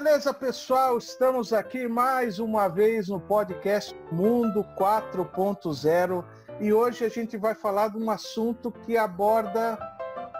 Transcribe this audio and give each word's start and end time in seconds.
Beleza, 0.00 0.32
pessoal? 0.32 0.96
Estamos 0.96 1.52
aqui 1.52 1.88
mais 1.88 2.38
uma 2.38 2.68
vez 2.68 3.08
no 3.08 3.18
podcast 3.18 3.92
Mundo 4.12 4.64
4.0 4.78 6.24
e 6.60 6.72
hoje 6.72 7.04
a 7.04 7.08
gente 7.08 7.36
vai 7.36 7.52
falar 7.52 7.88
de 7.88 7.96
um 7.98 8.08
assunto 8.08 8.70
que 8.70 8.96
aborda 8.96 9.76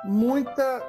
muita 0.04 0.80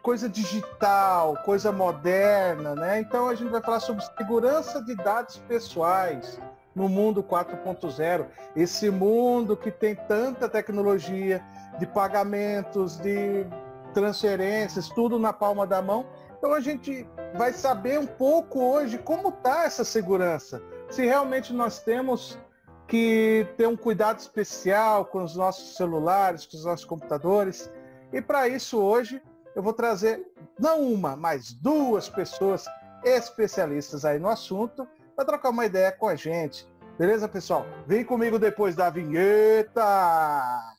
coisa 0.00 0.26
digital, 0.26 1.36
coisa 1.44 1.70
moderna, 1.70 2.74
né? 2.74 2.98
Então 2.98 3.28
a 3.28 3.34
gente 3.34 3.50
vai 3.50 3.60
falar 3.60 3.80
sobre 3.80 4.02
segurança 4.02 4.82
de 4.82 4.94
dados 4.94 5.36
pessoais 5.46 6.40
no 6.74 6.88
mundo 6.88 7.22
4.0, 7.22 8.26
esse 8.56 8.88
mundo 8.88 9.54
que 9.54 9.70
tem 9.70 9.94
tanta 9.94 10.48
tecnologia 10.48 11.44
de 11.78 11.86
pagamentos, 11.86 12.96
de 12.96 13.46
transferências, 13.92 14.88
tudo 14.88 15.18
na 15.18 15.34
palma 15.34 15.66
da 15.66 15.82
mão. 15.82 16.06
Então 16.38 16.54
a 16.54 16.60
gente 16.60 17.06
vai 17.34 17.52
saber 17.52 17.98
um 17.98 18.06
pouco 18.06 18.60
hoje 18.60 18.96
como 18.98 19.28
está 19.28 19.64
essa 19.64 19.84
segurança. 19.84 20.62
Se 20.88 21.04
realmente 21.04 21.52
nós 21.52 21.80
temos 21.80 22.38
que 22.86 23.46
ter 23.56 23.66
um 23.66 23.76
cuidado 23.76 24.18
especial 24.18 25.04
com 25.04 25.22
os 25.22 25.36
nossos 25.36 25.76
celulares, 25.76 26.46
com 26.46 26.56
os 26.56 26.64
nossos 26.64 26.86
computadores. 26.86 27.70
E 28.12 28.22
para 28.22 28.48
isso 28.48 28.78
hoje 28.78 29.20
eu 29.54 29.62
vou 29.62 29.72
trazer 29.72 30.24
não 30.58 30.82
uma, 30.82 31.16
mas 31.16 31.52
duas 31.52 32.08
pessoas 32.08 32.64
especialistas 33.04 34.04
aí 34.04 34.18
no 34.18 34.28
assunto 34.28 34.88
para 35.14 35.24
trocar 35.24 35.50
uma 35.50 35.66
ideia 35.66 35.92
com 35.92 36.08
a 36.08 36.14
gente. 36.14 36.66
Beleza, 36.98 37.28
pessoal? 37.28 37.66
Vem 37.86 38.04
comigo 38.04 38.38
depois 38.38 38.74
da 38.74 38.88
vinheta! 38.88 40.77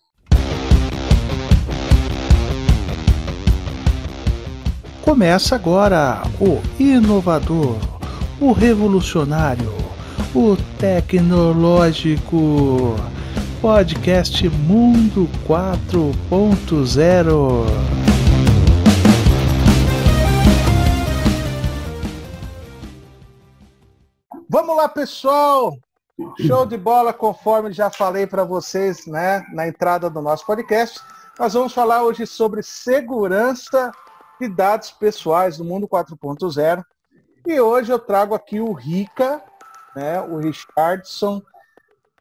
Começa 5.10 5.55
agora 5.55 6.21
o 6.40 6.62
inovador, 6.79 7.79
o 8.40 8.52
revolucionário, 8.52 9.74
o 10.35 10.55
tecnológico 10.77 12.96
podcast 13.60 14.48
Mundo 14.49 15.27
4.0. 15.48 17.65
Vamos 24.48 24.77
lá, 24.77 24.87
pessoal! 24.87 25.76
Show 26.40 26.68
de 26.68 26.77
bola, 26.77 27.12
conforme 27.12 27.74
já 27.74 27.90
falei 27.90 28.27
para 28.27 28.43
vocês 28.43 29.07
né, 29.07 29.43
na 29.54 29.68
entrada 29.68 30.07
do 30.07 30.21
nosso 30.21 30.46
podcast. 30.46 30.99
Nós 31.40 31.55
vamos 31.55 31.74
falar 31.74 32.04
hoje 32.04 32.27
sobre 32.27 32.62
segurança 32.62 33.91
de 34.40 34.48
dados 34.48 34.91
pessoais 34.91 35.57
do 35.57 35.63
mundo 35.63 35.87
4.0. 35.87 36.84
E 37.45 37.59
hoje 37.59 37.91
eu 37.91 37.99
trago 37.99 38.34
aqui 38.34 38.59
o 38.59 38.73
Rica, 38.73 39.43
né, 39.96 40.21
o 40.21 40.37
Richardson 40.37 41.41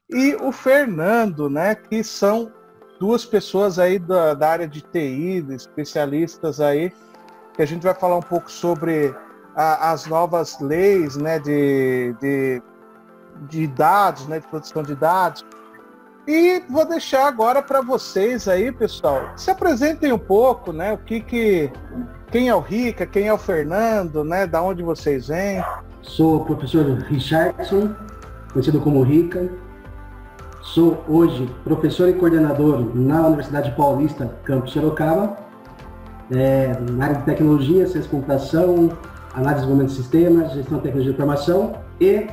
e 0.09 0.35
o 0.35 0.51
Fernando, 0.51 1.49
né, 1.49 1.75
que 1.75 2.03
são 2.03 2.51
duas 2.99 3.25
pessoas 3.25 3.79
aí 3.79 3.99
da, 3.99 4.33
da 4.33 4.49
área 4.49 4.67
de 4.67 4.81
TI, 4.81 5.45
especialistas 5.51 6.59
aí, 6.59 6.91
que 7.53 7.61
a 7.61 7.65
gente 7.65 7.83
vai 7.83 7.93
falar 7.93 8.17
um 8.17 8.21
pouco 8.21 8.51
sobre 8.51 9.15
a, 9.55 9.91
as 9.91 10.05
novas 10.05 10.59
leis 10.59 11.15
né, 11.15 11.39
de, 11.39 12.13
de, 12.19 12.61
de 13.47 13.67
dados, 13.67 14.27
né, 14.27 14.39
de 14.39 14.47
proteção 14.47 14.83
de 14.83 14.95
dados, 14.95 15.45
e 16.29 16.63
vou 16.69 16.85
deixar 16.85 17.27
agora 17.27 17.59
para 17.59 17.81
vocês 17.81 18.47
aí, 18.47 18.71
pessoal, 18.71 19.31
se 19.35 19.49
apresentem 19.49 20.13
um 20.13 20.19
pouco, 20.19 20.71
né? 20.71 20.93
O 20.93 20.97
que 20.99 21.21
que 21.21 21.71
quem 22.31 22.49
é 22.49 22.53
o 22.53 22.59
Rica, 22.59 23.07
quem 23.07 23.27
é 23.27 23.33
o 23.33 23.37
Fernando, 23.37 24.23
né? 24.23 24.45
Da 24.45 24.61
onde 24.61 24.83
vocês 24.83 25.29
vêm? 25.29 25.63
Sou 26.03 26.35
o 26.35 26.45
professor 26.45 26.85
Richardson, 26.85 27.95
conhecido 28.53 28.79
como 28.79 29.01
Rica. 29.01 29.49
Sou 30.61 31.03
hoje 31.07 31.49
professor 31.63 32.07
e 32.09 32.13
coordenador 32.13 32.95
na 32.95 33.25
Universidade 33.25 33.71
Paulista, 33.71 34.31
campus 34.43 34.73
Sorocaba, 34.73 35.35
é, 36.29 36.79
na 36.91 37.05
área 37.05 37.17
de 37.17 37.25
tecnologia, 37.25 37.87
ciência 37.87 38.01
de 38.01 38.09
computação, 38.09 38.95
análise 39.33 39.65
de 39.65 39.71
desenvolvimento 39.71 39.89
de 39.89 39.95
sistemas, 39.95 40.51
gestão 40.53 40.77
de 40.77 40.83
tecnologia 40.83 41.11
de 41.11 41.15
informação 41.15 41.73
e 41.99 42.27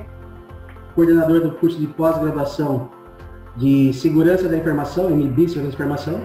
coordenador 0.94 1.40
do 1.40 1.52
curso 1.52 1.78
de 1.78 1.86
pós-graduação 1.86 2.90
de 3.56 3.92
Segurança 3.92 4.48
da 4.48 4.56
Informação, 4.56 5.10
MB 5.10 5.48
Segurança 5.48 5.62
da 5.62 5.68
Informação. 5.74 6.20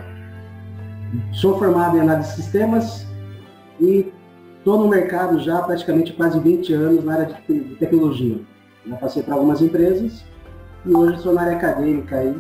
Sou 1.33 1.57
formado 1.57 1.97
em 1.97 2.01
Análise 2.01 2.29
de 2.29 2.35
Sistemas 2.35 3.05
e 3.79 4.11
estou 4.57 4.79
no 4.79 4.87
mercado 4.87 5.39
já 5.39 5.59
há 5.59 5.61
praticamente 5.63 6.13
quase 6.13 6.39
20 6.39 6.73
anos 6.73 7.03
na 7.03 7.13
área 7.13 7.25
de 7.47 7.59
tecnologia. 7.75 8.39
Já 8.87 8.95
passei 8.97 9.23
para 9.23 9.35
algumas 9.35 9.61
empresas 9.61 10.23
e 10.85 10.93
hoje 10.93 11.17
estou 11.17 11.33
na 11.33 11.41
área 11.41 11.57
acadêmica 11.57 12.17
aí, 12.17 12.35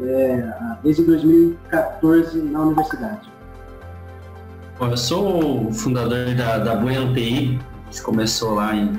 é, 0.00 0.52
desde 0.82 1.04
2014 1.04 2.40
na 2.42 2.62
universidade. 2.62 3.30
Bom, 4.78 4.86
eu 4.86 4.96
sou 4.96 5.72
fundador 5.72 6.34
da, 6.34 6.58
da 6.58 6.76
Bueno 6.76 7.12
TI, 7.12 7.58
que 7.90 8.00
começou 8.02 8.54
lá 8.54 8.76
em, 8.76 8.98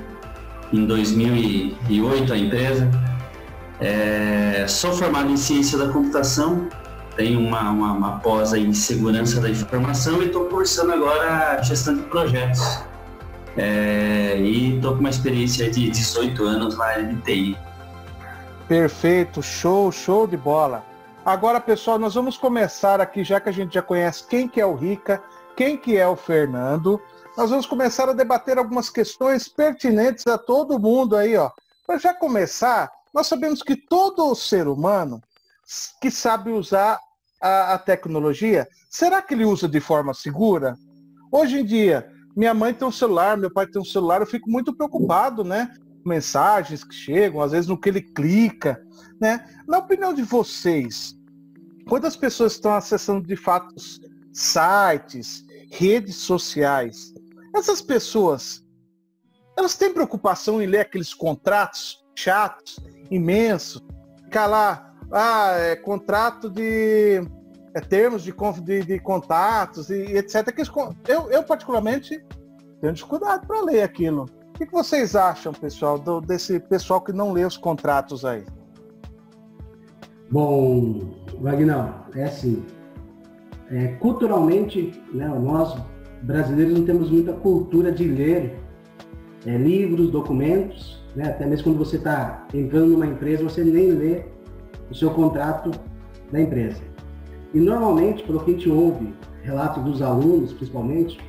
em 0.73 0.85
2008 0.85 2.33
a 2.33 2.37
empresa. 2.37 3.08
É, 3.79 4.65
sou 4.67 4.91
formado 4.93 5.31
em 5.31 5.37
ciência 5.37 5.77
da 5.77 5.87
computação, 5.87 6.67
tenho 7.15 7.39
uma, 7.39 7.69
uma, 7.69 7.93
uma 7.93 8.19
pós 8.19 8.53
em 8.53 8.73
segurança 8.73 9.39
da 9.39 9.49
informação 9.49 10.21
e 10.21 10.27
estou 10.27 10.45
cursando 10.45 10.93
agora 10.93 11.61
gestão 11.63 11.95
de 11.95 12.03
projetos. 12.03 12.61
É, 13.57 14.37
e 14.39 14.75
estou 14.75 14.93
com 14.93 14.99
uma 14.99 15.09
experiência 15.09 15.69
de 15.69 15.89
18 15.89 16.43
anos 16.43 16.77
na 16.77 16.85
área 16.85 17.05
de 17.05 17.21
TI. 17.21 17.57
Perfeito, 18.67 19.41
show, 19.41 19.91
show 19.91 20.27
de 20.27 20.37
bola. 20.37 20.83
Agora, 21.25 21.59
pessoal, 21.59 21.97
nós 21.99 22.15
vamos 22.15 22.37
começar 22.37 23.01
aqui, 23.01 23.23
já 23.23 23.39
que 23.39 23.49
a 23.49 23.51
gente 23.51 23.73
já 23.73 23.81
conhece 23.81 24.25
quem 24.27 24.47
que 24.47 24.61
é 24.61 24.65
o 24.65 24.75
Rica, 24.75 25.21
quem 25.55 25.75
que 25.75 25.97
é 25.97 26.07
o 26.07 26.15
Fernando, 26.15 27.01
nós 27.35 27.49
vamos 27.49 27.65
começar 27.65 28.07
a 28.09 28.13
debater 28.13 28.57
algumas 28.57 28.89
questões 28.89 29.47
pertinentes 29.47 30.25
a 30.27 30.37
todo 30.37 30.79
mundo 30.79 31.15
aí, 31.15 31.35
ó. 31.35 31.51
Para 31.85 31.97
já 31.97 32.13
começar, 32.13 32.89
nós 33.13 33.27
sabemos 33.27 33.61
que 33.63 33.75
todo 33.75 34.35
ser 34.35 34.67
humano 34.67 35.21
que 36.01 36.09
sabe 36.09 36.51
usar 36.51 36.99
a, 37.41 37.73
a, 37.73 37.77
tecnologia, 37.77 38.67
será 38.89 39.21
que 39.21 39.33
ele 39.33 39.45
usa 39.45 39.67
de 39.67 39.79
forma 39.79 40.13
segura? 40.13 40.77
Hoje 41.31 41.59
em 41.59 41.65
dia, 41.65 42.09
minha 42.35 42.53
mãe 42.53 42.73
tem 42.73 42.87
um 42.87 42.91
celular, 42.91 43.37
meu 43.37 43.51
pai 43.51 43.67
tem 43.67 43.81
um 43.81 43.85
celular, 43.85 44.21
eu 44.21 44.27
fico 44.27 44.49
muito 44.49 44.75
preocupado, 44.75 45.43
né? 45.43 45.73
Mensagens 46.05 46.83
que 46.83 46.93
chegam, 46.93 47.41
às 47.41 47.51
vezes 47.51 47.67
no 47.67 47.79
que 47.79 47.89
ele 47.89 48.01
clica, 48.01 48.81
né? 49.21 49.45
Na 49.67 49.77
opinião 49.77 50.13
de 50.13 50.23
vocês, 50.23 51.15
quantas 51.87 52.15
pessoas 52.15 52.53
estão 52.53 52.73
acessando 52.73 53.25
de 53.25 53.35
fato 53.35 53.73
sites, 54.33 55.43
redes 55.71 56.15
sociais? 56.15 57.13
Essas 57.55 57.81
pessoas, 57.81 58.63
elas 59.57 59.75
têm 59.75 59.93
preocupação 59.93 60.61
em 60.61 60.65
ler 60.65 60.81
aqueles 60.81 61.13
contratos 61.13 62.03
chatos 62.15 62.79
imenso, 63.09 63.85
ficar 64.23 64.47
lá, 64.47 64.93
ah, 65.11 65.53
é 65.57 65.75
contrato 65.75 66.49
de 66.49 67.21
é, 67.73 67.81
termos 67.81 68.23
de, 68.23 68.33
de, 68.63 68.83
de 68.83 68.99
contatos 68.99 69.89
e, 69.89 69.95
e 69.95 70.17
etc. 70.17 70.53
Que 70.53 70.61
eu, 71.11 71.31
eu, 71.31 71.43
particularmente, 71.43 72.23
tenho 72.81 72.93
dificuldade 72.93 73.45
para 73.45 73.61
ler 73.61 73.83
aquilo. 73.83 74.23
O 74.23 74.53
que, 74.59 74.65
que 74.65 74.71
vocês 74.71 75.15
acham, 75.15 75.53
pessoal, 75.53 75.97
do, 75.97 76.19
desse 76.21 76.59
pessoal 76.59 77.01
que 77.01 77.13
não 77.13 77.31
lê 77.31 77.45
os 77.45 77.57
contratos 77.57 78.25
aí? 78.25 78.43
Bom, 80.31 81.25
Wagner, 81.39 81.93
é 82.15 82.25
assim. 82.25 82.63
É, 83.71 83.87
culturalmente, 83.99 85.01
né, 85.13 85.27
nós 85.27 85.75
brasileiros 86.23 86.77
não 86.77 86.85
temos 86.85 87.09
muita 87.09 87.33
cultura 87.33 87.91
de 87.91 88.07
ler 88.07 88.59
é, 89.45 89.57
livros, 89.57 90.11
documentos, 90.11 90.98
né? 91.15 91.29
Até 91.29 91.45
mesmo 91.45 91.65
quando 91.65 91.77
você 91.77 91.97
está 91.97 92.45
entrando 92.53 92.87
numa 92.87 93.07
empresa, 93.07 93.43
você 93.43 93.63
nem 93.63 93.91
lê 93.91 94.23
o 94.89 94.95
seu 94.95 95.11
contrato 95.11 95.71
da 96.31 96.41
empresa. 96.41 96.81
E 97.53 97.59
normalmente, 97.59 98.23
pelo 98.23 98.39
que 98.39 98.51
a 98.51 98.53
gente 98.53 98.69
ouve, 98.69 99.13
relatos 99.41 99.83
dos 99.83 100.01
alunos 100.01 100.53
principalmente, 100.53 101.19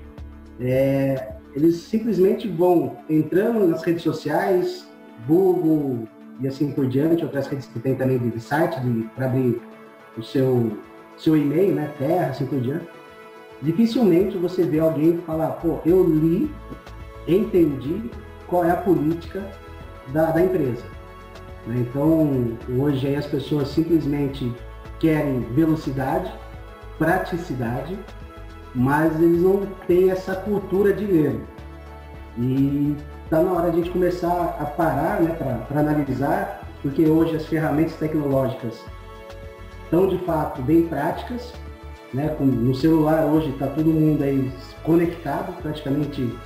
é, 0.60 1.34
eles 1.54 1.76
simplesmente 1.76 2.48
vão 2.48 2.98
entrando 3.08 3.66
nas 3.66 3.82
redes 3.82 4.02
sociais, 4.02 4.88
Google 5.26 6.06
e 6.40 6.48
assim 6.48 6.72
por 6.72 6.86
diante, 6.86 7.24
outras 7.24 7.46
redes 7.46 7.66
que 7.66 7.78
tem 7.78 7.94
também 7.94 8.18
de 8.18 8.40
site, 8.40 8.76
para 9.14 9.26
abrir 9.26 9.60
o 10.16 10.22
seu, 10.22 10.78
seu 11.16 11.36
e-mail, 11.36 11.74
né, 11.74 11.92
terra, 11.98 12.30
assim 12.30 12.46
por 12.46 12.60
diante. 12.60 12.86
Dificilmente 13.62 14.38
você 14.38 14.62
vê 14.62 14.78
alguém 14.78 15.18
falar, 15.18 15.50
pô, 15.52 15.80
eu 15.84 16.02
li, 16.02 16.50
entendi 17.28 18.10
qual 18.46 18.64
é 18.64 18.70
a 18.70 18.76
política 18.76 19.44
da, 20.08 20.26
da 20.26 20.42
empresa. 20.42 20.84
Né? 21.66 21.86
Então, 21.88 22.56
hoje 22.78 23.14
as 23.14 23.26
pessoas 23.26 23.68
simplesmente 23.68 24.52
querem 24.98 25.40
velocidade, 25.54 26.32
praticidade, 26.98 27.98
mas 28.74 29.14
eles 29.20 29.42
não 29.42 29.66
têm 29.86 30.10
essa 30.10 30.34
cultura 30.34 30.92
de 30.92 31.04
ler. 31.04 31.40
E 32.38 32.96
está 33.24 33.40
na 33.42 33.52
hora 33.52 33.70
de 33.70 33.80
a 33.80 33.82
gente 33.82 33.90
começar 33.90 34.56
a 34.60 34.64
parar 34.64 35.20
né, 35.20 35.34
para 35.68 35.80
analisar, 35.80 36.62
porque 36.82 37.06
hoje 37.06 37.36
as 37.36 37.46
ferramentas 37.46 37.94
tecnológicas 37.94 38.80
estão 39.84 40.08
de 40.08 40.18
fato 40.18 40.62
bem 40.62 40.82
práticas. 40.82 41.52
Né? 42.12 42.34
No 42.40 42.74
celular 42.74 43.24
hoje 43.24 43.50
está 43.50 43.66
todo 43.68 43.86
mundo 43.86 44.22
aí 44.22 44.52
conectado, 44.82 45.52
praticamente 45.62 46.36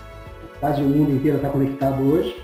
quase 0.60 0.82
o 0.82 0.86
mundo 0.86 1.12
inteiro 1.12 1.36
está 1.36 1.48
conectado 1.48 2.02
hoje. 2.02 2.43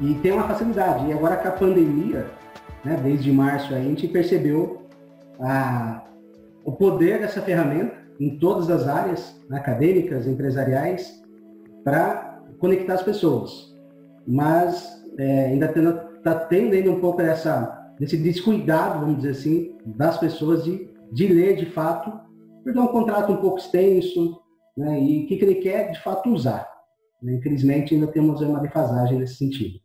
E 0.00 0.14
tem 0.14 0.32
uma 0.32 0.48
facilidade. 0.48 1.06
E 1.06 1.12
agora 1.12 1.36
com 1.36 1.48
a 1.48 1.52
pandemia, 1.52 2.26
né, 2.84 2.98
desde 3.02 3.30
março, 3.30 3.74
a 3.74 3.80
gente 3.80 4.08
percebeu 4.08 4.86
a, 5.38 6.04
o 6.64 6.72
poder 6.72 7.20
dessa 7.20 7.42
ferramenta 7.42 8.00
em 8.18 8.38
todas 8.38 8.70
as 8.70 8.86
áreas 8.86 9.40
acadêmicas, 9.50 10.26
empresariais, 10.26 11.22
para 11.84 12.42
conectar 12.58 12.94
as 12.94 13.02
pessoas. 13.02 13.74
Mas 14.26 15.02
é, 15.18 15.46
ainda 15.46 15.66
está 15.66 16.34
tendo 16.34 16.74
ainda 16.74 16.90
um 16.90 17.00
pouco 17.00 17.18
dessa, 17.18 17.92
desse 17.98 18.16
descuidado, 18.16 19.00
vamos 19.00 19.16
dizer 19.16 19.30
assim, 19.30 19.76
das 19.84 20.18
pessoas 20.18 20.64
de, 20.64 20.88
de 21.12 21.26
ler 21.28 21.56
de 21.56 21.66
fato, 21.66 22.12
porque 22.62 22.78
é 22.78 22.82
um 22.82 22.88
contrato 22.88 23.32
um 23.32 23.38
pouco 23.38 23.58
extenso, 23.58 24.40
né, 24.76 25.00
e 25.00 25.24
o 25.24 25.26
que, 25.26 25.36
que 25.36 25.44
ele 25.44 25.56
quer 25.56 25.92
de 25.92 26.00
fato 26.02 26.30
usar. 26.30 26.68
Infelizmente 27.22 27.94
ainda 27.94 28.06
temos 28.06 28.40
uma 28.40 28.60
defasagem 28.60 29.18
nesse 29.18 29.36
sentido. 29.36 29.78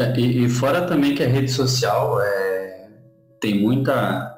É, 0.00 0.18
e, 0.18 0.44
e, 0.44 0.48
fora 0.48 0.86
também 0.86 1.14
que 1.14 1.22
a 1.22 1.28
rede 1.28 1.52
social 1.52 2.18
é, 2.22 2.88
tem 3.38 3.60
muita 3.60 4.34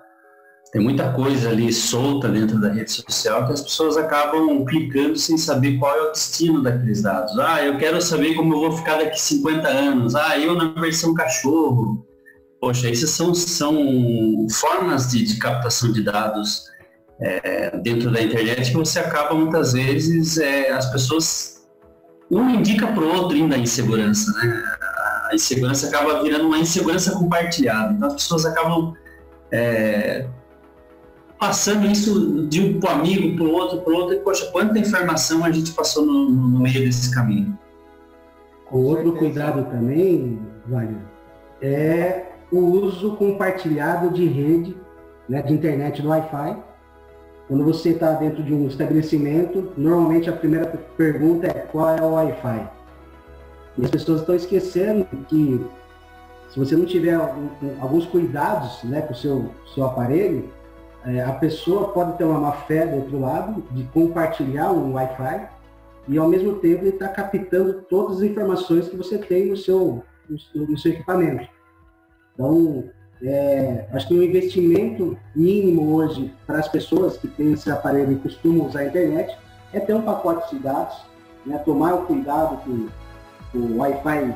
tem 0.72 0.82
muita 0.82 1.12
coisa 1.12 1.50
ali 1.50 1.72
solta 1.72 2.28
dentro 2.28 2.58
da 2.58 2.72
rede 2.72 2.90
social 2.90 3.46
que 3.46 3.52
as 3.52 3.60
pessoas 3.60 3.96
acabam 3.96 4.64
clicando 4.64 5.16
sem 5.16 5.36
saber 5.36 5.76
qual 5.78 5.94
é 5.94 6.02
o 6.08 6.12
destino 6.12 6.62
daqueles 6.62 7.02
dados. 7.02 7.38
Ah, 7.38 7.62
eu 7.62 7.76
quero 7.76 8.00
saber 8.00 8.34
como 8.34 8.54
eu 8.54 8.60
vou 8.60 8.72
ficar 8.72 8.96
daqui 8.96 9.20
50 9.20 9.68
anos. 9.68 10.14
Ah, 10.14 10.38
eu 10.38 10.54
na 10.54 10.72
versão 10.80 11.14
cachorro. 11.14 12.06
Poxa, 12.58 12.90
essas 12.90 13.10
são, 13.10 13.34
são 13.34 14.46
formas 14.50 15.10
de, 15.10 15.22
de 15.24 15.38
captação 15.38 15.92
de 15.92 16.02
dados 16.02 16.62
é, 17.20 17.76
dentro 17.78 18.10
da 18.10 18.22
internet 18.22 18.70
que 18.70 18.76
você 18.76 18.98
acaba 18.98 19.34
muitas 19.34 19.74
vezes, 19.74 20.38
é, 20.38 20.70
as 20.70 20.90
pessoas, 20.90 21.68
um 22.30 22.48
indica 22.50 22.86
para 22.86 23.02
o 23.02 23.14
outro 23.14 23.36
ainda 23.36 23.56
a 23.56 23.58
insegurança, 23.58 24.32
né? 24.32 24.64
A 25.32 25.34
insegurança 25.34 25.88
acaba 25.88 26.22
virando 26.22 26.46
uma 26.46 26.58
insegurança 26.58 27.12
compartilhada. 27.12 27.94
Então 27.94 28.08
as 28.08 28.14
pessoas 28.14 28.44
acabam 28.44 28.92
é, 29.50 30.26
passando 31.40 31.86
isso 31.86 32.46
de 32.48 32.60
um 32.60 32.86
amigo, 32.86 33.34
para 33.34 33.44
o 33.44 33.50
outro, 33.50 33.80
para 33.80 33.92
o 33.94 33.96
outro, 33.96 34.14
e 34.14 34.20
poxa, 34.20 34.44
quanta 34.52 34.78
informação 34.78 35.42
a 35.42 35.50
gente 35.50 35.72
passou 35.72 36.04
no, 36.04 36.28
no 36.28 36.60
meio 36.60 36.80
desse 36.84 37.14
caminho. 37.14 37.58
O 38.70 38.78
outro 38.80 39.14
cuidado 39.14 39.64
também, 39.70 40.38
Wagner, 40.66 41.00
é 41.62 42.26
o 42.50 42.58
uso 42.58 43.16
compartilhado 43.16 44.10
de 44.10 44.26
rede, 44.26 44.76
né, 45.26 45.40
de 45.40 45.54
internet 45.54 46.02
do 46.02 46.10
Wi-Fi. 46.10 46.62
Quando 47.48 47.64
você 47.64 47.88
está 47.88 48.12
dentro 48.12 48.42
de 48.42 48.52
um 48.52 48.68
estabelecimento, 48.68 49.72
normalmente 49.78 50.28
a 50.28 50.32
primeira 50.34 50.66
pergunta 50.66 51.46
é 51.46 51.54
qual 51.72 51.96
é 51.96 52.02
o 52.02 52.12
Wi-Fi. 52.12 52.81
E 53.78 53.84
as 53.84 53.90
pessoas 53.90 54.20
estão 54.20 54.34
esquecendo 54.34 55.06
que 55.28 55.64
se 56.50 56.58
você 56.58 56.76
não 56.76 56.84
tiver 56.84 57.14
alguns 57.80 58.04
cuidados 58.06 58.82
né, 58.84 59.00
com 59.00 59.14
o 59.14 59.16
seu, 59.16 59.50
seu 59.74 59.86
aparelho, 59.86 60.50
é, 61.04 61.22
a 61.22 61.32
pessoa 61.32 61.88
pode 61.88 62.18
ter 62.18 62.24
uma 62.24 62.38
má 62.38 62.52
fé 62.52 62.86
do 62.86 62.96
outro 62.96 63.20
lado, 63.20 63.64
de 63.70 63.84
compartilhar 63.84 64.70
um 64.70 64.92
Wi-Fi, 64.92 65.48
e 66.08 66.18
ao 66.18 66.28
mesmo 66.28 66.56
tempo 66.56 66.82
ele 66.82 66.90
está 66.90 67.08
captando 67.08 67.82
todas 67.88 68.18
as 68.18 68.22
informações 68.24 68.88
que 68.88 68.96
você 68.96 69.18
tem 69.18 69.46
no 69.46 69.56
seu, 69.56 70.02
no, 70.54 70.78
seu 70.78 70.92
equipamento. 70.92 71.48
Então, 72.34 72.84
é, 73.22 73.86
acho 73.92 74.08
que 74.08 74.14
um 74.14 74.22
investimento 74.22 75.16
mínimo 75.34 75.94
hoje 75.94 76.34
para 76.46 76.58
as 76.58 76.68
pessoas 76.68 77.16
que 77.16 77.28
têm 77.28 77.52
esse 77.52 77.70
aparelho 77.70 78.12
e 78.12 78.16
costumam 78.16 78.66
usar 78.66 78.80
a 78.80 78.86
internet 78.86 79.36
é 79.72 79.80
ter 79.80 79.94
um 79.94 80.02
pacote 80.02 80.54
de 80.54 80.62
dados, 80.62 80.96
né, 81.46 81.56
tomar 81.58 81.94
o 81.94 82.06
cuidado 82.06 82.58
com 82.64 82.88
o 83.54 83.78
Wi-Fi 83.78 84.34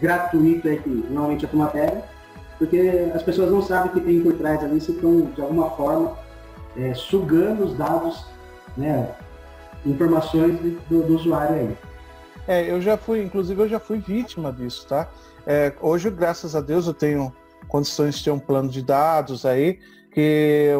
gratuito 0.00 0.68
aí 0.68 0.78
que 0.78 0.88
normalmente 0.88 1.44
a 1.44 1.48
turma 1.48 1.68
pega, 1.68 2.02
porque 2.58 3.10
as 3.14 3.22
pessoas 3.22 3.50
não 3.50 3.62
sabem 3.62 3.90
o 3.90 3.94
que 3.94 4.00
tem 4.00 4.20
por 4.20 4.34
trás 4.34 4.62
ali, 4.62 4.80
se 4.80 4.92
estão 4.92 5.22
de 5.22 5.40
alguma 5.40 5.70
forma 5.70 6.16
é, 6.76 6.94
sugando 6.94 7.64
os 7.64 7.76
dados, 7.76 8.24
né, 8.76 9.08
informações 9.86 10.58
do, 10.88 11.02
do, 11.02 11.14
usuário 11.14 11.56
aí. 11.56 11.76
É, 12.46 12.70
eu 12.70 12.80
já 12.80 12.96
fui, 12.96 13.22
inclusive 13.22 13.62
eu 13.62 13.68
já 13.68 13.80
fui 13.80 13.98
vítima 13.98 14.52
disso, 14.52 14.86
tá? 14.86 15.08
É, 15.46 15.72
hoje, 15.80 16.10
graças 16.10 16.54
a 16.54 16.60
Deus, 16.60 16.86
eu 16.86 16.94
tenho 16.94 17.32
condições 17.68 18.16
de 18.16 18.24
ter 18.24 18.30
um 18.30 18.38
plano 18.38 18.68
de 18.68 18.82
dados 18.82 19.46
aí, 19.46 19.78
que 20.12 20.70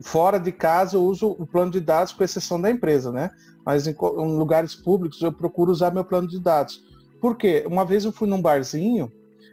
fora 0.00 0.38
de 0.38 0.52
casa 0.52 0.96
eu 0.96 1.02
uso 1.02 1.36
o 1.38 1.46
plano 1.46 1.70
de 1.70 1.80
dados 1.80 2.12
com 2.12 2.22
exceção 2.22 2.60
da 2.60 2.70
empresa, 2.70 3.10
né? 3.10 3.30
Mas 3.68 3.86
em, 3.86 3.90
em 3.90 4.38
lugares 4.38 4.74
públicos 4.74 5.20
eu 5.20 5.30
procuro 5.30 5.70
usar 5.70 5.92
meu 5.92 6.02
plano 6.02 6.26
de 6.26 6.40
dados. 6.40 6.82
Por 7.20 7.36
quê? 7.36 7.64
Uma 7.66 7.84
vez 7.84 8.02
eu 8.02 8.10
fui 8.10 8.26
num 8.26 8.40
barzinho 8.40 9.12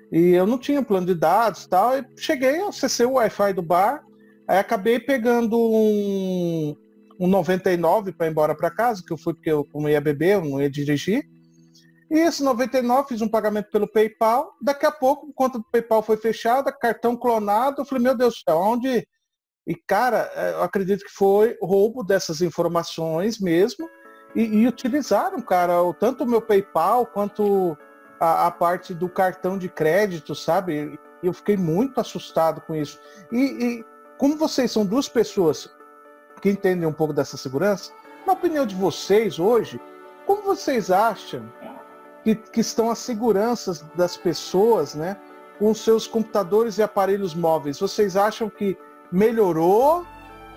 e 0.09 0.29
eu 0.29 0.47
não 0.47 0.57
tinha 0.57 0.81
plano 0.81 1.05
de 1.05 1.13
dados 1.13 1.67
tal. 1.67 1.97
E 1.97 2.05
cheguei, 2.15 2.61
acessei 2.61 3.05
o 3.05 3.15
Wi-Fi 3.15 3.51
do 3.51 3.61
bar, 3.61 4.05
aí 4.47 4.57
acabei 4.57 5.01
pegando 5.01 5.59
um, 5.59 6.73
um 7.19 7.27
99 7.27 8.13
para 8.13 8.27
ir 8.27 8.29
embora 8.29 8.55
para 8.55 8.71
casa, 8.71 9.03
que 9.05 9.11
eu 9.11 9.17
fui 9.17 9.33
porque 9.33 9.51
eu 9.51 9.67
não 9.75 9.89
ia 9.89 9.99
beber, 9.99 10.35
eu 10.35 10.45
não 10.45 10.61
ia 10.61 10.69
dirigir. 10.69 11.27
E 12.09 12.19
esse 12.19 12.41
99 12.41 13.09
fiz 13.09 13.21
um 13.21 13.27
pagamento 13.27 13.69
pelo 13.69 13.85
PayPal. 13.85 14.55
Daqui 14.61 14.85
a 14.85 14.91
pouco, 14.93 15.29
conta 15.33 15.57
do 15.57 15.65
PayPal 15.69 16.01
foi 16.01 16.15
fechada, 16.15 16.71
cartão 16.71 17.17
clonado. 17.17 17.81
Eu 17.81 17.85
falei, 17.85 18.05
meu 18.05 18.15
Deus 18.15 18.35
do 18.35 18.49
céu, 18.49 18.59
onde? 18.59 19.05
E 19.67 19.75
cara, 19.75 20.31
é, 20.35 20.51
eu 20.53 20.63
acredito 20.63 21.03
que 21.03 21.11
foi 21.11 21.57
roubo 21.61 22.01
dessas 22.01 22.41
informações 22.41 23.39
mesmo. 23.39 23.89
E, 24.35 24.43
e 24.43 24.67
utilizaram, 24.67 25.41
cara, 25.41 25.73
tanto 25.97 26.25
o 26.25 26.27
meu 26.27 26.41
PayPal 26.41 27.05
quanto 27.05 27.77
a, 28.19 28.47
a, 28.47 28.51
parte 28.51 28.93
do 28.93 29.07
cartão 29.07 29.57
de 29.57 29.69
crédito, 29.69 30.35
sabe? 30.35 30.99
Eu 31.23 31.31
fiquei 31.31 31.55
muito 31.55 31.99
assustado 31.99 32.59
com 32.61 32.75
isso. 32.75 32.99
E, 33.31 33.39
e, 33.39 33.85
como 34.17 34.37
vocês 34.37 34.71
são 34.71 34.85
duas 34.85 35.07
pessoas 35.07 35.73
que 36.41 36.49
entendem 36.49 36.87
um 36.87 36.93
pouco 36.93 37.13
dessa 37.13 37.37
segurança, 37.37 37.91
na 38.27 38.33
opinião 38.33 38.65
de 38.65 38.75
vocês 38.75 39.39
hoje, 39.39 39.79
como 40.25 40.41
vocês 40.41 40.91
acham 40.91 41.49
que, 42.23 42.35
que 42.35 42.59
estão 42.59 42.89
as 42.89 42.99
seguranças 42.99 43.85
das 43.95 44.17
pessoas, 44.17 44.95
né? 44.95 45.17
Com 45.59 45.73
seus 45.73 46.07
computadores 46.07 46.77
e 46.77 46.83
aparelhos 46.83 47.33
móveis. 47.33 47.79
Vocês 47.79 48.17
acham 48.17 48.49
que 48.49 48.77
melhorou, 49.11 50.05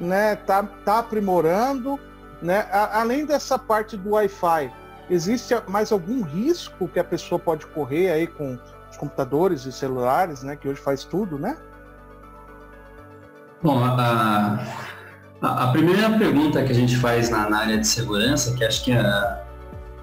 né? 0.01 0.35
Tá, 0.35 0.63
tá 0.85 0.99
aprimorando, 0.99 2.01
né? 2.43 2.67
A, 2.71 3.01
além 3.01 3.27
dessa 3.27 3.59
parte 3.59 3.97
do 3.97 4.11
Wi-Fi, 4.11 4.71
Existe 5.11 5.55
mais 5.67 5.91
algum 5.91 6.23
risco 6.23 6.87
que 6.87 6.99
a 6.99 7.05
pessoa 7.05 7.39
pode 7.39 7.67
correr 7.69 8.11
aí 8.11 8.27
com 8.27 8.59
os 8.91 8.97
computadores 8.97 9.65
e 9.65 9.73
celulares, 9.73 10.43
né? 10.43 10.55
Que 10.55 10.69
hoje 10.69 10.81
faz 10.81 11.03
tudo, 11.03 11.39
né? 11.39 11.57
Bom, 13.63 13.83
a, 13.83 14.61
a, 15.41 15.65
a 15.65 15.73
primeira 15.73 16.11
pergunta 16.19 16.63
que 16.63 16.73
a 16.73 16.75
gente 16.75 16.97
faz 16.97 17.31
na, 17.31 17.49
na 17.49 17.61
área 17.61 17.79
de 17.79 17.87
segurança, 17.87 18.55
que 18.55 18.63
acho 18.63 18.85
que 18.85 18.93
é, 18.93 19.43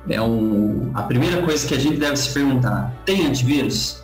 é 0.09 0.21
um, 0.21 0.91
a 0.95 1.03
primeira 1.03 1.41
coisa 1.43 1.67
que 1.67 1.75
a 1.75 1.79
gente 1.79 1.97
deve 1.97 2.17
se 2.17 2.33
perguntar, 2.33 2.91
tem 3.05 3.27
antivírus? 3.27 4.03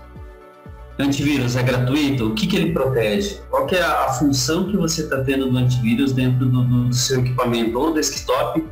Antivírus 1.01 1.55
é 1.55 1.63
gratuito? 1.63 2.27
O 2.27 2.33
que, 2.33 2.47
que 2.47 2.55
ele 2.55 2.71
protege? 2.71 3.39
Qual 3.49 3.67
é 3.69 3.81
a, 3.81 4.05
a 4.05 4.13
função 4.13 4.69
que 4.69 4.77
você 4.77 5.03
está 5.03 5.23
tendo 5.23 5.49
do 5.49 5.57
antivírus 5.57 6.11
dentro 6.11 6.45
do, 6.45 6.63
do 6.63 6.93
seu 6.93 7.19
equipamento 7.21 7.77
ou 7.79 7.93
desktop 7.93 8.63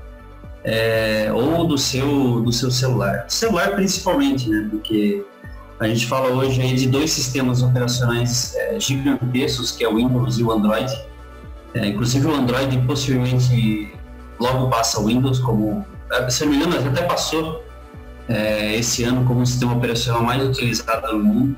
é, 0.63 1.31
ou 1.33 1.65
do 1.65 1.77
seu, 1.77 2.41
do 2.41 2.51
seu 2.51 2.69
celular. 2.69 3.25
Celular 3.27 3.71
principalmente, 3.75 4.49
né? 4.49 4.67
Porque 4.69 5.25
a 5.79 5.87
gente 5.87 6.05
fala 6.05 6.29
hoje 6.29 6.61
aí 6.61 6.73
de 6.75 6.87
dois 6.87 7.11
sistemas 7.11 7.63
operacionais 7.63 8.53
é, 8.55 8.79
gigantescos, 8.79 9.71
que 9.71 9.83
é 9.83 9.87
o 9.87 9.95
Windows 9.95 10.37
e 10.37 10.43
o 10.43 10.51
Android. 10.51 10.91
É, 11.73 11.87
inclusive 11.87 12.27
o 12.27 12.33
Android 12.33 12.77
possivelmente 12.85 13.93
logo 14.39 14.69
passa 14.69 14.99
o 14.99 15.05
Windows 15.05 15.39
como, 15.39 15.85
se 16.29 16.45
não 16.45 16.51
me 16.51 16.57
engano, 16.57 16.89
até 16.89 17.03
passou 17.03 17.63
é, 18.27 18.75
esse 18.75 19.03
ano 19.03 19.25
como 19.25 19.41
o 19.41 19.45
sistema 19.45 19.73
operacional 19.73 20.23
mais 20.23 20.43
utilizado 20.43 21.13
no 21.13 21.23
mundo. 21.23 21.57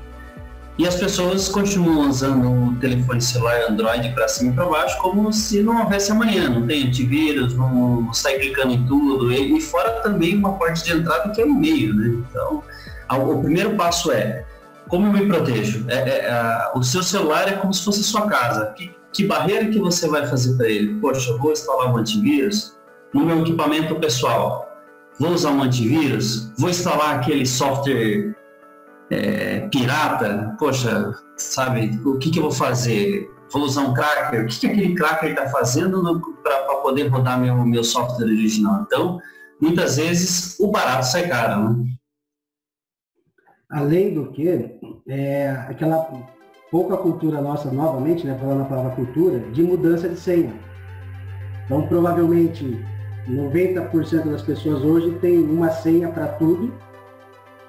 E 0.78 0.86
as 0.86 0.96
pessoas 0.96 1.48
continuam 1.48 2.08
usando 2.08 2.50
o 2.50 2.74
telefone 2.76 3.20
celular 3.20 3.68
Android 3.68 4.08
para 4.14 4.26
cima 4.26 4.52
e 4.52 4.54
para 4.54 4.64
baixo 4.64 4.98
como 4.98 5.30
se 5.32 5.62
não 5.62 5.82
houvesse 5.82 6.10
amanhã. 6.10 6.48
Não 6.48 6.66
tem 6.66 6.86
antivírus, 6.86 7.54
não, 7.54 8.00
não 8.00 8.14
sai 8.14 8.38
clicando 8.38 8.72
em 8.72 8.86
tudo. 8.86 9.30
E, 9.30 9.58
e, 9.58 9.60
fora 9.60 10.00
também 10.02 10.36
uma 10.36 10.54
porta 10.54 10.82
de 10.82 10.92
entrada 10.92 11.30
que 11.30 11.42
é 11.42 11.44
o 11.44 11.48
e-mail. 11.48 11.94
Né? 11.94 12.24
Então, 12.28 12.62
a, 13.06 13.16
o 13.18 13.42
primeiro 13.42 13.76
passo 13.76 14.10
é 14.10 14.46
como 14.88 15.06
eu 15.06 15.12
me 15.12 15.26
protejo? 15.26 15.84
É, 15.88 15.94
é, 15.94 16.72
o 16.74 16.82
seu 16.82 17.02
celular 17.02 17.48
é 17.48 17.52
como 17.52 17.72
se 17.72 17.84
fosse 17.84 18.02
sua 18.02 18.26
casa. 18.26 18.72
Que, 18.76 18.94
que 19.12 19.26
barreira 19.26 19.66
que 19.66 19.78
você 19.78 20.08
vai 20.08 20.26
fazer 20.26 20.56
para 20.56 20.68
ele? 20.68 21.00
Poxa, 21.00 21.30
eu 21.30 21.38
vou 21.38 21.52
instalar 21.52 21.92
um 21.92 21.96
antivírus 21.98 22.76
no 23.12 23.24
meu 23.24 23.40
equipamento 23.40 23.94
pessoal. 23.96 24.70
Vou 25.18 25.30
usar 25.32 25.50
um 25.50 25.62
antivírus? 25.62 26.50
Vou 26.58 26.70
instalar 26.70 27.16
aquele 27.16 27.46
software 27.46 28.34
é, 29.12 29.68
pirata? 29.68 30.56
Poxa, 30.58 31.12
sabe, 31.36 32.00
o 32.04 32.18
que, 32.18 32.30
que 32.30 32.38
eu 32.38 32.44
vou 32.44 32.52
fazer? 32.52 33.30
Vou 33.52 33.62
usar 33.62 33.82
um 33.82 33.92
cracker? 33.92 34.44
O 34.44 34.46
que, 34.46 34.60
que 34.60 34.66
aquele 34.66 34.94
cracker 34.94 35.30
está 35.30 35.50
fazendo 35.50 36.02
para 36.42 36.76
poder 36.76 37.08
rodar 37.08 37.38
meu, 37.38 37.54
meu 37.66 37.84
software 37.84 38.24
original? 38.24 38.82
Então, 38.86 39.20
muitas 39.60 39.96
vezes 39.96 40.58
o 40.58 40.68
barato 40.68 41.06
sai 41.06 41.28
caro, 41.28 41.68
né? 41.68 41.84
Além 43.70 44.14
do 44.14 44.30
que, 44.32 44.78
é, 45.08 45.50
aquela 45.68 46.06
pouca 46.70 46.96
cultura 46.96 47.40
nossa, 47.40 47.70
novamente, 47.70 48.26
né, 48.26 48.36
falando 48.38 48.62
a 48.62 48.66
palavra 48.66 48.94
cultura, 48.94 49.38
de 49.38 49.62
mudança 49.62 50.08
de 50.08 50.18
senha. 50.18 50.54
Então, 51.64 51.86
provavelmente, 51.86 52.82
90% 53.28 54.30
das 54.30 54.42
pessoas 54.42 54.82
hoje 54.82 55.18
tem 55.20 55.38
uma 55.38 55.70
senha 55.70 56.08
para 56.08 56.28
tudo 56.28 56.72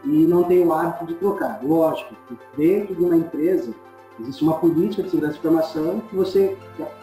e 0.04 0.26
não 0.26 0.44
tem 0.44 0.66
o 0.66 0.74
hábito 0.74 1.06
de 1.06 1.14
trocar. 1.16 1.60
Lógico, 1.64 2.14
dentro 2.58 2.96
de 2.96 3.04
uma 3.04 3.16
empresa, 3.16 3.74
existe 4.20 4.44
uma 4.44 4.56
política 4.56 5.04
de 5.04 5.10
segurança 5.10 5.34
de 5.34 5.40
informação 5.40 6.02
que 6.10 6.16
você, 6.16 6.58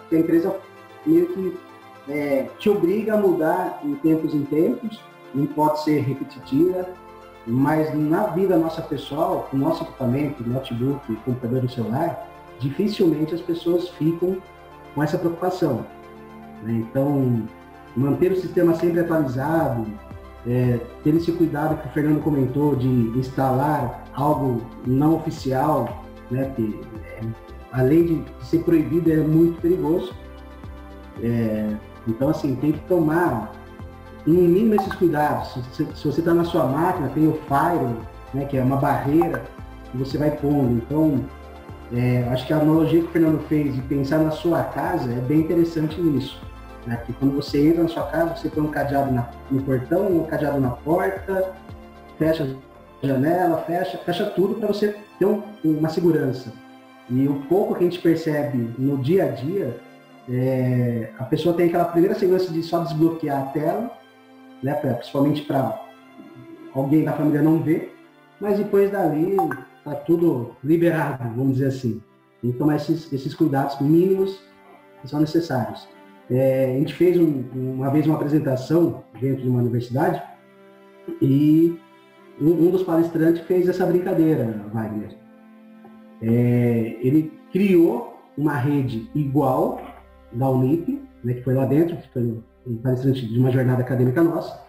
que 0.09 0.17
a 0.17 0.19
empresa 0.19 0.57
meio 1.07 1.27
que 1.29 1.59
é, 2.09 2.49
te 2.59 2.69
obriga 2.69 3.15
a 3.15 3.17
mudar 3.17 3.81
em 3.85 3.95
tempos 3.97 4.35
em 4.35 4.45
tempos, 4.45 5.01
não 5.35 5.47
pode 5.47 5.83
ser 5.83 6.01
repetitiva, 6.01 6.89
mas 7.47 7.95
na 7.95 8.27
vida 8.27 8.57
nossa 8.57 8.83
pessoal, 8.83 9.49
com 9.51 9.57
nosso 9.57 9.85
equipamento, 9.85 10.47
notebook, 10.47 11.17
computador 11.25 11.65
e 11.65 11.73
celular, 11.73 12.29
dificilmente 12.59 13.35
as 13.35 13.41
pessoas 13.41 13.89
ficam 13.91 14.37
com 14.95 15.03
essa 15.03 15.17
preocupação. 15.17 15.87
Né? 16.63 16.85
Então, 16.89 17.43
manter 17.97 18.33
o 18.33 18.41
sistema 18.41 18.75
sempre 18.75 19.01
atualizado, 19.01 19.87
é, 20.47 20.81
ter 21.05 21.15
esse 21.15 21.33
cuidado 21.33 21.81
que 21.81 21.89
o 21.89 21.91
Fernando 21.91 22.23
comentou 22.23 22.75
de 22.75 22.89
instalar 22.89 24.05
algo 24.15 24.63
não 24.87 25.17
oficial, 25.17 26.05
né, 26.31 26.53
que 26.57 26.81
é, 27.05 27.21
além 27.73 28.05
de 28.07 28.25
ser 28.47 28.61
proibido 28.61 29.13
é 29.13 29.17
muito 29.17 29.61
perigoso. 29.61 30.13
É, 31.23 31.69
então 32.09 32.31
assim 32.31 32.55
tem 32.57 32.73
que 32.73 32.81
tomar 32.81 33.53
no 34.27 34.35
mínimo 34.35 34.75
esses 34.75 34.95
cuidados. 34.95 35.59
Se, 35.73 35.85
se 35.85 36.07
você 36.07 36.21
está 36.21 36.33
na 36.33 36.45
sua 36.45 36.65
máquina, 36.67 37.09
tem 37.09 37.27
o 37.29 37.39
Fire, 37.49 37.97
né, 38.33 38.45
que 38.45 38.57
é 38.57 38.63
uma 38.63 38.77
barreira 38.77 39.45
que 39.91 39.97
você 39.97 40.17
vai 40.17 40.31
pondo. 40.31 40.73
Então, 40.73 41.25
é, 41.93 42.27
acho 42.31 42.47
que 42.47 42.53
a 42.53 42.59
analogia 42.59 43.01
que 43.01 43.07
o 43.07 43.11
Fernando 43.11 43.41
fez 43.49 43.75
de 43.75 43.83
pensar 43.83 44.19
na 44.19 44.31
sua 44.31 44.63
casa 44.63 45.11
é 45.11 45.21
bem 45.21 45.41
interessante 45.41 46.01
nisso. 46.01 46.41
Né? 46.87 47.03
Quando 47.19 47.37
você 47.37 47.69
entra 47.69 47.83
na 47.83 47.89
sua 47.89 48.07
casa, 48.07 48.37
você 48.37 48.49
põe 48.49 48.65
um 48.65 48.71
cadeado 48.71 49.13
na, 49.13 49.31
no 49.51 49.63
portão, 49.63 50.07
um 50.07 50.25
cadeado 50.25 50.61
na 50.61 50.71
porta, 50.71 51.53
fecha 52.19 52.57
a 53.03 53.07
janela, 53.07 53.59
fecha, 53.59 53.99
fecha 53.99 54.27
tudo 54.27 54.55
para 54.55 54.69
você 54.69 54.97
ter 55.19 55.27
um, 55.27 55.43
uma 55.65 55.89
segurança. 55.89 56.53
E 57.09 57.27
o 57.27 57.43
pouco 57.49 57.75
que 57.75 57.85
a 57.85 57.89
gente 57.89 57.99
percebe 58.01 58.75
no 58.79 58.99
dia 58.99 59.25
a 59.25 59.29
dia, 59.29 59.77
é, 60.29 61.11
a 61.19 61.25
pessoa 61.25 61.55
tem 61.55 61.67
aquela 61.67 61.87
primeira 61.87 62.15
segurança 62.19 62.53
de 62.53 62.63
só 62.63 62.81
desbloquear 62.81 63.43
a 63.43 63.47
tela, 63.47 63.91
né, 64.63 64.75
pra, 64.75 64.95
principalmente 64.95 65.43
para 65.43 65.81
alguém 66.75 67.05
da 67.05 67.13
família 67.13 67.43
não 67.43 67.63
ver, 67.63 67.97
mas 68.41 68.59
depois 68.59 68.91
dali 68.91 69.37
tá 69.85 69.95
tudo 69.95 70.55
liberado, 70.63 71.25
vamos 71.35 71.55
dizer 71.55 71.67
assim. 71.67 72.03
Tem 72.41 72.53
que 72.53 72.59
tomar 72.59 72.77
esses, 72.77 73.13
esses 73.13 73.35
cuidados 73.35 73.81
mínimos 73.81 74.41
que 75.01 75.09
são 75.09 75.21
necessários. 75.21 75.89
É, 76.31 76.67
a 76.77 76.79
gente 76.79 76.95
fez 76.95 77.19
um, 77.19 77.45
uma 77.55 77.91
vez 77.91 78.07
uma 78.07 78.15
apresentação 78.15 79.03
dentro 79.21 79.43
de 79.43 79.49
uma 79.49 79.61
universidade 79.61 80.23
e 81.21 81.77
um, 82.41 82.51
um 82.51 82.71
dos 82.71 82.85
palestrantes 82.85 83.43
fez 83.43 83.69
essa 83.69 83.85
brincadeira, 83.85 84.65
Wagner. 84.73 85.17
É, 86.23 86.97
ele 87.01 87.33
criou 87.51 88.17
uma 88.39 88.57
rede 88.57 89.11
igual 89.15 89.81
da 90.33 90.49
Unip, 90.49 91.03
né, 91.25 91.35
que 91.35 91.43
foi 91.43 91.55
lá 91.55 91.67
dentro, 91.67 91.97
que 91.97 92.09
foi 92.13 92.23
um 92.67 92.77
palestrante 92.77 93.27
de 93.27 93.39
uma 93.39 93.51
jornada 93.51 93.83
acadêmica 93.83 94.23
nossa, 94.23 94.65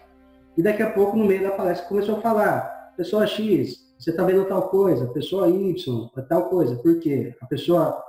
e 0.56 0.62
daqui 0.62 0.82
a 0.82 0.90
pouco, 0.90 1.16
no 1.16 1.24
meio 1.24 1.42
da 1.42 1.52
palestra, 1.52 1.88
começou 1.88 2.16
a 2.16 2.20
falar, 2.20 2.92
pessoa 2.96 3.26
X, 3.26 3.94
você 3.98 4.10
está 4.10 4.24
vendo 4.24 4.44
tal 4.44 4.68
coisa, 4.68 5.06
pessoa 5.06 5.48
Y, 5.48 6.10
tal 6.28 6.48
coisa. 6.50 6.76
Por 6.76 6.98
quê? 6.98 7.34
A 7.40 7.46
pessoa 7.46 8.02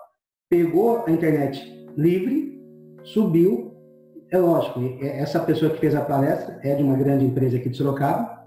pegou 0.50 1.04
a 1.06 1.12
internet 1.12 1.88
livre 1.96 2.53
subiu. 3.04 3.74
É 4.32 4.38
lógico, 4.38 4.80
essa 5.02 5.40
pessoa 5.40 5.72
que 5.72 5.80
fez 5.80 5.94
a 5.94 6.02
palestra 6.02 6.60
é 6.64 6.74
de 6.74 6.82
uma 6.82 6.96
grande 6.96 7.26
empresa 7.26 7.58
aqui 7.58 7.70
de 7.70 7.78
Sorocaba, 7.78 8.44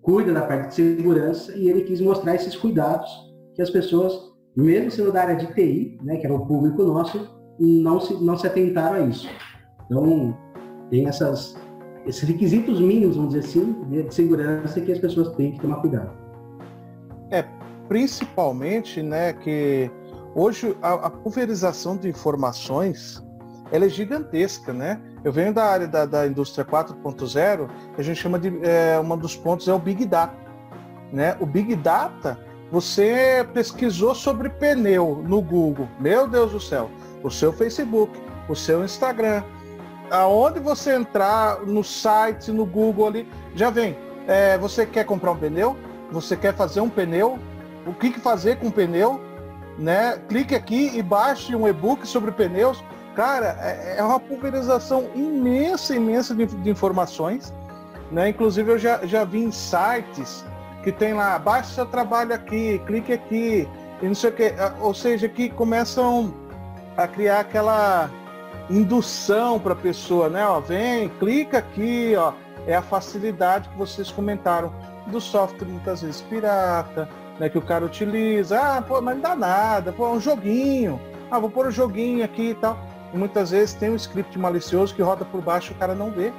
cuida 0.00 0.32
da 0.32 0.42
parte 0.42 0.68
de 0.68 0.74
segurança 0.74 1.52
e 1.56 1.68
ele 1.68 1.82
quis 1.82 2.00
mostrar 2.00 2.34
esses 2.34 2.54
cuidados 2.54 3.10
que 3.54 3.62
as 3.62 3.70
pessoas, 3.70 4.32
mesmo 4.56 4.90
sendo 4.90 5.10
da 5.10 5.22
área 5.22 5.36
de 5.36 5.52
TI, 5.52 5.98
né, 6.02 6.18
que 6.18 6.26
era 6.26 6.34
o 6.34 6.46
público 6.46 6.82
nosso, 6.84 7.28
não 7.58 8.00
se, 8.00 8.14
não 8.22 8.36
se 8.36 8.46
atentaram 8.46 8.96
a 8.96 9.00
isso. 9.00 9.28
Então, 9.86 10.36
tem 10.90 11.06
essas, 11.06 11.56
esses 12.06 12.22
requisitos 12.22 12.80
mínimos, 12.80 13.16
vamos 13.16 13.34
dizer 13.34 13.48
assim, 13.48 13.74
de 13.88 14.14
segurança 14.14 14.80
que 14.80 14.92
as 14.92 14.98
pessoas 14.98 15.34
têm 15.36 15.52
que 15.52 15.60
tomar 15.60 15.76
cuidado. 15.76 16.10
É, 17.30 17.44
principalmente, 17.88 19.02
né, 19.02 19.32
que 19.32 19.90
hoje 20.34 20.76
a, 20.82 21.06
a 21.06 21.10
pulverização 21.10 21.96
de 21.96 22.08
informações 22.08 23.24
ela 23.70 23.86
é 23.86 23.88
gigantesca, 23.88 24.72
né? 24.72 25.00
Eu 25.22 25.32
venho 25.32 25.52
da 25.52 25.64
área 25.64 25.86
da, 25.86 26.04
da 26.04 26.26
indústria 26.26 26.64
4.0, 26.64 27.68
que 27.94 28.00
a 28.00 28.04
gente 28.04 28.20
chama 28.20 28.38
de 28.38 28.52
é, 28.62 29.00
um 29.00 29.16
dos 29.16 29.36
pontos 29.36 29.66
é 29.68 29.72
o 29.72 29.78
Big 29.78 30.04
Data, 30.04 30.34
né? 31.12 31.36
O 31.40 31.46
Big 31.46 31.74
Data, 31.76 32.38
você 32.70 33.46
pesquisou 33.54 34.14
sobre 34.14 34.48
pneu 34.48 35.22
no 35.26 35.40
Google, 35.40 35.88
meu 35.98 36.28
Deus 36.28 36.52
do 36.52 36.60
céu, 36.60 36.90
o 37.22 37.30
seu 37.30 37.52
Facebook, 37.52 38.12
o 38.48 38.54
seu 38.54 38.84
Instagram, 38.84 39.42
aonde 40.10 40.60
você 40.60 40.94
entrar 40.94 41.60
no 41.60 41.82
site, 41.82 42.52
no 42.52 42.66
Google 42.66 43.06
ali, 43.06 43.28
já 43.54 43.70
vem. 43.70 43.96
É, 44.26 44.56
você 44.58 44.86
quer 44.86 45.04
comprar 45.04 45.32
um 45.32 45.36
pneu? 45.36 45.76
Você 46.10 46.36
quer 46.36 46.54
fazer 46.54 46.80
um 46.80 46.88
pneu? 46.88 47.38
O 47.86 47.92
que, 47.92 48.10
que 48.10 48.20
fazer 48.20 48.58
com 48.58 48.70
pneu? 48.70 49.20
Né? 49.78 50.18
Clique 50.28 50.54
aqui 50.54 50.96
e 50.96 51.02
baixe 51.02 51.54
um 51.54 51.68
e-book 51.68 52.06
sobre 52.06 52.30
pneus. 52.30 52.82
Cara, 53.14 53.56
é, 53.60 53.96
é 53.98 54.02
uma 54.02 54.18
pulverização 54.18 55.08
imensa, 55.14 55.94
imensa 55.94 56.34
de, 56.34 56.46
de 56.46 56.70
informações. 56.70 57.52
Né? 58.10 58.30
Inclusive 58.30 58.72
eu 58.72 58.78
já, 58.78 59.04
já 59.06 59.24
vi 59.24 59.42
em 59.42 59.50
sites 59.50 60.44
que 60.82 60.92
tem 60.92 61.14
lá, 61.14 61.38
baixe 61.38 61.74
seu 61.74 61.86
trabalho 61.86 62.34
aqui, 62.34 62.80
clique 62.86 63.12
aqui, 63.12 63.66
e 64.02 64.06
não 64.06 64.14
sei 64.14 64.30
o 64.30 64.32
que. 64.34 64.52
Ou 64.80 64.92
seja, 64.92 65.28
que 65.28 65.48
começam 65.48 66.34
a 66.96 67.08
criar 67.08 67.40
aquela 67.40 68.10
indução 68.68 69.58
para 69.58 69.72
a 69.72 69.76
pessoa, 69.76 70.28
né? 70.28 70.46
Ó, 70.46 70.60
vem, 70.60 71.08
clica 71.08 71.58
aqui, 71.58 72.14
ó. 72.16 72.32
É 72.66 72.74
a 72.74 72.82
facilidade 72.82 73.68
que 73.68 73.76
vocês 73.78 74.10
comentaram 74.10 74.72
do 75.06 75.20
software 75.20 75.68
muitas 75.68 76.02
vezes 76.02 76.20
pirata, 76.22 77.08
né? 77.38 77.48
Que 77.48 77.58
o 77.58 77.62
cara 77.62 77.84
utiliza. 77.84 78.60
Ah, 78.60 78.82
pô, 78.82 79.00
mas 79.00 79.14
não 79.14 79.22
dá 79.22 79.34
nada, 79.34 79.92
pô, 79.92 80.06
é 80.06 80.10
um 80.10 80.20
joguinho. 80.20 81.00
Ah, 81.30 81.38
vou 81.38 81.50
pôr 81.50 81.66
um 81.66 81.70
joguinho 81.70 82.24
aqui 82.24 82.50
e 82.50 82.54
tal. 82.54 82.78
Muitas 83.14 83.52
vezes 83.52 83.74
tem 83.74 83.90
um 83.90 83.96
script 83.96 84.36
malicioso 84.38 84.94
que 84.94 85.00
roda 85.00 85.24
por 85.24 85.40
baixo 85.40 85.72
e 85.72 85.74
o 85.74 85.78
cara 85.78 85.94
não 85.94 86.10
vê. 86.10 86.32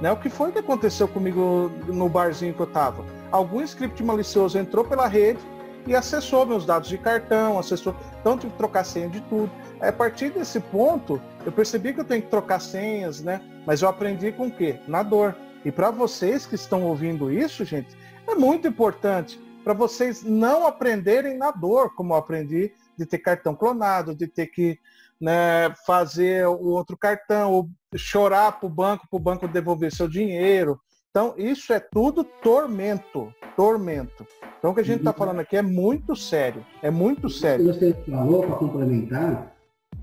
Né? 0.00 0.10
O 0.10 0.16
que 0.16 0.28
foi 0.28 0.52
que 0.52 0.58
aconteceu 0.58 1.06
comigo 1.06 1.70
no 1.86 2.08
barzinho 2.08 2.52
que 2.52 2.60
eu 2.60 2.66
estava? 2.66 3.04
Algum 3.30 3.62
script 3.62 4.02
malicioso 4.02 4.58
entrou 4.58 4.84
pela 4.84 5.06
rede 5.06 5.38
e 5.86 5.94
acessou 5.94 6.44
meus 6.44 6.66
dados 6.66 6.88
de 6.88 6.98
cartão, 6.98 7.58
acessou. 7.58 7.94
Então 8.20 8.36
tive 8.36 8.52
que 8.52 8.58
trocar 8.58 8.84
senha 8.84 9.08
de 9.08 9.20
tudo. 9.22 9.50
A 9.80 9.92
partir 9.92 10.30
desse 10.30 10.58
ponto, 10.58 11.22
eu 11.44 11.52
percebi 11.52 11.94
que 11.94 12.00
eu 12.00 12.04
tenho 12.04 12.22
que 12.22 12.28
trocar 12.28 12.60
senhas, 12.60 13.22
né? 13.22 13.40
Mas 13.64 13.82
eu 13.82 13.88
aprendi 13.88 14.32
com 14.32 14.48
o 14.48 14.50
quê? 14.50 14.80
Na 14.88 15.02
dor. 15.02 15.34
E 15.64 15.70
para 15.70 15.90
vocês 15.90 16.44
que 16.44 16.56
estão 16.56 16.82
ouvindo 16.82 17.32
isso, 17.32 17.64
gente, 17.64 17.96
é 18.26 18.34
muito 18.34 18.66
importante 18.66 19.40
para 19.62 19.74
vocês 19.74 20.22
não 20.22 20.66
aprenderem 20.66 21.36
na 21.36 21.50
dor, 21.50 21.94
como 21.94 22.12
eu 22.12 22.18
aprendi 22.18 22.72
de 22.96 23.04
ter 23.04 23.18
cartão 23.18 23.54
clonado, 23.54 24.14
de 24.14 24.26
ter 24.26 24.46
que 24.46 24.78
né, 25.20 25.72
fazer 25.86 26.46
o 26.46 26.68
outro 26.68 26.96
cartão, 26.96 27.52
ou 27.52 27.68
chorar 27.96 28.52
para 28.52 28.66
o 28.66 28.70
banco, 28.70 29.06
para 29.08 29.16
o 29.16 29.20
banco 29.20 29.48
devolver 29.48 29.92
seu 29.92 30.08
dinheiro. 30.08 30.78
Então, 31.10 31.34
isso 31.38 31.72
é 31.72 31.80
tudo 31.80 32.24
tormento, 32.24 33.32
tormento. 33.56 34.26
Então, 34.58 34.70
o 34.72 34.74
que 34.74 34.80
a 34.80 34.84
gente 34.84 34.98
está 34.98 35.12
uhum. 35.12 35.16
falando 35.16 35.40
aqui 35.40 35.56
é 35.56 35.62
muito 35.62 36.14
sério, 36.14 36.64
é 36.82 36.90
muito 36.90 37.30
sério. 37.30 37.70
O 37.70 37.72
que 37.72 37.78
você 37.78 37.94
falou, 38.10 38.42
para 38.42 38.56
complementar, 38.56 39.56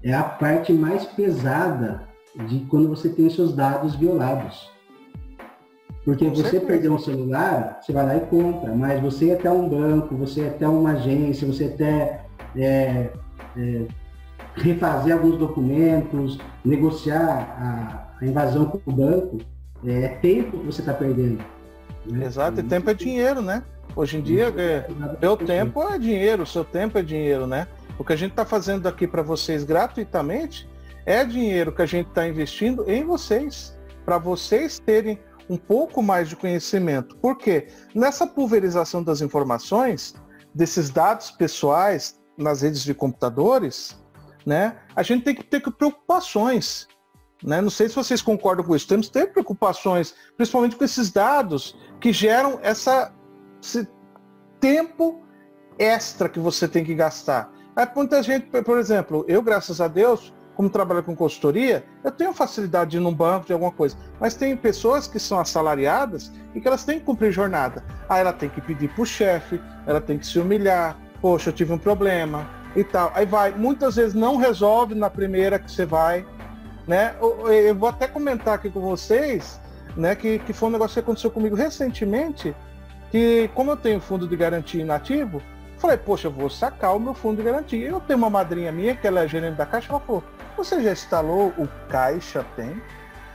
é 0.04 0.14
a 0.14 0.24
parte 0.24 0.74
mais 0.74 1.06
pesada 1.06 2.08
de 2.48 2.62
quando 2.66 2.90
você 2.90 3.10
tem 3.10 3.30
seus 3.30 3.56
dados 3.56 3.96
violados. 3.96 4.72
Porque 6.04 6.26
Com 6.26 6.32
você 6.32 6.42
certeza. 6.44 6.66
perdeu 6.66 6.94
um 6.94 7.00
celular, 7.00 7.80
você 7.82 7.94
vai 7.94 8.06
lá 8.06 8.18
e 8.18 8.22
compra, 8.22 8.76
mas 8.76 9.00
você 9.00 9.30
é 9.30 9.34
até 9.36 9.50
um 9.50 9.70
banco, 9.70 10.16
você 10.16 10.42
é 10.42 10.48
até 10.50 10.68
uma 10.68 10.92
agência, 10.92 11.48
você 11.48 11.66
é 11.66 11.68
até 11.68 12.26
é, 12.56 13.10
é, 13.56 13.88
refazer 14.56 15.14
alguns 15.14 15.38
documentos, 15.38 16.38
negociar 16.64 18.16
a, 18.20 18.20
a 18.22 18.26
invasão 18.26 18.66
com 18.66 18.80
o 18.86 18.94
banco, 18.94 19.38
é, 19.86 20.04
é 20.04 20.08
tempo 20.10 20.60
que 20.60 20.66
você 20.66 20.82
está 20.82 20.94
perdendo. 20.94 21.44
Né? 22.06 22.26
Exato, 22.26 22.60
e 22.60 22.64
tempo 22.64 22.90
é 22.90 22.94
dinheiro, 22.94 23.42
né? 23.42 23.64
Hoje 23.96 24.18
em 24.18 24.22
dia, 24.22 24.54
é, 24.58 24.88
meu 25.22 25.38
tempo 25.38 25.84
é 25.84 25.98
dinheiro, 25.98 26.46
seu 26.46 26.66
tempo 26.66 26.98
é 26.98 27.02
dinheiro, 27.02 27.46
né? 27.46 27.68
O 27.98 28.04
que 28.04 28.14
a 28.14 28.16
gente 28.16 28.32
está 28.32 28.46
fazendo 28.46 28.88
aqui 28.88 29.08
para 29.08 29.22
vocês 29.22 29.64
gratuitamente 29.64 30.68
é 31.06 31.24
dinheiro 31.24 31.72
que 31.72 31.82
a 31.82 31.86
gente 31.86 32.08
está 32.08 32.28
investindo 32.28 32.90
em 32.90 33.04
vocês, 33.04 33.78
para 34.06 34.18
vocês 34.18 34.80
terem 34.80 35.20
um 35.50 35.58
pouco 35.58 36.02
mais 36.02 36.30
de 36.30 36.36
conhecimento. 36.36 37.16
Por 37.18 37.38
quê? 37.38 37.68
Nessa 37.94 38.26
pulverização 38.26 39.04
das 39.04 39.22
informações, 39.22 40.16
desses 40.54 40.90
dados 40.90 41.32
pessoais 41.32 42.20
nas 42.38 42.62
redes 42.62 42.84
de 42.84 42.94
computadores, 42.94 44.02
né, 44.46 44.78
a 44.96 45.04
gente 45.04 45.24
tem 45.24 45.36
que 45.36 45.44
ter 45.44 45.60
preocupações. 45.60 46.88
Né? 47.44 47.62
Não 47.62 47.70
sei 47.70 47.90
se 47.90 47.96
vocês 47.96 48.22
concordam 48.22 48.66
com 48.66 48.76
isso. 48.76 48.88
Temos 48.88 49.08
que 49.08 49.14
ter 49.14 49.32
preocupações, 49.32 50.16
principalmente 50.38 50.76
com 50.76 50.84
esses 50.84 51.12
dados 51.12 51.78
que 52.00 52.14
geram 52.14 52.60
essa, 52.62 53.14
esse 53.62 53.88
tempo 54.60 55.22
extra 55.78 56.30
que 56.30 56.40
você 56.40 56.68
tem 56.68 56.84
que 56.84 56.96
gastar. 56.96 57.52
Aí 57.76 57.88
muita 57.96 58.22
gente, 58.22 58.46
por 58.46 58.78
exemplo, 58.78 59.26
eu, 59.28 59.42
graças 59.42 59.82
a 59.82 59.88
Deus, 59.88 60.34
como 60.56 60.70
trabalho 60.70 61.04
com 61.04 61.16
consultoria, 61.16 61.84
eu 62.04 62.12
tenho 62.12 62.34
facilidade 62.34 62.92
de 62.92 62.98
ir 62.98 63.00
num 63.00 63.14
banco, 63.14 63.48
de 63.48 63.54
alguma 63.54 63.72
coisa. 63.72 63.98
Mas 64.20 64.36
tem 64.36 64.56
pessoas 64.56 65.08
que 65.08 65.20
são 65.20 65.40
assalariadas 65.40 66.32
e 66.54 66.62
que 66.62 66.68
elas 66.68 66.84
têm 66.84 67.00
que 67.00 67.06
cumprir 67.06 67.32
jornada. 67.32 67.84
Aí 68.08 68.22
ela 68.22 68.34
tem 68.34 68.50
que 68.50 68.62
pedir 68.62 68.90
para 68.94 69.02
o 69.02 69.06
chefe, 69.06 69.60
ela 69.88 70.00
tem 70.00 70.18
que 70.18 70.26
se 70.26 70.40
humilhar. 70.40 70.98
Poxa, 71.20 71.50
eu 71.50 71.54
tive 71.54 71.74
um 71.74 71.78
problema 71.78 72.48
e 72.76 72.84
tal. 72.84 73.12
Aí 73.14 73.26
vai. 73.26 73.52
Muitas 73.52 73.96
vezes 73.96 74.14
não 74.14 74.38
resolve 74.38 74.96
na 74.96 75.10
primeira 75.10 75.60
que 75.60 75.72
você 75.72 75.86
vai. 75.86 76.26
Né? 76.88 77.16
Eu 77.22 77.76
vou 77.76 77.90
até 77.90 78.08
comentar 78.08 78.56
aqui 78.56 78.70
com 78.70 78.82
vocês 78.82 79.60
né, 79.96 80.16
que, 80.16 80.40
que 80.40 80.54
foi 80.54 80.70
um 80.70 80.72
negócio 80.72 80.96
que 80.96 81.00
aconteceu 81.00 81.32
comigo 81.32 81.56
recentemente, 81.56 82.56
que 83.12 83.50
como 83.54 83.72
eu 83.72 83.78
tenho 83.78 84.02
fundo 84.02 84.28
de 84.28 84.36
garantia 84.36 84.82
inativo, 84.82 85.42
falei, 85.78 85.98
poxa, 85.98 86.28
eu 86.28 86.32
vou 86.32 86.50
sacar 86.50 86.96
o 86.96 87.00
meu 87.00 87.14
fundo 87.14 87.38
de 87.38 87.44
garantia. 87.44 87.88
Eu 87.88 88.00
tenho 88.00 88.18
uma 88.18 88.30
madrinha 88.30 88.72
minha, 88.72 88.96
que 88.96 89.06
ela 89.06 89.22
é 89.22 89.28
gerente 89.28 89.56
da 89.56 89.66
Caixa, 89.66 89.92
ela 89.92 90.00
falou, 90.00 90.24
você 90.58 90.82
já 90.82 90.92
instalou 90.92 91.54
o 91.58 91.68
Caixa 91.90 92.46
Tem? 92.56 92.82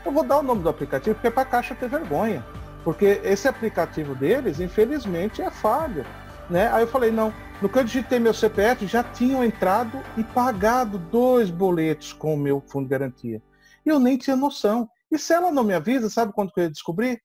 Eu 0.05 0.13
vou 0.13 0.25
dar 0.25 0.39
o 0.39 0.43
nome 0.43 0.63
do 0.63 0.69
aplicativo, 0.69 1.15
porque 1.15 1.29
é 1.29 1.31
para 1.31 1.43
a 1.43 1.47
Caixa 1.47 1.75
ter 1.75 1.89
vergonha. 1.89 2.45
Porque 2.85 3.21
esse 3.23 3.47
aplicativo 3.47 4.15
deles, 4.15 4.61
infelizmente, 4.61 5.43
é 5.43 5.51
falho. 5.51 6.07
Né? 6.49 6.71
Aí 6.73 6.83
eu 6.83 6.89
falei, 6.89 7.11
não, 7.11 7.33
no 7.61 7.69
que 7.69 7.79
eu 7.79 7.85
digitei 7.85 8.19
meu 8.19 8.35
CPF, 8.35 8.87
já 8.87 9.03
tinham 9.03 9.45
entrado 9.45 10.01
e 10.17 10.25
pagado 10.25 10.99
dois 10.99 11.51
boletos 11.51 12.13
com 12.13 12.35
o 12.35 12.39
meu 12.39 12.61
fundo 12.61 12.85
de 12.85 12.91
garantia. 12.91 13.43
Eu 13.85 13.99
nem 13.99 14.17
tinha 14.17 14.37
noção. 14.37 14.89
E 15.11 15.19
se 15.19 15.33
ela 15.33 15.51
não 15.51 15.65
me 15.65 15.75
avisa, 15.75 16.11
sabe 16.11 16.33
quando 16.33 16.53
que 16.53 16.61
eu 16.61 16.65
ia 16.65 16.71
descobrir? 16.71 17.21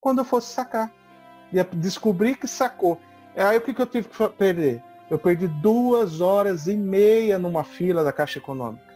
Quando 0.00 0.18
eu 0.18 0.24
fosse 0.24 0.52
sacar. 0.52 0.92
Ia 1.52 1.64
descobrir 1.64 2.36
que 2.36 2.46
sacou. 2.46 3.00
Aí 3.36 3.56
o 3.56 3.60
que, 3.60 3.74
que 3.74 3.82
eu 3.82 3.86
tive 3.86 4.08
que 4.08 4.28
perder? 4.30 4.82
Eu 5.10 5.18
perdi 5.18 5.48
duas 5.48 6.20
horas 6.20 6.66
e 6.66 6.76
meia 6.76 7.38
numa 7.38 7.64
fila 7.64 8.04
da 8.04 8.12
Caixa 8.12 8.38
Econômica 8.38 8.92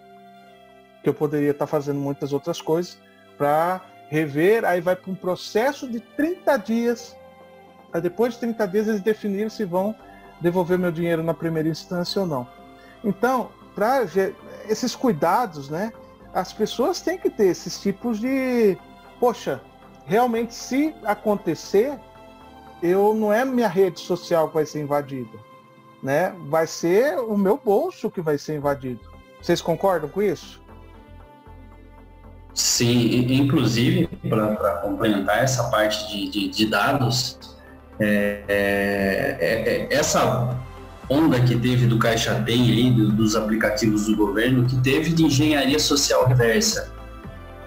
que 1.06 1.10
eu 1.10 1.14
poderia 1.14 1.52
estar 1.52 1.68
fazendo 1.68 2.00
muitas 2.00 2.32
outras 2.32 2.60
coisas 2.60 2.98
para 3.38 3.80
rever, 4.08 4.64
aí 4.64 4.80
vai 4.80 4.96
para 4.96 5.12
um 5.12 5.14
processo 5.14 5.88
de 5.88 6.00
30 6.00 6.56
dias. 6.56 7.16
Aí 7.92 8.00
depois 8.00 8.34
de 8.34 8.40
30 8.40 8.66
dias 8.66 8.88
eles 8.88 9.00
definiram 9.00 9.48
se 9.48 9.64
vão 9.64 9.94
devolver 10.40 10.78
meu 10.78 10.92
dinheiro 10.92 11.22
na 11.22 11.34
primeira 11.34 11.68
instância 11.68 12.20
ou 12.20 12.26
não. 12.26 12.46
Então, 13.04 13.50
para 13.74 14.04
esses 14.68 14.94
cuidados, 14.94 15.68
né, 15.68 15.92
as 16.34 16.52
pessoas 16.52 17.00
têm 17.00 17.18
que 17.18 17.30
ter 17.30 17.46
esses 17.46 17.80
tipos 17.80 18.18
de, 18.18 18.76
poxa, 19.18 19.60
realmente 20.04 20.54
se 20.54 20.94
acontecer, 21.04 21.98
eu 22.82 23.14
não 23.14 23.32
é 23.32 23.44
minha 23.44 23.68
rede 23.68 24.00
social 24.00 24.48
que 24.48 24.54
vai 24.54 24.66
ser 24.66 24.82
invadida, 24.82 25.38
né? 26.02 26.34
Vai 26.48 26.66
ser 26.66 27.18
o 27.18 27.36
meu 27.36 27.60
bolso 27.62 28.10
que 28.10 28.20
vai 28.20 28.38
ser 28.38 28.56
invadido. 28.56 29.00
Vocês 29.40 29.60
concordam 29.60 30.08
com 30.08 30.22
isso? 30.22 30.62
Sim, 32.52 33.32
inclusive, 33.32 34.06
para 34.28 34.76
complementar 34.78 35.44
essa 35.44 35.64
parte 35.70 36.08
de, 36.08 36.30
de, 36.30 36.48
de 36.48 36.66
dados, 36.66 37.55
é, 38.00 38.42
é, 38.48 39.86
é, 39.90 39.94
essa 39.94 40.56
onda 41.08 41.40
que 41.40 41.56
teve 41.56 41.86
do 41.86 41.98
Caixa 41.98 42.34
Tem 42.44 42.62
aí, 42.62 42.90
do, 42.90 43.10
dos 43.12 43.36
aplicativos 43.36 44.06
do 44.06 44.16
governo, 44.16 44.66
que 44.66 44.76
teve 44.80 45.10
de 45.10 45.24
engenharia 45.24 45.78
social 45.78 46.26
reversa, 46.26 46.92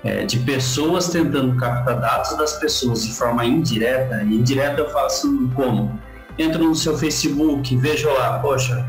é, 0.04 0.26
de 0.26 0.39
pessoas 0.39 1.10
tentando 1.10 1.56
captar 1.56 2.00
dados 2.00 2.38
das 2.38 2.54
pessoas 2.54 3.06
de 3.06 3.13
forma 3.13 3.46
indireta, 3.46 4.24
indireta 4.24 4.82
eu 4.82 4.89
faço 4.89 5.50
como? 5.56 6.00
Entro 6.38 6.63
no 6.63 6.76
seu 6.76 6.98
Facebook, 6.98 7.76
vejo 7.78 8.10
lá, 8.13 8.39
poxa, 8.39 8.88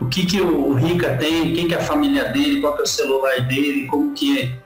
o 0.00 0.06
que, 0.06 0.26
que 0.26 0.40
o 0.40 0.74
Rica 0.74 1.16
tem, 1.16 1.54
quem 1.54 1.68
que 1.68 1.74
é 1.74 1.78
a 1.78 1.80
família 1.80 2.24
dele, 2.32 2.60
qual 2.60 2.74
que 2.74 2.80
é 2.80 2.84
o 2.84 2.88
celular 2.88 3.40
dele, 3.46 3.86
como 3.86 4.12
que 4.12 4.40
é 4.40 4.64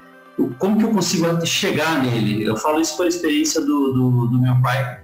como 0.59 0.79
que 0.79 0.85
eu 0.85 0.91
consigo 0.91 1.45
chegar 1.45 2.03
nele? 2.03 2.45
Eu 2.45 2.57
falo 2.57 2.81
isso 2.81 2.97
por 2.97 3.07
experiência 3.07 3.61
do, 3.61 3.93
do, 3.93 4.27
do, 4.29 4.41
meu 4.41 4.55
pai. 4.63 5.01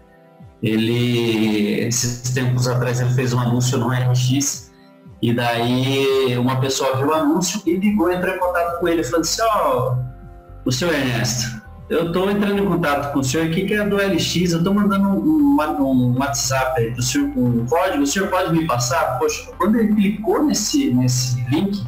Ele, 0.65 1.81
esses 1.81 2.31
tempos 2.31 2.67
atrás, 2.67 2.99
ele 2.99 3.11
fez 3.11 3.35
um 3.35 3.39
anúncio 3.39 3.77
no 3.77 3.89
RX 3.89 4.73
e 5.21 5.35
daí 5.35 6.39
uma 6.39 6.59
pessoa 6.59 6.97
viu 6.97 7.09
o 7.09 7.13
anúncio 7.13 7.61
e 7.67 7.77
ligou, 7.77 8.11
entrou 8.11 8.35
em 8.35 8.39
contato 8.39 8.81
com 8.81 8.89
ele, 8.89 9.05
falando 9.05 9.25
assim, 9.25 9.43
ó, 9.43 9.93
oh, 9.93 10.69
o 10.69 10.73
senhor 10.73 10.95
Ernesto, 10.95 11.63
eu 11.91 12.07
estou 12.07 12.31
entrando 12.31 12.63
em 12.63 12.67
contato 12.67 13.13
com 13.13 13.19
o 13.19 13.25
senhor 13.25 13.47
aqui 13.47 13.67
que 13.67 13.75
é 13.75 13.87
do 13.87 13.97
LX, 13.97 14.53
eu 14.53 14.59
estou 14.59 14.73
mandando 14.73 15.07
um, 15.11 15.57
um, 15.81 16.19
WhatsApp 16.19 16.81
aí 16.81 16.91
pro 16.93 17.03
senhor 17.03 17.31
com 17.35 17.41
um 17.41 17.67
código, 17.67 18.03
o 18.03 18.07
senhor 18.07 18.29
pode 18.29 18.51
me 18.53 18.67
passar? 18.67 19.19
Poxa, 19.19 19.51
quando 19.59 19.77
ele 19.77 19.95
clicou 19.95 20.43
nesse, 20.43 20.91
nesse 20.95 21.45
link, 21.51 21.87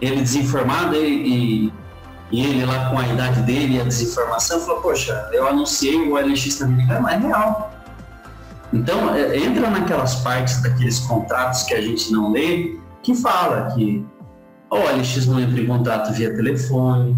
ele 0.00 0.22
desinformado 0.22 0.96
e, 0.96 1.66
e 1.66 1.72
e 2.32 2.44
ele 2.44 2.64
lá 2.64 2.90
com 2.90 2.98
a 2.98 3.06
idade 3.06 3.42
dele 3.42 3.76
e 3.76 3.80
a 3.80 3.84
desinformação 3.84 4.58
falou, 4.58 4.80
poxa, 4.80 5.28
eu 5.30 5.46
anunciei 5.46 5.96
o 5.96 6.16
LX 6.16 6.56
também, 6.56 6.84
mas 6.86 7.22
é 7.22 7.26
real. 7.28 7.70
Então, 8.72 9.14
é, 9.14 9.36
entra 9.36 9.70
naquelas 9.70 10.16
partes 10.16 10.60
daqueles 10.62 10.98
contratos 11.00 11.62
que 11.64 11.74
a 11.74 11.80
gente 11.80 12.12
não 12.12 12.32
lê, 12.32 12.76
que 13.02 13.14
fala 13.14 13.72
que 13.74 14.04
o 14.70 14.76
LX 14.76 15.26
não 15.26 15.40
entra 15.40 15.60
em 15.60 15.66
contato 15.66 16.12
via 16.12 16.34
telefone, 16.34 17.16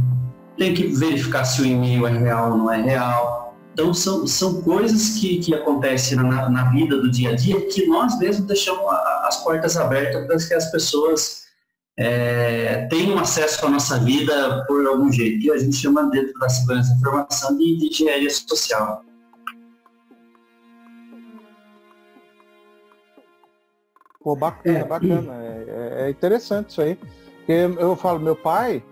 tem 0.59 0.75
que 0.75 0.87
verificar 0.89 1.45
se 1.45 1.63
o 1.63 1.65
e-mail 1.65 2.07
é 2.07 2.19
real 2.19 2.53
ou 2.53 2.59
não 2.59 2.73
é 2.73 2.81
real. 2.83 3.55
Então, 3.73 3.93
são, 3.93 4.27
são 4.27 4.63
coisas 4.63 5.19
que, 5.19 5.39
que 5.39 5.55
acontecem 5.55 6.17
na, 6.17 6.49
na 6.49 6.71
vida 6.71 6.97
do 6.97 7.11
dia 7.11 7.31
a 7.31 7.37
dia 7.37 7.61
que 7.69 7.87
nós 7.87 8.19
mesmos 8.19 8.47
deixamos 8.47 8.83
as 9.25 9.43
portas 9.43 9.77
abertas 9.77 10.27
para 10.27 10.39
que 10.39 10.55
as 10.55 10.71
pessoas 10.71 11.47
é, 11.99 12.87
tem 12.91 13.19
acesso 13.19 13.67
à 13.67 13.71
nossa 13.71 13.99
vida 13.99 14.65
por 14.67 14.87
algum 14.87 15.11
jeito, 15.11 15.41
que 15.41 15.51
a 15.51 15.59
gente 15.59 15.77
chama 15.77 16.11
dentro 16.11 16.33
da 16.39 16.49
segurança 16.49 16.91
da 16.91 16.97
informação 16.97 17.57
de, 17.57 17.77
de 17.79 17.87
engenharia 17.87 18.31
social. 18.31 19.05
Pô, 24.27 24.35
bacana, 24.35 24.79
é, 24.81 24.85
bacana. 24.85 25.35
É, 25.69 26.07
é, 26.07 26.11
interessante 26.11 26.71
isso 26.71 26.83
aí. 26.83 26.97
Porque 26.97 27.53
eu 27.53 27.95
falo, 27.95 28.19
meu 28.19 28.35
pai 28.35 28.83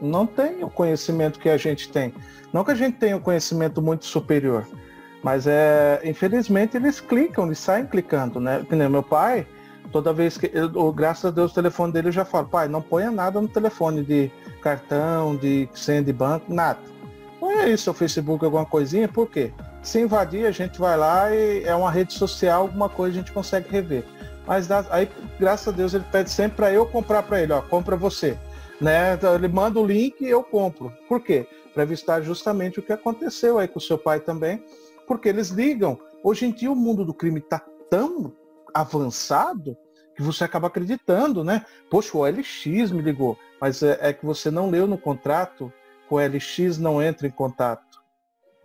não 0.00 0.24
tem 0.24 0.62
o 0.62 0.70
conhecimento 0.70 1.40
que 1.40 1.48
a 1.48 1.56
gente 1.56 1.90
tem. 1.90 2.14
Não 2.52 2.62
que 2.62 2.70
a 2.70 2.76
gente 2.76 2.96
tenha 2.96 3.16
um 3.16 3.20
conhecimento 3.20 3.82
muito 3.82 4.06
superior, 4.06 4.64
mas 5.20 5.48
é, 5.48 6.00
infelizmente 6.04 6.76
eles 6.76 7.00
clicam, 7.00 7.46
eles 7.46 7.58
saem 7.58 7.86
clicando, 7.86 8.38
né? 8.38 8.64
Que 8.68 8.76
nem 8.76 8.88
meu 8.88 9.02
pai, 9.02 9.48
toda 9.90 10.12
vez 10.12 10.38
que, 10.38 10.48
eu, 10.54 10.92
graças 10.92 11.24
a 11.24 11.30
Deus, 11.32 11.50
o 11.50 11.54
telefone 11.56 11.92
dele 11.92 12.06
eu 12.06 12.12
já 12.12 12.24
falo, 12.24 12.46
pai, 12.46 12.68
não 12.68 12.80
ponha 12.80 13.10
nada 13.10 13.40
no 13.40 13.48
telefone 13.48 14.04
de 14.04 14.30
cartão, 14.62 15.34
de 15.34 15.68
senha 15.74 16.04
de 16.04 16.12
banco, 16.12 16.54
nada. 16.54 16.78
Põe 17.40 17.54
aí 17.56 17.76
seu 17.76 17.92
Facebook, 17.92 18.44
alguma 18.44 18.64
coisinha, 18.64 19.08
por 19.08 19.28
quê? 19.28 19.50
Se 19.82 20.00
invadir, 20.00 20.46
a 20.46 20.52
gente 20.52 20.78
vai 20.78 20.96
lá 20.96 21.34
e 21.34 21.64
é 21.64 21.74
uma 21.74 21.90
rede 21.90 22.12
social, 22.12 22.62
alguma 22.62 22.88
coisa 22.88 23.16
a 23.16 23.18
gente 23.18 23.32
consegue 23.32 23.68
rever. 23.68 24.04
Mas 24.48 24.70
aí, 24.70 25.06
graças 25.38 25.68
a 25.68 25.76
Deus, 25.76 25.92
ele 25.92 26.06
pede 26.10 26.30
sempre 26.30 26.56
para 26.56 26.72
eu 26.72 26.86
comprar 26.86 27.22
para 27.22 27.42
ele, 27.42 27.52
ó, 27.52 27.60
compra 27.60 27.94
você. 27.96 28.38
Né? 28.80 29.12
Então, 29.12 29.34
ele 29.34 29.46
manda 29.46 29.78
o 29.78 29.86
link 29.86 30.22
e 30.22 30.30
eu 30.30 30.42
compro. 30.42 30.90
Por 31.06 31.20
quê? 31.20 31.46
Para 31.74 31.82
evitar 31.82 32.22
justamente 32.22 32.80
o 32.80 32.82
que 32.82 32.90
aconteceu 32.90 33.58
aí 33.58 33.68
com 33.68 33.78
o 33.78 33.82
seu 33.82 33.98
pai 33.98 34.20
também, 34.20 34.64
porque 35.06 35.28
eles 35.28 35.50
ligam. 35.50 36.00
Hoje 36.24 36.46
em 36.46 36.50
dia 36.50 36.72
o 36.72 36.74
mundo 36.74 37.04
do 37.04 37.12
crime 37.12 37.40
está 37.40 37.62
tão 37.90 38.32
avançado 38.72 39.76
que 40.16 40.22
você 40.22 40.44
acaba 40.44 40.68
acreditando, 40.68 41.44
né? 41.44 41.66
Poxa, 41.90 42.16
o 42.16 42.24
LX 42.24 42.90
me 42.90 43.02
ligou, 43.02 43.38
mas 43.60 43.82
é, 43.82 43.98
é 44.00 44.12
que 44.14 44.24
você 44.24 44.50
não 44.50 44.70
leu 44.70 44.86
no 44.86 44.96
contrato, 44.96 45.70
o 46.08 46.18
LX 46.18 46.78
não 46.78 47.02
entra 47.02 47.26
em 47.26 47.30
contato. 47.30 48.02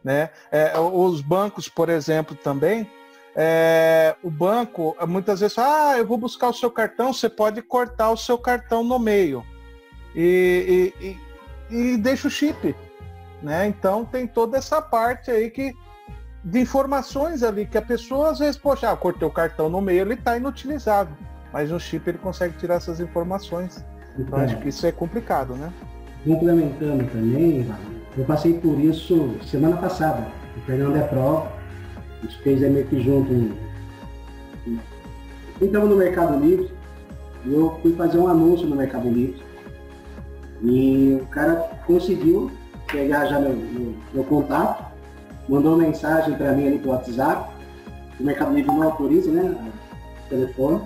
Né? 0.02 0.30
É, 0.50 0.80
os 0.80 1.20
bancos, 1.20 1.68
por 1.68 1.90
exemplo, 1.90 2.36
também, 2.36 2.90
é, 3.36 4.16
o 4.22 4.30
banco 4.30 4.96
muitas 5.08 5.40
vezes 5.40 5.56
fala, 5.56 5.92
ah, 5.92 5.98
eu 5.98 6.06
vou 6.06 6.18
buscar 6.18 6.50
o 6.50 6.54
seu 6.54 6.70
cartão, 6.70 7.12
você 7.12 7.28
pode 7.28 7.62
cortar 7.62 8.12
o 8.12 8.18
seu 8.18 8.38
cartão 8.38 8.84
no 8.84 9.00
meio 9.00 9.44
e, 10.16 10.94
e, 11.02 11.76
e, 11.76 11.94
e 11.94 11.98
deixa 11.98 12.28
o 12.28 12.32
chip. 12.32 12.76
Né? 13.42 13.68
Então 13.68 14.06
tem 14.06 14.28
toda 14.28 14.58
essa 14.58 14.82
parte 14.82 15.32
aí 15.32 15.50
que 15.50 15.74
de 16.44 16.60
informações 16.60 17.42
ali 17.42 17.66
que 17.66 17.78
a 17.78 17.82
pessoa 17.82 18.30
às 18.30 18.40
vezes, 18.40 18.58
poxa, 18.58 18.92
ah, 18.92 18.96
cortei 18.96 19.28
o 19.28 19.32
cartão 19.32 19.70
no 19.70 19.82
meio, 19.82 20.02
ele 20.02 20.14
está 20.14 20.38
inutilizável. 20.38 21.16
Mas 21.52 21.72
no 21.72 21.80
chip 21.80 22.08
ele 22.10 22.18
consegue 22.18 22.58
tirar 22.58 22.76
essas 22.76 23.00
informações. 23.00 23.84
Então 24.18 24.40
acho 24.40 24.58
que 24.58 24.70
isso 24.70 24.86
é 24.86 24.92
complicado, 24.92 25.56
né? 25.56 25.72
Complementando 26.24 27.04
também, 27.06 27.68
eu 28.18 28.26
passei 28.26 28.54
por 28.54 28.80
isso 28.80 29.36
semana 29.46 29.78
passada. 29.78 30.28
O 30.56 30.62
Fernando 30.62 30.98
é 30.98 31.02
pró, 31.02 31.48
a 32.24 32.26
gente 32.26 32.42
fez 32.42 32.62
meio 32.62 32.88
que 32.88 33.02
junto. 33.02 33.52
Entramos 35.62 35.90
no 35.90 35.96
Mercado 35.98 36.40
Livre 36.40 36.72
eu 37.46 37.78
fui 37.82 37.94
fazer 37.94 38.18
um 38.18 38.28
anúncio 38.28 38.68
no 38.68 38.76
Mercado 38.76 39.10
Livre. 39.10 39.42
E 40.62 41.20
o 41.22 41.26
cara 41.28 41.56
conseguiu 41.86 42.50
pegar 42.88 43.26
já 43.26 43.40
meu, 43.40 43.54
meu, 43.54 43.94
meu 44.14 44.24
contato, 44.24 44.94
mandou 45.50 45.74
uma 45.74 45.84
mensagem 45.84 46.36
para 46.36 46.54
mim 46.54 46.68
ali 46.68 46.82
WhatsApp. 46.86 47.52
O 48.20 48.24
Mercado 48.24 48.54
Livre 48.54 48.72
não 48.72 48.84
autoriza, 48.84 49.32
né? 49.32 49.56
O 50.26 50.30
telefone. 50.30 50.82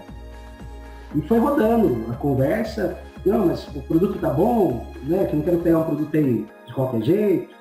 E 1.16 1.22
foi 1.22 1.38
rodando 1.38 2.12
a 2.12 2.16
conversa. 2.16 2.98
Não, 3.26 3.48
mas 3.48 3.68
o 3.76 3.82
produto 3.84 4.20
tá 4.20 4.30
bom, 4.30 4.88
né? 5.04 5.26
Que 5.26 5.36
não 5.36 5.44
quero 5.44 5.60
pegar 5.60 5.80
um 5.80 5.84
produto 5.84 6.18
aí 6.18 6.48
de 6.66 6.74
qualquer 6.74 7.02
jeito. 7.04 7.56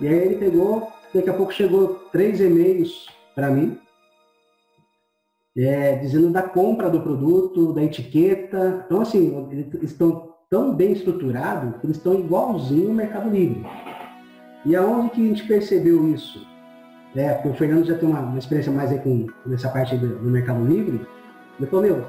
E 0.00 0.08
aí 0.08 0.14
ele 0.14 0.36
pegou, 0.36 0.92
daqui 1.14 1.30
a 1.30 1.34
pouco 1.34 1.52
chegou 1.52 2.06
três 2.10 2.40
e-mails 2.40 3.08
para 3.34 3.50
mim, 3.50 3.78
é, 5.56 5.96
dizendo 5.96 6.30
da 6.30 6.42
compra 6.42 6.90
do 6.90 7.00
produto, 7.00 7.72
da 7.72 7.82
etiqueta. 7.82 8.84
Então, 8.84 9.00
assim, 9.00 9.48
eles 9.50 9.90
estão 9.92 10.34
tão 10.50 10.74
bem 10.74 10.92
estruturados 10.92 11.80
que 11.80 11.86
eles 11.86 11.96
estão 11.96 12.18
igualzinho 12.18 12.88
ao 12.88 12.94
Mercado 12.94 13.30
Livre. 13.30 13.64
E 14.64 14.74
aonde 14.74 15.10
que 15.10 15.20
a 15.20 15.28
gente 15.28 15.46
percebeu 15.46 16.08
isso? 16.08 16.44
É, 17.14 17.32
porque 17.34 17.48
o 17.48 17.54
Fernando 17.54 17.84
já 17.84 17.96
tem 17.96 18.08
uma, 18.08 18.20
uma 18.20 18.38
experiência 18.38 18.72
mais 18.72 18.90
aí 18.90 18.98
com, 18.98 19.26
nessa 19.46 19.68
parte 19.68 19.96
do, 19.96 20.18
do 20.18 20.30
Mercado 20.30 20.64
Livre. 20.64 21.06
Ele 21.58 21.70
falou, 21.70 21.84
meu, 21.84 22.06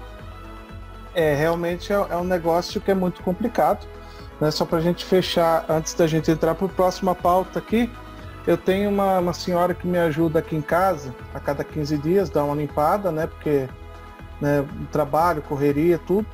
É, 1.13 1.33
realmente 1.33 1.93
é, 1.93 1.95
é 1.95 2.17
um 2.17 2.23
negócio 2.23 2.81
que 2.81 2.91
é 2.91 2.93
muito 2.93 3.23
complicado. 3.23 3.87
Né? 4.39 4.51
Só 4.51 4.65
para 4.65 4.79
a 4.79 4.81
gente 4.81 5.05
fechar, 5.05 5.65
antes 5.69 5.93
da 5.93 6.07
gente 6.07 6.29
entrar 6.29 6.55
para 6.55 6.65
a 6.65 6.69
próxima 6.69 7.15
pauta 7.15 7.59
aqui, 7.59 7.89
eu 8.45 8.57
tenho 8.57 8.89
uma, 8.89 9.19
uma 9.19 9.33
senhora 9.33 9.73
que 9.73 9.87
me 9.87 9.97
ajuda 9.97 10.39
aqui 10.39 10.55
em 10.55 10.61
casa, 10.61 11.13
a 11.33 11.39
cada 11.39 11.63
15 11.63 11.97
dias, 11.97 12.29
dá 12.29 12.43
uma 12.43 12.55
limpada, 12.55 13.11
né? 13.11 13.27
Porque 13.27 13.67
né, 14.39 14.67
trabalho, 14.91 15.41
correria, 15.41 15.99
tudo. 16.05 16.27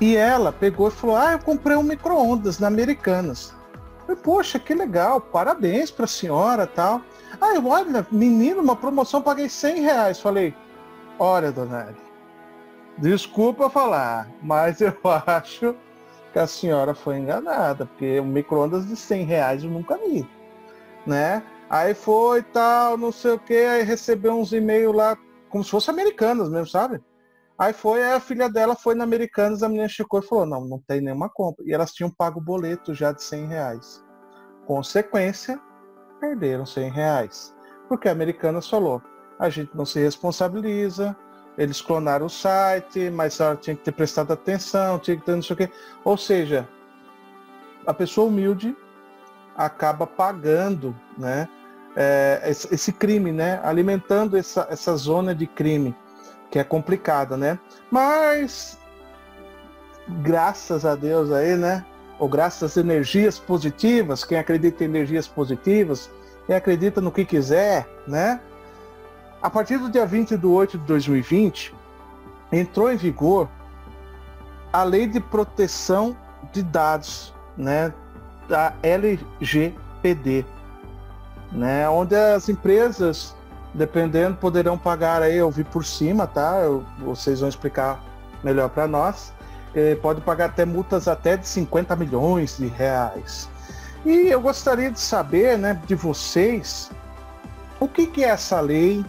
E 0.00 0.16
ela 0.16 0.52
pegou 0.52 0.88
e 0.88 0.90
falou, 0.90 1.16
ah, 1.16 1.32
eu 1.32 1.38
comprei 1.38 1.76
um 1.76 1.82
micro-ondas 1.82 2.58
na 2.58 2.66
Americanas. 2.66 3.54
Eu, 4.08 4.16
Poxa, 4.16 4.58
que 4.58 4.74
legal, 4.74 5.20
parabéns 5.20 5.90
para 5.90 6.04
a 6.04 6.08
senhora 6.08 6.66
tal. 6.66 7.00
Ah, 7.40 7.54
olha, 7.64 8.06
menino, 8.10 8.60
uma 8.60 8.74
promoção, 8.74 9.22
paguei 9.22 9.48
100 9.48 9.82
reais. 9.82 10.20
Falei, 10.20 10.54
olha, 11.18 11.52
dona 11.52 11.86
Eli, 11.88 11.96
desculpa 12.98 13.70
falar, 13.70 14.28
mas 14.42 14.80
eu 14.80 14.96
acho 15.26 15.76
que 16.32 16.38
a 16.38 16.46
senhora 16.46 16.94
foi 16.94 17.18
enganada, 17.18 17.86
porque 17.86 18.20
um 18.20 18.26
micro-ondas 18.26 18.86
de 18.86 18.96
100 18.96 19.24
reais 19.24 19.64
eu 19.64 19.70
nunca 19.70 19.96
vi, 19.96 20.28
né? 21.06 21.42
Aí 21.68 21.94
foi 21.94 22.42
tal, 22.42 22.96
não 22.96 23.12
sei 23.12 23.32
o 23.32 23.38
que, 23.38 23.54
aí 23.54 23.82
recebeu 23.82 24.32
uns 24.32 24.52
e-mails 24.52 24.94
lá, 24.94 25.16
como 25.48 25.62
se 25.62 25.70
fosse 25.70 25.90
americanas 25.90 26.48
mesmo, 26.48 26.66
sabe? 26.66 27.00
Aí 27.60 27.72
foi, 27.72 28.02
aí 28.02 28.12
a 28.12 28.20
filha 28.20 28.48
dela 28.48 28.74
foi 28.74 28.94
na 28.94 29.04
Americanas, 29.04 29.62
a 29.62 29.68
menina 29.68 29.86
chegou 29.86 30.20
e 30.20 30.26
falou, 30.26 30.46
não, 30.46 30.64
não 30.64 30.78
tem 30.78 31.00
nenhuma 31.00 31.28
compra. 31.28 31.62
E 31.66 31.74
elas 31.74 31.92
tinham 31.92 32.10
pago 32.10 32.40
o 32.40 32.42
boleto 32.42 32.94
já 32.94 33.12
de 33.12 33.22
100 33.22 33.46
reais. 33.48 34.02
Consequência, 34.66 35.60
perderam 36.18 36.64
100 36.64 36.90
reais. 36.90 37.54
Porque 37.86 38.08
a 38.08 38.12
Americanas 38.12 38.66
falou, 38.66 39.02
a 39.38 39.50
gente 39.50 39.76
não 39.76 39.84
se 39.84 40.00
responsabiliza, 40.00 41.14
eles 41.58 41.80
clonaram 41.80 42.26
o 42.26 42.30
site, 42.30 43.10
mas 43.10 43.38
ela 43.40 43.56
tinha 43.56 43.76
que 43.76 43.82
ter 43.82 43.92
prestado 43.92 44.32
atenção, 44.32 44.98
tinha 44.98 45.16
que 45.16 45.24
ter 45.24 45.34
não 45.34 45.42
sei 45.42 45.54
o 45.54 45.56
quê. 45.56 45.70
Ou 46.04 46.16
seja, 46.16 46.68
a 47.86 47.92
pessoa 47.92 48.28
humilde 48.28 48.76
acaba 49.56 50.06
pagando 50.06 50.94
né, 51.18 51.48
é, 51.96 52.40
esse 52.44 52.92
crime, 52.92 53.32
né, 53.32 53.60
alimentando 53.62 54.36
essa, 54.36 54.66
essa 54.70 54.96
zona 54.96 55.34
de 55.34 55.46
crime, 55.46 55.94
que 56.50 56.58
é 56.58 56.64
complicada, 56.64 57.36
né? 57.36 57.58
Mas, 57.90 58.78
graças 60.22 60.84
a 60.84 60.94
Deus 60.94 61.30
aí, 61.30 61.56
né? 61.56 61.84
Ou 62.18 62.28
graças 62.28 62.72
às 62.72 62.76
energias 62.76 63.38
positivas, 63.38 64.24
quem 64.24 64.38
acredita 64.38 64.82
em 64.82 64.86
energias 64.86 65.26
positivas, 65.26 66.10
quem 66.46 66.56
acredita 66.56 67.00
no 67.00 67.12
que 67.12 67.24
quiser, 67.24 67.88
né? 68.06 68.40
A 69.42 69.48
partir 69.48 69.78
do 69.78 69.88
dia 69.88 70.04
20 70.04 70.36
de 70.36 70.46
8 70.46 70.76
de 70.76 70.84
2020, 70.84 71.74
entrou 72.52 72.92
em 72.92 72.96
vigor 72.96 73.48
a 74.70 74.82
Lei 74.82 75.06
de 75.06 75.18
Proteção 75.18 76.14
de 76.52 76.62
Dados, 76.62 77.32
né, 77.56 77.92
da 78.46 78.74
LGPD, 78.82 80.44
né, 81.50 81.88
onde 81.88 82.14
as 82.14 82.50
empresas, 82.50 83.34
dependendo, 83.72 84.36
poderão 84.36 84.76
pagar 84.76 85.22
aí, 85.22 85.38
eu 85.38 85.50
vi 85.50 85.64
por 85.64 85.86
cima, 85.86 86.26
tá? 86.26 86.58
Eu, 86.58 86.84
vocês 86.98 87.40
vão 87.40 87.48
explicar 87.48 87.98
melhor 88.44 88.68
para 88.68 88.86
nós. 88.86 89.32
Eh, 89.74 89.94
pode 89.96 90.20
pagar 90.20 90.46
até 90.46 90.64
multas 90.64 91.08
até 91.08 91.36
de 91.36 91.46
50 91.46 91.96
milhões 91.96 92.58
de 92.58 92.66
reais. 92.66 93.48
E 94.04 94.28
eu 94.28 94.40
gostaria 94.40 94.90
de 94.90 95.00
saber, 95.00 95.56
né, 95.56 95.80
de 95.86 95.94
vocês, 95.94 96.90
o 97.78 97.88
que, 97.88 98.06
que 98.06 98.24
é 98.24 98.28
essa 98.28 98.60
lei, 98.60 99.04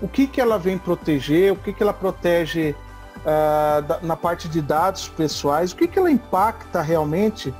o 0.00 0.08
que, 0.08 0.26
que 0.26 0.40
ela 0.40 0.58
vem 0.58 0.78
proteger, 0.78 1.52
o 1.52 1.56
que, 1.56 1.72
que 1.72 1.82
ela 1.82 1.92
protege 1.92 2.74
uh, 3.18 4.06
na 4.06 4.16
parte 4.16 4.48
de 4.48 4.60
dados 4.60 5.08
pessoais, 5.08 5.72
o 5.72 5.76
que, 5.76 5.88
que 5.88 5.98
ela 5.98 6.10
impacta 6.10 6.82
realmente 6.82 7.54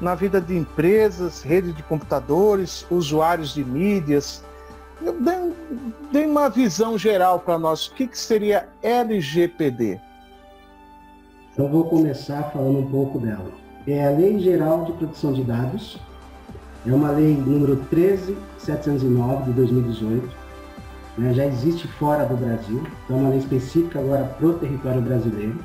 na 0.00 0.14
vida 0.14 0.40
de 0.40 0.56
empresas, 0.56 1.42
rede 1.42 1.72
de 1.72 1.82
computadores, 1.82 2.86
usuários 2.90 3.54
de 3.54 3.64
mídias. 3.64 4.44
Dê, 6.10 6.24
uma 6.24 6.48
visão 6.48 6.98
geral 6.98 7.40
para 7.40 7.58
nós, 7.58 7.86
o 7.86 7.94
que, 7.94 8.06
que 8.06 8.18
seria 8.18 8.68
LGPD? 8.82 10.00
Então 11.52 11.68
vou 11.68 11.84
começar 11.84 12.42
falando 12.50 12.78
um 12.80 12.90
pouco 12.90 13.18
dela. 13.18 13.50
É 13.86 14.06
a 14.06 14.10
Lei 14.10 14.38
Geral 14.40 14.84
de 14.84 14.92
Proteção 14.92 15.32
de 15.32 15.44
Dados, 15.44 15.98
é 16.86 16.92
uma 16.92 17.10
lei 17.10 17.34
número 17.34 17.76
13709 17.90 19.44
de 19.44 19.52
2018 19.52 20.45
né, 21.18 21.32
já 21.32 21.46
existe 21.46 21.88
fora 21.88 22.24
do 22.24 22.36
Brasil, 22.36 22.82
então 23.04 23.16
é 23.16 23.20
uma 23.20 23.30
lei 23.30 23.38
específica 23.38 23.98
agora 23.98 24.24
para 24.24 24.46
o 24.46 24.58
território 24.58 25.00
brasileiro, 25.00 25.58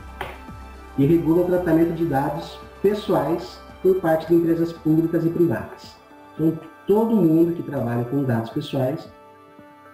e 0.97 1.05
regula 1.05 1.43
o 1.43 1.45
tratamento 1.45 1.93
de 1.93 2.05
dados 2.05 2.59
pessoais 2.81 3.59
por 3.81 3.99
parte 3.99 4.27
de 4.27 4.35
empresas 4.35 4.71
públicas 4.71 5.25
e 5.25 5.29
privadas. 5.29 5.95
Então, 6.33 6.57
todo 6.87 7.15
mundo 7.15 7.55
que 7.55 7.63
trabalha 7.63 8.05
com 8.05 8.23
dados 8.23 8.49
pessoais 8.49 9.09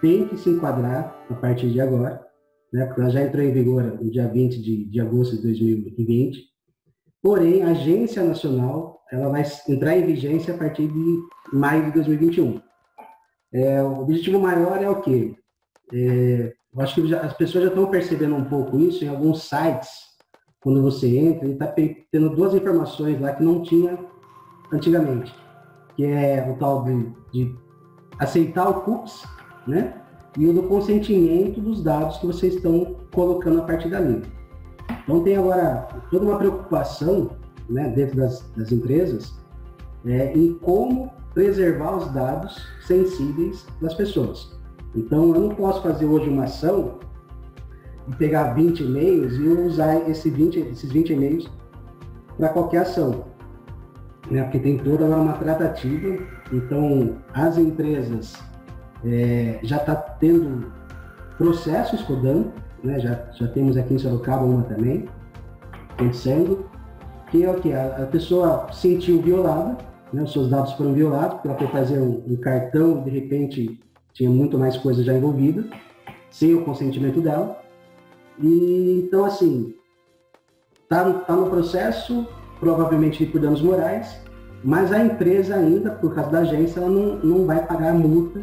tem 0.00 0.26
que 0.28 0.36
se 0.36 0.50
enquadrar 0.50 1.16
a 1.30 1.34
partir 1.34 1.70
de 1.70 1.80
agora, 1.80 2.20
né, 2.72 2.86
porque 2.86 3.00
ela 3.00 3.10
já 3.10 3.22
entrou 3.22 3.44
em 3.44 3.52
vigor 3.52 3.82
no 3.82 4.10
dia 4.10 4.28
20 4.28 4.62
de, 4.62 4.84
de 4.84 5.00
agosto 5.00 5.36
de 5.36 5.42
2020, 5.42 6.44
porém, 7.22 7.62
a 7.62 7.70
Agência 7.70 8.22
Nacional 8.22 8.98
ela 9.10 9.30
vai 9.30 9.42
entrar 9.68 9.96
em 9.96 10.04
vigência 10.04 10.54
a 10.54 10.58
partir 10.58 10.86
de 10.86 11.22
maio 11.52 11.86
de 11.86 11.92
2021. 11.92 12.60
É, 13.52 13.82
o 13.82 14.02
objetivo 14.02 14.38
maior 14.38 14.82
é 14.82 14.88
o 14.88 15.00
quê? 15.00 15.34
É, 15.92 16.54
eu 16.74 16.80
acho 16.80 16.94
que 16.94 17.08
já, 17.08 17.20
as 17.20 17.32
pessoas 17.34 17.64
já 17.64 17.70
estão 17.70 17.86
percebendo 17.86 18.34
um 18.34 18.44
pouco 18.44 18.78
isso 18.78 19.04
em 19.04 19.08
alguns 19.08 19.42
sites. 19.42 19.90
Quando 20.60 20.82
você 20.82 21.16
entra, 21.16 21.44
ele 21.44 21.54
está 21.54 21.66
tendo 21.66 22.30
duas 22.30 22.54
informações 22.54 23.20
lá 23.20 23.32
que 23.32 23.42
não 23.42 23.62
tinha 23.62 23.98
antigamente, 24.72 25.34
que 25.96 26.04
é 26.04 26.46
o 26.50 26.58
tal 26.58 26.84
de, 26.84 27.12
de 27.32 27.56
aceitar 28.18 28.68
o 28.68 28.82
cookies, 28.82 29.22
né? 29.66 29.94
E 30.36 30.46
o 30.46 30.52
do 30.52 30.64
consentimento 30.64 31.60
dos 31.60 31.82
dados 31.82 32.18
que 32.18 32.26
vocês 32.26 32.54
estão 32.54 32.96
colocando 33.12 33.60
a 33.60 33.64
partir 33.64 33.88
dali. 33.88 34.22
Então 35.02 35.22
tem 35.22 35.36
agora 35.36 35.88
toda 36.10 36.26
uma 36.26 36.38
preocupação 36.38 37.30
né, 37.68 37.88
dentro 37.90 38.16
das, 38.16 38.40
das 38.56 38.70
empresas 38.70 39.34
é, 40.04 40.32
em 40.32 40.54
como 40.54 41.12
preservar 41.34 41.96
os 41.96 42.12
dados 42.12 42.62
sensíveis 42.86 43.66
das 43.80 43.94
pessoas. 43.94 44.57
Então, 44.94 45.34
eu 45.34 45.40
não 45.40 45.48
posso 45.54 45.82
fazer 45.82 46.06
hoje 46.06 46.28
uma 46.28 46.44
ação 46.44 46.98
e 48.08 48.14
pegar 48.16 48.54
20 48.54 48.80
e-mails 48.80 49.34
e 49.34 49.42
usar 49.42 50.08
esse 50.08 50.30
20, 50.30 50.58
esses 50.60 50.90
20 50.90 51.12
e-mails 51.12 51.50
para 52.36 52.48
qualquer 52.48 52.78
ação. 52.78 53.24
Né? 54.30 54.42
Porque 54.42 54.58
tem 54.58 54.78
toda 54.78 55.04
uma 55.04 55.34
tratativa. 55.34 56.22
Então, 56.52 57.16
as 57.34 57.58
empresas 57.58 58.36
é, 59.04 59.58
já 59.62 59.76
estão 59.76 59.94
tá 59.94 60.00
tendo 60.00 60.72
processos 61.36 62.00
rodando, 62.02 62.52
né? 62.82 62.98
já, 62.98 63.26
já 63.32 63.46
temos 63.48 63.76
aqui 63.76 63.94
em 63.94 63.98
Sorocaba 63.98 64.44
uma 64.44 64.62
também, 64.62 65.06
pensando, 65.96 66.66
que 67.30 67.44
é 67.44 67.50
o 67.50 67.60
que? 67.60 67.72
A, 67.72 68.04
a 68.04 68.06
pessoa 68.06 68.66
sentiu 68.72 69.20
violada, 69.20 69.76
né? 70.12 70.22
os 70.22 70.32
seus 70.32 70.48
dados 70.48 70.72
foram 70.72 70.94
violados, 70.94 71.34
porque 71.34 71.48
ela 71.48 71.58
foi 71.58 71.68
fazer 71.68 71.98
um, 71.98 72.24
um 72.26 72.36
cartão, 72.36 73.02
de 73.02 73.10
repente 73.10 73.80
tinha 74.12 74.30
muito 74.30 74.58
mais 74.58 74.76
coisa 74.76 75.02
já 75.02 75.12
envolvida, 75.12 75.64
sem 76.30 76.54
o 76.54 76.64
consentimento 76.64 77.20
dela. 77.20 77.60
E 78.40 79.04
então 79.06 79.24
assim, 79.24 79.74
tá, 80.88 81.04
tá 81.12 81.34
no 81.34 81.50
processo, 81.50 82.26
provavelmente 82.60 83.24
por 83.26 83.40
danos 83.40 83.62
morais, 83.62 84.20
mas 84.62 84.92
a 84.92 85.04
empresa 85.04 85.54
ainda, 85.54 85.90
por 85.92 86.14
causa 86.14 86.30
da 86.30 86.38
agência, 86.40 86.80
ela 86.80 86.88
não, 86.88 87.16
não 87.18 87.46
vai 87.46 87.64
pagar 87.64 87.90
a 87.90 87.94
multa 87.94 88.40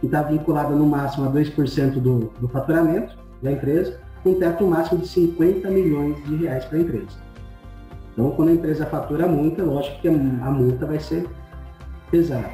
que 0.00 0.06
está 0.06 0.22
vinculada 0.22 0.74
no 0.74 0.86
máximo 0.86 1.26
a 1.26 1.32
2% 1.32 2.00
do, 2.00 2.30
do 2.40 2.48
faturamento 2.48 3.16
da 3.42 3.52
empresa, 3.52 4.00
com 4.22 4.34
teto 4.34 4.64
máximo 4.64 5.00
de 5.00 5.08
50 5.08 5.68
milhões 5.70 6.22
de 6.24 6.36
reais 6.36 6.64
para 6.64 6.78
a 6.78 6.80
empresa. 6.80 7.28
Então, 8.12 8.30
quando 8.32 8.48
a 8.50 8.52
empresa 8.52 8.84
fatura 8.86 9.24
a 9.24 9.28
multa, 9.28 9.62
lógico 9.62 10.00
que 10.00 10.08
a 10.08 10.12
multa 10.12 10.86
vai 10.86 10.98
ser 10.98 11.26
pesada. 12.10 12.50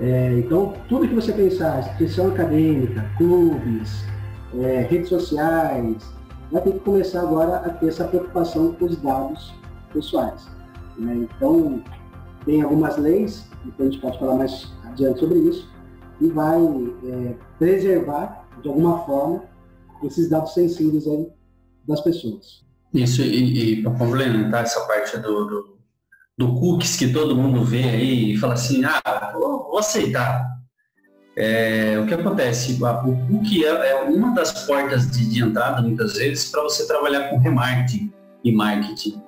É, 0.00 0.38
então, 0.38 0.74
tudo 0.88 1.06
que 1.06 1.14
você 1.14 1.30
pensar, 1.32 1.80
instituição 1.80 2.28
acadêmica, 2.28 3.04
clubes, 3.18 4.02
é, 4.58 4.86
redes 4.88 5.10
sociais, 5.10 6.02
vai 6.50 6.62
ter 6.62 6.72
que 6.72 6.78
começar 6.80 7.20
agora 7.20 7.56
a 7.56 7.68
ter 7.70 7.88
essa 7.88 8.04
preocupação 8.04 8.72
com 8.74 8.86
os 8.86 8.96
dados 8.96 9.54
pessoais. 9.92 10.48
Né? 10.96 11.28
Então, 11.36 11.82
tem 12.46 12.62
algumas 12.62 12.96
leis, 12.96 13.46
depois 13.64 13.88
a 13.88 13.92
gente 13.92 14.00
pode 14.00 14.18
falar 14.18 14.36
mais 14.36 14.72
adiante 14.84 15.20
sobre 15.20 15.38
isso, 15.38 15.68
e 16.18 16.28
vai 16.28 16.58
é, 17.04 17.34
preservar, 17.58 18.48
de 18.62 18.68
alguma 18.68 19.04
forma, 19.04 19.44
esses 20.02 20.30
dados 20.30 20.54
sensíveis 20.54 21.06
aí 21.06 21.28
das 21.86 22.00
pessoas. 22.00 22.64
Isso, 22.94 23.20
e, 23.20 23.74
e 23.74 23.82
para 23.82 23.92
complementar 23.92 24.64
essa 24.64 24.80
parte 24.86 25.18
do, 25.18 25.44
do 25.44 25.79
do 26.40 26.54
cookies 26.54 26.96
que 26.96 27.12
todo 27.12 27.36
mundo 27.36 27.62
vê 27.62 27.82
aí 27.82 28.32
e 28.32 28.38
fala 28.38 28.54
assim, 28.54 28.82
ah, 28.82 29.30
vou, 29.34 29.76
aceitar. 29.76 30.42
É, 31.36 31.98
o 32.02 32.06
que 32.06 32.14
acontece? 32.14 32.82
O 32.82 33.26
cookie 33.26 33.62
é, 33.62 33.90
é 33.90 34.02
uma 34.04 34.34
das 34.34 34.64
portas 34.64 35.10
de, 35.10 35.28
de 35.28 35.44
entrada, 35.44 35.82
muitas 35.82 36.14
vezes, 36.14 36.50
para 36.50 36.62
você 36.62 36.86
trabalhar 36.86 37.28
com 37.28 37.36
remarketing 37.36 38.10
e 38.42 38.52
marketing. 38.52 39.20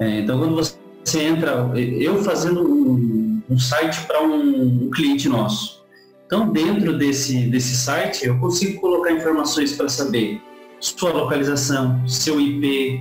É, 0.00 0.18
então, 0.18 0.40
quando 0.40 0.56
você 0.56 1.22
entra, 1.22 1.70
eu 1.76 2.20
fazendo 2.24 2.68
um, 2.68 3.40
um 3.48 3.56
site 3.56 4.04
para 4.04 4.20
um, 4.20 4.86
um, 4.86 4.90
cliente 4.90 5.28
nosso. 5.28 5.84
Então, 6.26 6.50
dentro 6.50 6.98
desse, 6.98 7.46
desse 7.46 7.76
site, 7.76 8.26
eu 8.26 8.40
consigo 8.40 8.80
colocar 8.80 9.12
informações 9.12 9.76
para 9.76 9.88
saber 9.88 10.42
sua 10.80 11.12
localização, 11.12 12.04
seu 12.08 12.40
IP, 12.40 13.00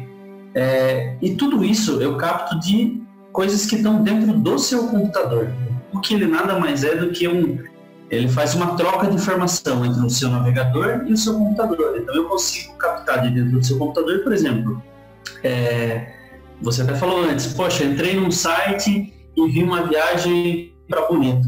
é, 0.53 1.17
e 1.19 1.31
tudo 1.31 1.65
isso 1.65 1.99
eu 1.99 2.15
capto 2.15 2.59
de 2.59 3.02
coisas 3.33 3.65
que 3.65 3.75
estão 3.75 4.01
dentro 4.01 4.33
do 4.37 4.57
seu 4.59 4.87
computador. 4.87 5.51
O 5.91 5.99
que 5.99 6.13
ele 6.13 6.27
nada 6.27 6.57
mais 6.59 6.83
é 6.83 6.95
do 6.95 7.11
que 7.11 7.27
um. 7.27 7.59
Ele 8.09 8.27
faz 8.27 8.53
uma 8.53 8.75
troca 8.75 9.07
de 9.07 9.15
informação 9.15 9.83
entre 9.83 10.05
o 10.05 10.09
seu 10.09 10.29
navegador 10.29 11.03
e 11.07 11.13
o 11.13 11.17
seu 11.17 11.33
computador. 11.33 11.97
Então 11.97 12.15
eu 12.15 12.29
consigo 12.29 12.77
captar 12.77 13.23
de 13.23 13.33
dentro 13.33 13.59
do 13.59 13.65
seu 13.65 13.77
computador, 13.77 14.23
por 14.23 14.31
exemplo. 14.31 14.81
É, 15.43 16.13
você 16.61 16.83
até 16.83 16.93
falou 16.93 17.23
antes, 17.23 17.47
poxa, 17.47 17.83
entrei 17.83 18.15
num 18.15 18.31
site 18.31 19.13
e 19.35 19.47
vi 19.49 19.63
uma 19.63 19.87
viagem 19.87 20.73
para 20.87 21.07
Bonito. 21.07 21.47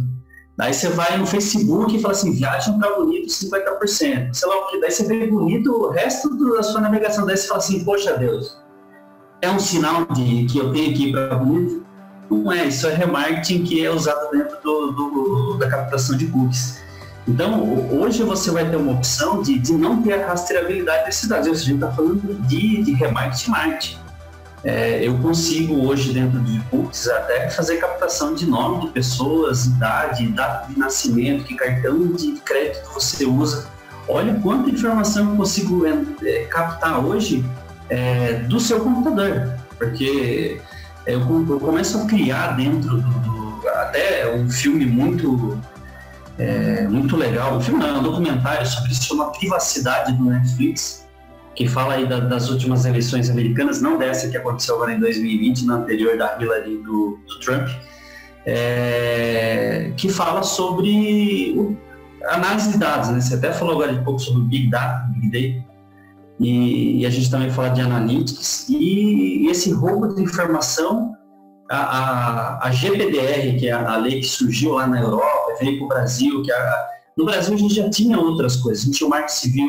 Daí 0.58 0.74
você 0.74 0.90
vai 0.90 1.18
no 1.18 1.28
Facebook 1.28 1.96
e 1.96 2.02
fala 2.02 2.14
assim, 2.14 2.34
viagem 2.34 2.80
para 2.80 2.96
Bonito 2.96 3.28
50%. 3.28 4.34
Sei 4.34 4.50
lá 4.50 4.56
o 4.56 4.68
que. 4.68 4.80
Daí 4.80 4.90
você 4.90 5.06
vê 5.06 5.28
Bonito 5.28 5.72
o 5.72 5.90
resto 5.92 6.36
da 6.56 6.64
sua 6.64 6.82
navegação. 6.82 7.26
Daí 7.26 7.38
você 7.38 7.48
fala 7.48 7.60
assim, 7.60 7.84
poxa 7.84 8.18
Deus, 8.18 8.58
é 9.42 9.50
um 9.50 9.60
sinal 9.60 10.06
de 10.06 10.46
que 10.46 10.58
eu 10.58 10.72
tenho 10.72 10.92
aqui 10.92 11.12
para 11.12 11.36
bonito? 11.36 11.86
Não 12.30 12.52
é, 12.52 12.66
isso 12.66 12.88
é 12.88 12.94
remarketing 12.94 13.64
que 13.64 13.86
é 13.86 13.90
usado 13.90 14.32
dentro 14.32 14.58
do, 14.64 14.92
do, 14.92 15.58
da 15.58 15.70
captação 15.70 16.18
de 16.18 16.28
cookies. 16.28 16.84
Então, 17.28 17.64
hoje 17.92 18.24
você 18.24 18.52
vai 18.52 18.70
ter 18.70 18.76
uma 18.76 18.94
opção 18.94 19.42
de, 19.42 19.58
de 19.58 19.74
não 19.74 20.02
ter 20.02 20.14
a 20.14 20.28
rastreabilidade 20.28 21.06
desses 21.06 21.28
dados. 21.28 21.48
Ou 21.48 21.56
seja, 21.56 21.66
a 21.66 21.74
gente 21.74 21.84
está 21.84 21.92
falando 21.92 22.48
de, 22.48 22.84
de 22.84 22.94
remarketing 22.94 23.52
marketing. 23.52 23.98
É, 24.64 25.08
eu 25.08 25.18
consigo 25.20 25.88
hoje, 25.88 26.14
dentro 26.14 26.40
de 26.40 26.60
cookies, 26.72 27.08
até 27.08 27.50
fazer 27.52 27.78
captação 27.78 28.34
de 28.34 28.48
nome 28.48 28.82
de 28.82 28.88
pessoas, 28.94 29.66
idade, 29.66 30.28
data 30.30 30.68
de 30.72 30.80
nascimento, 30.80 31.44
que 31.44 31.56
cartão 31.56 32.08
de 32.08 32.32
crédito 32.44 32.92
você 32.92 33.26
usa. 33.26 33.68
Olha 34.08 34.40
quanta 34.42 34.70
informação 34.70 35.32
eu 35.32 35.36
consigo 35.36 35.84
é, 35.86 36.46
captar 36.46 37.04
hoje 37.04 37.46
é, 37.90 38.34
do 38.34 38.60
seu 38.60 38.80
computador, 38.82 39.54
porque 39.78 40.62
eu, 41.06 41.20
eu, 41.20 41.60
começo 41.60 41.98
a 42.00 42.06
criar 42.06 42.56
dentro 42.56 42.98
do, 42.98 43.20
do 43.20 43.70
até 43.70 44.34
um 44.34 44.50
filme 44.50 44.86
muito 44.86 45.60
é, 46.38 46.88
muito 46.88 47.16
legal, 47.16 47.58
um 47.58 47.62
filme 47.62 47.80
não, 47.80 48.00
um 48.00 48.04
documentário 48.04 48.66
sobre 48.68 48.92
isso, 48.92 49.04
chama 49.04 49.32
Privacidade 49.32 50.14
do 50.14 50.26
Netflix, 50.26 51.08
que 51.56 51.68
fala 51.68 51.94
aí 51.94 52.08
da, 52.08 52.20
das 52.20 52.50
últimas 52.50 52.86
eleições 52.86 53.30
americanas, 53.30 53.82
não 53.82 53.98
dessa 53.98 54.28
que 54.30 54.36
aconteceu 54.36 54.76
agora 54.76 54.94
em 54.94 55.00
2020, 55.00 55.66
na 55.66 55.76
anterior 55.76 56.18
da 56.18 56.38
Hillary 56.40 56.78
do, 56.78 57.20
do 57.26 57.40
Trump, 57.40 57.70
é, 58.46 59.92
que 59.96 60.10
fala 60.10 60.44
sobre 60.44 61.54
o, 61.58 61.78
análise 62.28 62.72
de 62.72 62.78
dados, 62.78 63.10
né? 63.10 63.22
Você 63.22 63.36
até 63.36 63.52
falou 63.54 63.76
agora 63.76 63.94
um 63.94 64.04
pouco 64.04 64.20
sobre 64.20 64.44
Big 64.44 64.70
Data, 64.70 65.08
Big 65.14 65.30
Data, 65.30 65.75
e, 66.40 67.02
e, 67.02 67.06
a 67.06 67.10
gente 67.10 67.32
também 67.32 67.50
fala 67.50 67.70
de 67.70 67.82
analytics. 67.82 68.68
E, 68.70 69.48
esse 69.50 69.72
roubo 69.72 70.14
de 70.14 70.22
informação, 70.22 71.14
a, 71.72 71.78
a, 71.78 72.68
a, 72.68 72.72
GPDR, 72.72 73.58
que 73.58 73.68
é 73.68 73.72
a, 73.72 73.98
lei 73.98 74.20
que 74.20 74.28
surgiu 74.28 74.74
lá 74.74 74.86
na 74.86 75.00
Europa, 75.00 75.56
veio 75.60 75.78
para 75.78 75.86
o 75.86 75.88
Brasil, 75.88 76.42
que 76.44 76.52
a, 76.52 76.88
no 77.18 77.26
Brasil 77.26 77.54
a 77.54 77.58
gente 77.58 77.74
já 77.74 77.90
tinha 77.90 78.20
outras 78.20 78.58
coisas, 78.58 78.84
a 78.84 78.86
gente 78.86 78.98
tinha 78.98 79.08
o 79.08 79.10
marco 79.10 79.32
civil 79.32 79.68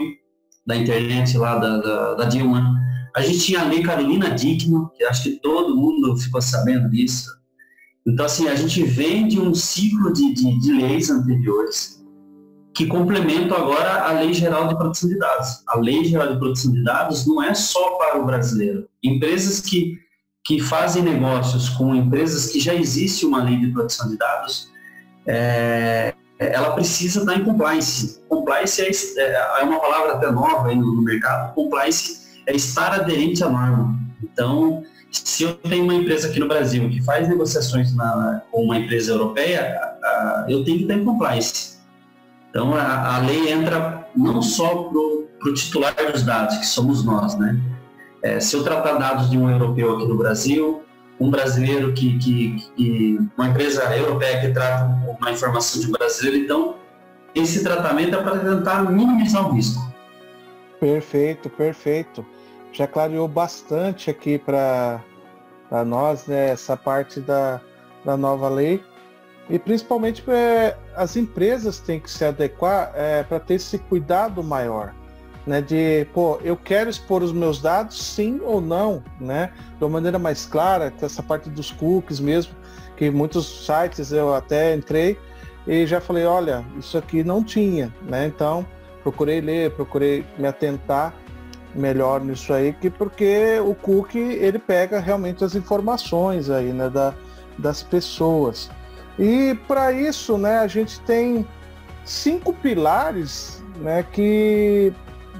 da 0.66 0.76
internet 0.76 1.38
lá 1.38 1.56
da, 1.58 1.78
da, 1.78 2.14
da 2.14 2.24
Dilma, 2.24 2.74
a 3.14 3.22
gente 3.22 3.38
tinha 3.38 3.60
a 3.60 3.64
lei 3.64 3.82
Carolina 3.82 4.30
Dickman, 4.30 4.88
que 4.96 5.04
acho 5.04 5.22
que 5.22 5.40
todo 5.40 5.76
mundo 5.76 6.16
ficou 6.18 6.42
sabendo 6.42 6.90
disso. 6.90 7.30
Então, 8.06 8.26
assim, 8.26 8.48
a 8.48 8.54
gente 8.54 8.82
vem 8.82 9.26
de 9.26 9.40
um 9.40 9.54
ciclo 9.54 10.12
de, 10.12 10.34
de, 10.34 10.60
de 10.60 10.72
leis 10.72 11.10
anteriores, 11.10 12.04
que 12.76 12.86
complementam 12.86 13.56
agora 13.56 14.02
a 14.02 14.12
Lei 14.12 14.34
Geral 14.34 14.68
de 14.68 14.76
Proteção 14.76 15.08
de 15.08 15.18
Dados. 15.18 15.62
A 15.66 15.78
Lei 15.78 16.04
Geral 16.04 16.34
de 16.34 16.38
Proteção 16.38 16.72
de 16.72 16.84
Dados 16.84 17.26
não 17.26 17.42
é 17.42 17.54
só 17.54 17.96
para 17.96 18.20
o 18.20 18.26
brasileiro. 18.26 18.86
Empresas 19.02 19.60
que, 19.60 19.98
que 20.44 20.60
fazem 20.60 21.02
negócios 21.02 21.70
com 21.70 21.94
empresas 21.94 22.50
que 22.50 22.60
já 22.60 22.74
existe 22.74 23.24
uma 23.24 23.42
lei 23.42 23.56
de 23.56 23.68
proteção 23.68 24.10
de 24.10 24.18
dados, 24.18 24.70
é, 25.26 26.12
ela 26.38 26.72
precisa 26.72 27.20
estar 27.20 27.34
em 27.36 27.44
compliance. 27.44 28.20
Compliance 28.28 28.82
é, 28.82 28.90
é, 29.22 29.60
é 29.60 29.64
uma 29.64 29.80
palavra 29.80 30.12
até 30.12 30.30
nova 30.30 30.74
no, 30.74 30.96
no 30.96 31.02
mercado. 31.02 31.54
Compliance 31.54 32.42
é 32.46 32.54
estar 32.54 32.92
aderente 32.92 33.42
à 33.42 33.48
norma. 33.48 33.98
Então, 34.22 34.82
se 35.10 35.44
eu 35.44 35.54
tenho 35.54 35.84
uma 35.84 35.94
empresa 35.94 36.28
aqui 36.28 36.38
no 36.38 36.46
Brasil 36.46 36.86
que 36.90 37.02
faz 37.02 37.26
negociações 37.26 37.94
na, 37.96 38.42
com 38.52 38.64
uma 38.64 38.76
empresa 38.76 39.12
europeia, 39.12 39.62
a, 39.80 40.06
a, 40.06 40.46
eu 40.46 40.62
tenho 40.62 40.76
que 40.76 40.82
estar 40.82 40.94
em 40.94 41.04
compliance. 41.06 41.75
Então 42.56 42.74
a, 42.74 43.16
a 43.16 43.18
lei 43.18 43.52
entra 43.52 44.08
não 44.16 44.40
só 44.40 44.84
para 44.84 45.50
o 45.50 45.52
titular 45.52 45.94
dos 46.10 46.22
dados, 46.22 46.56
que 46.56 46.64
somos 46.64 47.04
nós, 47.04 47.36
né? 47.36 47.60
É, 48.22 48.40
se 48.40 48.56
eu 48.56 48.64
tratar 48.64 48.94
dados 48.94 49.28
de 49.28 49.36
um 49.36 49.50
europeu 49.50 49.94
aqui 49.94 50.08
no 50.08 50.16
Brasil, 50.16 50.82
um 51.20 51.28
brasileiro 51.30 51.92
que, 51.92 52.16
que, 52.16 52.56
que, 52.74 53.18
uma 53.36 53.48
empresa 53.48 53.94
europeia 53.94 54.40
que 54.40 54.54
trata 54.54 54.84
uma 55.20 55.30
informação 55.30 55.82
de 55.82 55.88
um 55.88 55.90
brasileiro, 55.90 56.44
então 56.44 56.76
esse 57.34 57.62
tratamento 57.62 58.16
é 58.16 58.22
para 58.22 58.38
tentar 58.38 58.90
minimizar 58.90 59.46
o 59.46 59.52
risco. 59.52 59.92
Perfeito, 60.80 61.50
perfeito. 61.50 62.24
Já 62.72 62.86
clareou 62.86 63.28
bastante 63.28 64.08
aqui 64.08 64.38
para 64.38 65.02
nós 65.84 66.26
né, 66.26 66.52
essa 66.52 66.74
parte 66.74 67.20
da, 67.20 67.60
da 68.02 68.16
nova 68.16 68.48
lei. 68.48 68.82
E 69.48 69.58
principalmente 69.58 70.24
é, 70.28 70.76
as 70.94 71.16
empresas 71.16 71.78
têm 71.78 72.00
que 72.00 72.10
se 72.10 72.24
adequar 72.24 72.92
é, 72.94 73.22
para 73.22 73.38
ter 73.38 73.54
esse 73.54 73.78
cuidado 73.78 74.42
maior. 74.42 74.92
Né, 75.46 75.60
de, 75.62 76.08
pô, 76.12 76.40
eu 76.42 76.56
quero 76.56 76.90
expor 76.90 77.22
os 77.22 77.32
meus 77.32 77.62
dados, 77.62 78.02
sim 78.02 78.40
ou 78.42 78.60
não, 78.60 79.00
né? 79.20 79.52
De 79.78 79.84
uma 79.84 79.90
maneira 79.90 80.18
mais 80.18 80.44
clara, 80.44 80.90
que 80.90 81.04
essa 81.04 81.22
parte 81.22 81.48
dos 81.48 81.70
cookies 81.70 82.18
mesmo, 82.18 82.52
que 82.96 83.08
muitos 83.10 83.64
sites 83.64 84.10
eu 84.10 84.34
até 84.34 84.74
entrei 84.74 85.16
e 85.64 85.86
já 85.86 86.00
falei, 86.00 86.24
olha, 86.24 86.64
isso 86.76 86.98
aqui 86.98 87.22
não 87.22 87.44
tinha, 87.44 87.94
né? 88.02 88.26
Então, 88.26 88.66
procurei 89.04 89.40
ler, 89.40 89.70
procurei 89.70 90.24
me 90.36 90.48
atentar 90.48 91.14
melhor 91.72 92.20
nisso 92.20 92.52
aí, 92.52 92.72
que 92.72 92.90
porque 92.90 93.60
o 93.60 93.72
cookie 93.72 94.18
ele 94.18 94.58
pega 94.58 94.98
realmente 94.98 95.44
as 95.44 95.54
informações 95.54 96.50
aí, 96.50 96.72
né, 96.72 96.88
da, 96.88 97.14
das 97.56 97.84
pessoas. 97.84 98.68
E 99.18 99.54
para 99.66 99.92
isso, 99.92 100.36
né, 100.36 100.58
a 100.58 100.66
gente 100.66 101.00
tem 101.00 101.46
cinco 102.04 102.52
pilares, 102.52 103.62
né, 103.76 104.04
que 104.12 104.92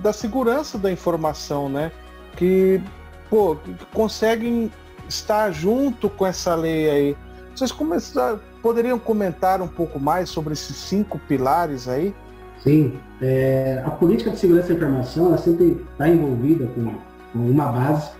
da 0.03 0.13
segurança 0.13 0.79
da 0.79 0.91
informação, 0.91 1.69
né, 1.69 1.93
que 2.37 2.81
pô, 3.29 3.57
que 3.57 3.75
conseguem 3.93 4.71
estar 5.09 5.51
junto 5.51 6.09
com 6.09 6.27
essa 6.27 6.55
lei 6.55 6.91
aí. 6.91 7.17
Vocês 7.55 7.73
começaram, 7.73 8.41
poderiam 8.61 8.99
comentar 8.99 9.63
um 9.63 9.69
pouco 9.69 9.99
mais 9.99 10.29
sobre 10.29 10.53
esses 10.53 10.77
cinco 10.77 11.19
pilares 11.19 11.89
aí? 11.89 12.15
Sim, 12.59 12.99
é, 13.21 13.83
a 13.85 13.91
política 13.91 14.31
de 14.31 14.39
segurança 14.39 14.69
da 14.69 14.75
informação 14.75 15.27
ela 15.27 15.39
sempre 15.39 15.85
está 15.93 16.09
envolvida 16.09 16.67
com, 16.67 16.95
com, 17.33 17.51
uma 17.51 17.67
base, 17.67 18.11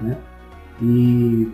né? 0.00 0.16
E 0.82 1.52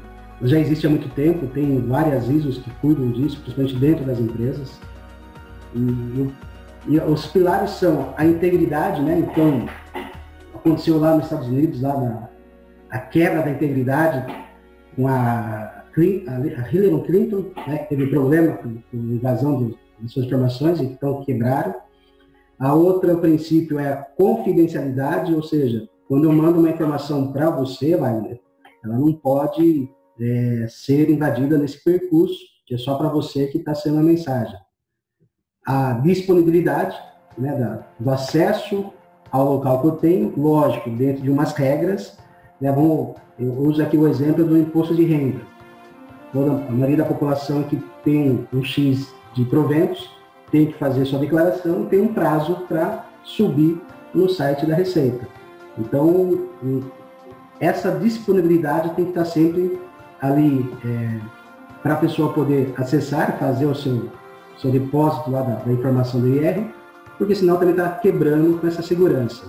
já 0.48 0.58
existe 0.58 0.86
há 0.86 0.90
muito 0.90 1.08
tempo, 1.10 1.46
tem 1.46 1.80
várias 1.86 2.28
ISOs 2.28 2.58
que 2.58 2.70
cuidam 2.80 3.12
disso, 3.12 3.40
principalmente 3.40 3.76
dentro 3.76 4.04
das 4.04 4.18
empresas. 4.18 4.80
E, 5.74 6.30
e 6.88 6.98
os 6.98 7.26
pilares 7.26 7.70
são 7.70 8.12
a 8.16 8.26
integridade, 8.26 9.00
né? 9.02 9.18
Então, 9.18 9.66
aconteceu 10.54 10.98
lá 10.98 11.14
nos 11.14 11.24
Estados 11.24 11.46
Unidos, 11.46 11.80
lá 11.80 11.96
na, 11.96 12.28
a 12.90 12.98
quebra 12.98 13.42
da 13.42 13.50
integridade 13.50 14.34
com 14.96 15.06
a, 15.06 15.12
a 15.14 15.82
Hillary 15.96 17.02
Clinton, 17.06 17.44
né? 17.66 17.78
teve 17.88 18.08
problema 18.08 18.56
com, 18.56 18.74
com 18.90 18.96
invasão 18.96 19.58
de, 19.58 19.76
de 20.00 20.12
suas 20.12 20.26
informações, 20.26 20.80
então 20.80 21.24
quebraram. 21.24 21.74
A 22.58 22.74
outra 22.74 23.16
princípio 23.16 23.78
é 23.78 23.92
a 23.92 23.96
confidencialidade, 23.96 25.34
ou 25.34 25.42
seja, 25.42 25.88
quando 26.08 26.24
eu 26.24 26.32
mando 26.32 26.58
uma 26.58 26.70
informação 26.70 27.32
para 27.32 27.50
você, 27.50 27.96
Wagner, 27.96 28.40
ela 28.84 28.98
não 28.98 29.12
pode 29.12 29.88
é, 30.20 30.66
ser 30.68 31.10
invadida 31.10 31.58
nesse 31.58 31.82
percurso, 31.82 32.38
que 32.66 32.74
é 32.74 32.78
só 32.78 32.96
para 32.96 33.08
você 33.08 33.46
que 33.46 33.58
está 33.58 33.74
sendo 33.74 33.98
a 33.98 34.02
mensagem. 34.02 34.56
A 35.66 35.92
disponibilidade 35.94 36.96
né, 37.38 37.56
da, 37.56 37.86
do 37.98 38.10
acesso 38.10 38.92
ao 39.30 39.54
local 39.54 39.80
que 39.80 39.86
eu 39.86 39.92
tenho, 39.92 40.34
lógico, 40.36 40.90
dentro 40.90 41.22
de 41.22 41.30
umas 41.30 41.52
regras. 41.52 42.18
Né, 42.60 42.70
vamos, 42.70 43.16
eu 43.38 43.52
uso 43.52 43.82
aqui 43.82 43.96
o 43.96 44.06
exemplo 44.06 44.44
do 44.44 44.58
imposto 44.58 44.94
de 44.94 45.04
renda. 45.04 45.40
Toda, 46.32 46.52
a 46.52 46.70
maioria 46.70 46.98
da 46.98 47.04
população 47.04 47.62
que 47.64 47.76
tem 48.04 48.46
um 48.52 48.62
X 48.62 49.12
de 49.34 49.44
proventos, 49.44 50.10
tem 50.50 50.66
que 50.66 50.74
fazer 50.74 51.06
sua 51.06 51.18
declaração 51.18 51.84
e 51.84 51.86
tem 51.86 52.00
um 52.00 52.12
prazo 52.12 52.66
para 52.68 53.06
subir 53.24 53.80
no 54.14 54.28
site 54.28 54.66
da 54.66 54.74
Receita. 54.74 55.26
Então, 55.78 56.48
essa 57.58 57.90
disponibilidade 57.92 58.90
tem 58.90 59.06
que 59.06 59.12
estar 59.12 59.24
sempre 59.24 59.80
ali 60.22 60.72
é, 60.84 61.18
para 61.82 61.94
a 61.94 61.96
pessoa 61.96 62.32
poder 62.32 62.72
acessar, 62.78 63.36
fazer 63.38 63.66
o 63.66 63.74
seu, 63.74 64.08
seu 64.56 64.70
depósito 64.70 65.30
lá 65.30 65.42
da, 65.42 65.54
da 65.56 65.72
informação 65.72 66.20
do 66.20 66.28
IR, 66.28 66.64
porque 67.18 67.34
senão 67.34 67.56
também 67.56 67.74
está 67.74 67.88
quebrando 67.90 68.58
com 68.60 68.66
essa 68.66 68.82
segurança. 68.82 69.46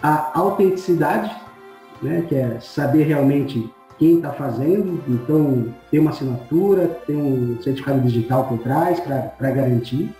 A 0.00 0.38
autenticidade, 0.38 1.34
né, 2.00 2.24
que 2.28 2.36
é 2.36 2.58
saber 2.60 3.02
realmente 3.02 3.68
quem 3.98 4.16
está 4.16 4.30
fazendo, 4.30 5.02
então 5.08 5.74
tem 5.90 6.00
uma 6.00 6.10
assinatura, 6.10 6.86
tem 7.06 7.16
um 7.16 7.60
certificado 7.60 8.00
digital 8.00 8.44
por 8.44 8.58
trás 8.58 9.00
para 9.00 9.50
garantir, 9.50 10.14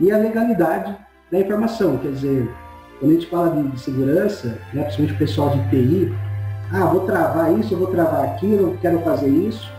e 0.00 0.10
a 0.10 0.18
legalidade 0.18 0.96
da 1.30 1.38
informação, 1.38 1.98
quer 1.98 2.12
dizer, 2.12 2.50
quando 2.98 3.12
a 3.12 3.14
gente 3.14 3.26
fala 3.26 3.50
de, 3.50 3.68
de 3.68 3.80
segurança, 3.80 4.58
né, 4.72 4.82
principalmente 4.82 5.14
o 5.14 5.18
pessoal 5.18 5.50
de 5.50 5.70
TI, 5.70 6.14
ah, 6.72 6.86
vou 6.86 7.00
travar 7.00 7.52
isso, 7.58 7.76
vou 7.76 7.88
travar 7.88 8.24
aquilo, 8.24 8.78
quero 8.80 9.00
fazer 9.00 9.28
isso, 9.28 9.70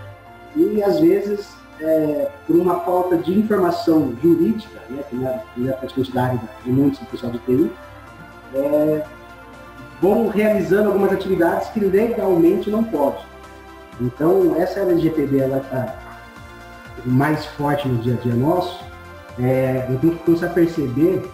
e 0.56 0.84
às 0.84 0.99
vezes, 0.99 1.56
é, 1.82 2.29
por 2.45 2.56
uma 2.56 2.82
falta 2.82 3.17
de 3.17 3.38
informação 3.38 4.13
jurídica, 4.21 4.79
né, 4.89 5.03
que 5.10 5.15
não 5.15 5.27
é, 5.27 5.43
é 5.69 5.71
praticamente 5.71 6.12
da 6.12 6.36
de 6.63 6.71
muitos 6.71 6.99
do 6.99 7.06
pessoal 7.08 7.32
de 7.32 7.39
TI, 7.39 7.71
é, 8.53 9.03
vão 9.99 10.27
realizando 10.27 10.89
algumas 10.89 11.12
atividades 11.12 11.69
que 11.69 11.79
legalmente 11.79 12.69
não 12.69 12.84
pode. 12.84 13.25
Então, 13.99 14.56
essa 14.58 14.82
LGPD 14.82 15.39
ela 15.39 15.58
está 15.58 15.95
mais 17.06 17.45
forte 17.45 17.88
no 17.88 17.97
dia 17.99 18.13
a 18.13 18.17
dia 18.17 18.36
nosso. 18.36 18.84
É, 19.39 19.88
eu 19.89 19.97
tenho 19.97 20.15
que 20.15 20.23
começar 20.23 20.47
a 20.47 20.49
perceber 20.49 21.27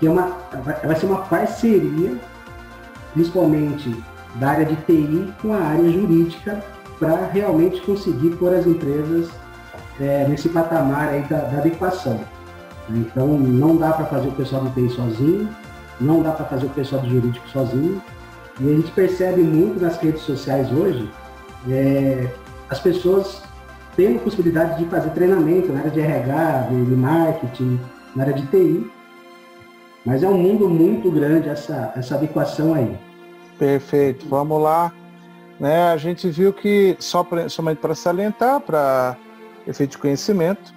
que 0.00 0.06
é 0.06 0.10
uma, 0.10 0.36
vai 0.82 0.96
ser 0.96 1.06
uma 1.06 1.22
parceria, 1.22 2.16
principalmente 3.12 3.96
da 4.34 4.50
área 4.50 4.64
de 4.64 4.76
TI 4.76 5.32
com 5.40 5.52
a 5.52 5.58
área 5.58 5.90
jurídica, 5.90 6.62
para 6.98 7.26
realmente 7.26 7.80
conseguir 7.82 8.30
pôr 8.36 8.54
as 8.54 8.66
empresas 8.66 9.28
é, 10.00 10.26
nesse 10.28 10.48
patamar 10.48 11.08
aí 11.08 11.22
da, 11.22 11.38
da 11.38 11.58
adequação. 11.58 12.20
Então, 12.88 13.26
não 13.26 13.76
dá 13.76 13.92
para 13.92 14.06
fazer 14.06 14.28
o 14.28 14.32
pessoal 14.32 14.62
do 14.62 14.70
TI 14.70 14.94
sozinho, 14.94 15.48
não 16.00 16.22
dá 16.22 16.32
para 16.32 16.44
fazer 16.46 16.66
o 16.66 16.70
pessoal 16.70 17.02
do 17.02 17.08
jurídico 17.08 17.48
sozinho. 17.48 18.02
E 18.60 18.72
a 18.72 18.76
gente 18.76 18.90
percebe 18.92 19.42
muito 19.42 19.82
nas 19.82 19.96
redes 19.98 20.22
sociais 20.22 20.70
hoje 20.70 21.10
é, 21.68 22.28
as 22.68 22.78
pessoas 22.78 23.42
tendo 23.96 24.22
possibilidade 24.22 24.82
de 24.82 24.88
fazer 24.90 25.10
treinamento 25.10 25.72
na 25.72 25.80
área 25.80 25.90
de 25.90 26.00
RH, 26.00 26.68
de, 26.70 26.74
marketing, 26.74 27.80
na 28.14 28.24
área 28.24 28.34
de 28.34 28.46
TI. 28.46 28.90
Mas 30.04 30.22
é 30.22 30.28
um 30.28 30.36
mundo 30.36 30.68
muito 30.68 31.10
grande 31.10 31.48
essa, 31.48 31.92
essa 31.96 32.16
adequação 32.16 32.74
aí. 32.74 32.96
Perfeito. 33.58 34.28
Vamos 34.28 34.62
lá. 34.62 34.92
Né, 35.58 35.84
a 35.84 35.96
gente 35.96 36.28
viu 36.28 36.52
que, 36.52 36.96
só 36.98 37.22
pra, 37.22 37.48
somente 37.48 37.78
para 37.78 37.94
salientar, 37.94 38.60
para 38.60 39.16
efeito 39.66 39.92
de 39.92 39.98
conhecimento, 39.98 40.74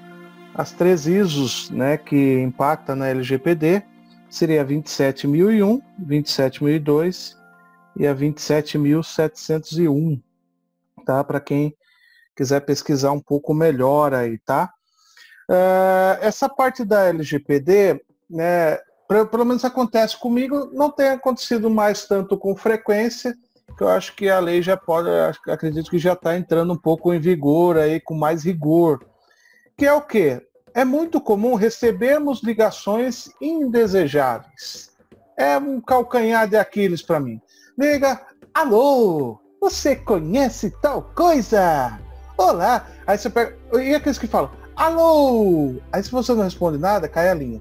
as 0.54 0.72
três 0.72 1.08
ISOs 1.08 1.72
né, 1.72 1.98
que 1.98 2.40
impactam 2.40 2.96
na 2.96 3.08
LGPD 3.08 3.84
seria 4.30 4.62
a 4.62 4.63
27001, 4.63 5.82
27002 5.98 7.36
e 7.96 8.06
a 8.06 8.13
27701, 8.13 10.22
tá? 11.06 11.24
Para 11.24 11.40
quem 11.40 11.76
quiser 12.36 12.60
pesquisar 12.62 13.12
um 13.12 13.20
pouco 13.20 13.54
melhor 13.54 14.13
aí, 14.13 14.38
tá? 14.40 14.72
Uh, 15.50 16.21
essa 16.21 16.48
parte 16.48 16.86
da 16.86 17.06
LGPD, 17.06 18.00
né, 18.30 18.78
pelo 19.08 19.46
menos 19.46 19.64
acontece 19.64 20.18
comigo, 20.18 20.70
não 20.74 20.92
tem 20.92 21.10
acontecido 21.10 21.70
mais 21.70 22.06
tanto 22.06 22.38
com 22.38 22.56
frequência, 22.56 23.36
que 23.78 23.84
eu 23.84 23.90
acho 23.90 24.16
que 24.16 24.30
a 24.30 24.40
lei 24.40 24.62
já 24.62 24.76
pode, 24.76 25.10
acredito 25.48 25.90
que 25.90 26.00
já 26.00 26.14
está 26.14 26.38
entrando 26.38 26.74
um 26.74 26.78
pouco 26.78 27.14
em 27.14 27.20
vigor 27.20 27.78
aí, 27.78 28.00
com 28.00 28.16
mais 28.16 28.44
rigor. 28.44 29.06
Que 29.78 29.86
é 29.86 29.94
o 29.94 30.02
quê? 30.02 30.42
é 30.78 30.86
muito 30.86 31.20
comum 31.20 31.56
recebermos 31.56 32.44
ligações 32.44 33.32
indesejáveis. 33.42 34.92
É 35.36 35.58
um 35.58 35.82
calcanhar 35.82 36.48
de 36.48 36.56
Aquiles 36.56 37.02
para 37.02 37.20
mim. 37.20 37.42
Liga, 37.76 38.22
alô, 38.54 39.40
você 39.60 39.96
conhece 39.96 40.70
tal 40.80 41.02
coisa? 41.16 42.00
Olá. 42.38 42.86
Aí 43.08 43.18
você 43.18 43.28
pega. 43.28 43.58
E 43.74 43.96
aqueles 43.96 44.20
que 44.20 44.28
falam, 44.28 44.52
alô? 44.76 45.82
Aí 45.92 46.04
se 46.04 46.12
você 46.12 46.32
não 46.36 46.44
responde 46.44 46.78
nada, 46.78 47.10
cai 47.10 47.30
a 47.30 47.34
linha. 47.34 47.60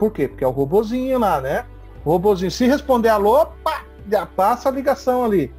Por 0.00 0.10
quê? 0.10 0.26
Porque 0.26 0.42
é 0.42 0.46
o 0.46 0.50
robozinho 0.50 1.18
lá, 1.18 1.42
né? 1.42 1.66
O 2.06 2.12
robozinho, 2.12 2.50
se 2.50 2.66
responder 2.66 3.10
alô, 3.10 3.44
pá, 3.62 3.84
já 4.10 4.24
passa 4.24 4.70
a 4.70 4.72
ligação 4.72 5.22
ali. 5.22 5.52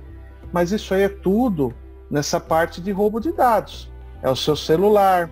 Mas 0.52 0.72
isso 0.72 0.96
aí 0.96 1.04
é 1.04 1.10
tudo 1.10 1.72
nessa 2.10 2.40
parte 2.40 2.82
de 2.82 2.92
roubo 2.92 3.20
de 3.20 3.32
dados. 3.32 3.94
É 4.24 4.28
o 4.28 4.36
seu 4.36 4.56
celular, 4.56 5.30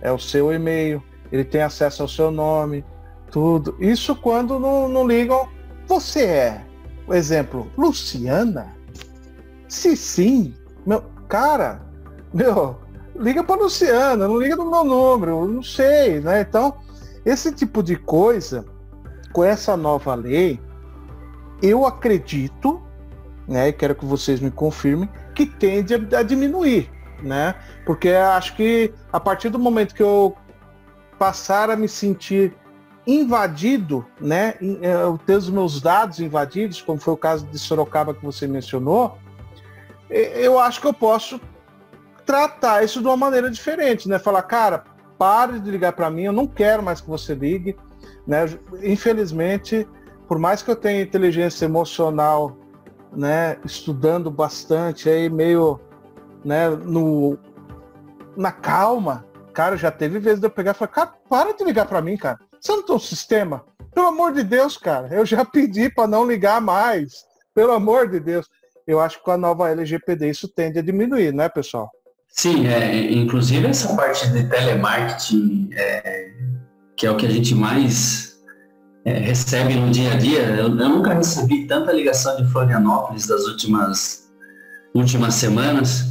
é 0.00 0.12
o 0.12 0.18
seu 0.18 0.52
e-mail, 0.52 1.02
ele 1.32 1.42
tem 1.42 1.60
acesso 1.60 2.02
ao 2.02 2.08
seu 2.08 2.30
nome, 2.30 2.84
tudo. 3.32 3.76
Isso 3.80 4.14
quando 4.14 4.60
não, 4.60 4.88
não 4.88 5.08
ligam. 5.08 5.48
Você 5.88 6.24
é, 6.24 6.64
por 7.04 7.16
exemplo, 7.16 7.68
Luciana? 7.76 8.76
Se 9.66 9.96
sim, 9.96 10.54
meu, 10.86 11.02
cara, 11.28 11.82
meu, 12.32 12.76
liga 13.16 13.42
para 13.42 13.60
Luciana, 13.60 14.28
não 14.28 14.38
liga 14.38 14.54
no 14.54 14.70
meu 14.70 14.84
número, 14.84 15.48
não 15.48 15.64
sei, 15.64 16.20
né? 16.20 16.42
Então, 16.42 16.76
esse 17.24 17.52
tipo 17.52 17.82
de 17.82 17.96
coisa, 17.96 18.64
com 19.32 19.44
essa 19.44 19.76
nova 19.76 20.14
lei, 20.14 20.60
eu 21.62 21.86
acredito, 21.86 22.82
né, 23.46 23.68
e 23.68 23.72
quero 23.72 23.94
que 23.94 24.04
vocês 24.04 24.40
me 24.40 24.50
confirmem, 24.50 25.08
que 25.34 25.46
tende 25.46 25.94
a, 25.94 26.22
diminuir, 26.22 26.90
né? 27.22 27.54
Porque 27.86 28.10
acho 28.10 28.56
que 28.56 28.92
a 29.12 29.20
partir 29.20 29.48
do 29.48 29.58
momento 29.58 29.94
que 29.94 30.02
eu 30.02 30.36
passar 31.18 31.70
a 31.70 31.76
me 31.76 31.88
sentir 31.88 32.54
invadido, 33.06 34.04
né, 34.20 34.54
é, 34.60 34.94
ter 35.24 35.36
os 35.36 35.48
meus 35.48 35.80
dados 35.80 36.20
invadidos, 36.20 36.82
como 36.82 37.00
foi 37.00 37.14
o 37.14 37.16
caso 37.16 37.46
de 37.46 37.58
Sorocaba 37.58 38.14
que 38.14 38.24
você 38.24 38.46
mencionou, 38.46 39.18
eu 40.10 40.58
acho 40.58 40.80
que 40.80 40.86
eu 40.86 40.92
posso 40.92 41.40
tratar 42.26 42.84
isso 42.84 43.00
de 43.00 43.06
uma 43.06 43.16
maneira 43.16 43.50
diferente, 43.50 44.08
né? 44.08 44.18
Falar, 44.18 44.42
cara, 44.42 44.84
pare 45.22 45.60
de 45.60 45.70
ligar 45.70 45.92
para 45.92 46.10
mim, 46.10 46.24
eu 46.24 46.32
não 46.32 46.48
quero 46.48 46.82
mais 46.82 47.00
que 47.00 47.08
você 47.08 47.32
ligue, 47.32 47.76
né? 48.26 48.40
Infelizmente, 48.82 49.88
por 50.26 50.36
mais 50.36 50.62
que 50.62 50.70
eu 50.72 50.74
tenha 50.74 51.00
inteligência 51.00 51.64
emocional, 51.64 52.56
né, 53.12 53.56
estudando 53.64 54.32
bastante 54.32 55.08
aí 55.08 55.30
meio, 55.30 55.78
né, 56.44 56.68
no 56.70 57.38
na 58.36 58.50
calma, 58.50 59.24
cara, 59.54 59.76
já 59.76 59.92
teve 59.92 60.18
vezes 60.18 60.40
de 60.40 60.46
eu 60.46 60.50
pegar 60.50 60.72
e 60.72 60.74
falar, 60.74 60.88
cara, 60.88 61.14
para 61.28 61.52
de 61.52 61.62
ligar 61.62 61.86
para 61.86 62.02
mim, 62.02 62.16
cara. 62.16 62.40
Você 62.60 62.72
não 62.72 62.82
tem 62.82 62.96
um 62.96 62.98
sistema? 62.98 63.64
Pelo 63.94 64.08
amor 64.08 64.32
de 64.32 64.42
Deus, 64.42 64.76
cara, 64.76 65.06
eu 65.14 65.24
já 65.24 65.44
pedi 65.46 65.88
para 65.88 66.08
não 66.08 66.26
ligar 66.26 66.60
mais. 66.60 67.24
Pelo 67.54 67.70
amor 67.70 68.08
de 68.08 68.18
Deus. 68.18 68.50
Eu 68.88 68.98
acho 68.98 69.18
que 69.18 69.24
com 69.24 69.30
a 69.30 69.36
nova 69.36 69.70
LGPD 69.70 70.30
isso 70.30 70.48
tende 70.48 70.80
a 70.80 70.82
diminuir, 70.82 71.32
né, 71.32 71.48
pessoal? 71.48 71.88
Sim, 72.32 72.66
é, 72.66 73.12
inclusive 73.12 73.66
essa 73.66 73.94
parte 73.94 74.26
de 74.30 74.44
telemarketing, 74.44 75.68
é, 75.74 76.30
que 76.96 77.06
é 77.06 77.10
o 77.10 77.16
que 77.16 77.26
a 77.26 77.30
gente 77.30 77.54
mais 77.54 78.38
é, 79.04 79.18
recebe 79.18 79.74
no 79.74 79.90
dia 79.90 80.12
a 80.12 80.16
dia, 80.16 80.40
eu, 80.40 80.78
eu, 80.78 80.88
nunca 80.88 81.12
recebi 81.12 81.66
tanta 81.66 81.92
ligação 81.92 82.34
de 82.36 82.50
Florianópolis 82.50 83.26
das 83.26 83.46
últimas, 83.46 84.30
últimas 84.94 85.34
semanas. 85.34 86.06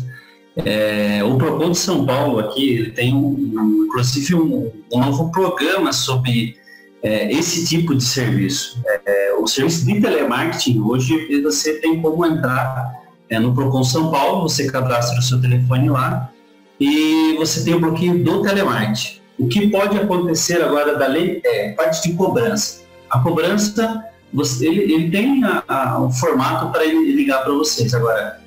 É, 0.58 1.24
o 1.24 1.38
Procon 1.38 1.72
de 1.72 1.78
São 1.78 2.06
Paulo 2.06 2.40
aqui 2.40 2.92
tem 2.96 3.16
um, 3.16 3.86
inclusive 3.88 4.36
um, 4.36 4.72
um 4.94 5.00
novo 5.00 5.32
programa 5.32 5.92
sobre 5.92 6.56
é, 7.02 7.32
esse 7.32 7.66
tipo 7.66 7.96
de 7.96 8.04
serviço. 8.04 8.80
É, 9.06 9.34
o 9.34 9.48
serviço 9.48 9.88
de 9.88 10.00
telemarketing 10.00 10.82
hoje 10.82 11.42
você 11.42 11.80
tem 11.80 12.00
como 12.00 12.24
entrar 12.26 13.01
é, 13.32 13.40
no 13.40 13.56
Procon 13.56 13.84
São 13.84 14.12
Paulo, 14.12 14.42
você 14.42 14.68
cadastra 14.68 15.18
o 15.18 15.22
seu 15.22 15.40
telefone 15.42 15.90
lá 15.90 16.30
e 16.78 17.36
você 17.38 17.64
tem 17.64 17.74
o 17.74 17.80
bloqueio 17.80 18.22
do 18.24 18.42
telemarketing. 18.42 19.22
O 19.40 19.48
que 19.48 19.70
pode 19.70 19.98
acontecer 19.98 20.62
agora 20.62 20.98
da 20.98 21.08
lei 21.08 21.42
é 21.46 21.72
parte 21.72 22.08
de 22.08 22.14
cobrança. 22.14 22.82
A 23.10 23.20
cobrança, 23.20 24.04
você, 24.34 24.68
ele, 24.68 24.94
ele 24.94 25.10
tem 25.10 25.44
a, 25.46 25.64
a, 25.68 26.02
um 26.02 26.12
formato 26.12 26.72
para 26.72 26.84
ligar 26.84 27.44
para 27.44 27.54
vocês. 27.54 27.94
Agora, 27.94 28.42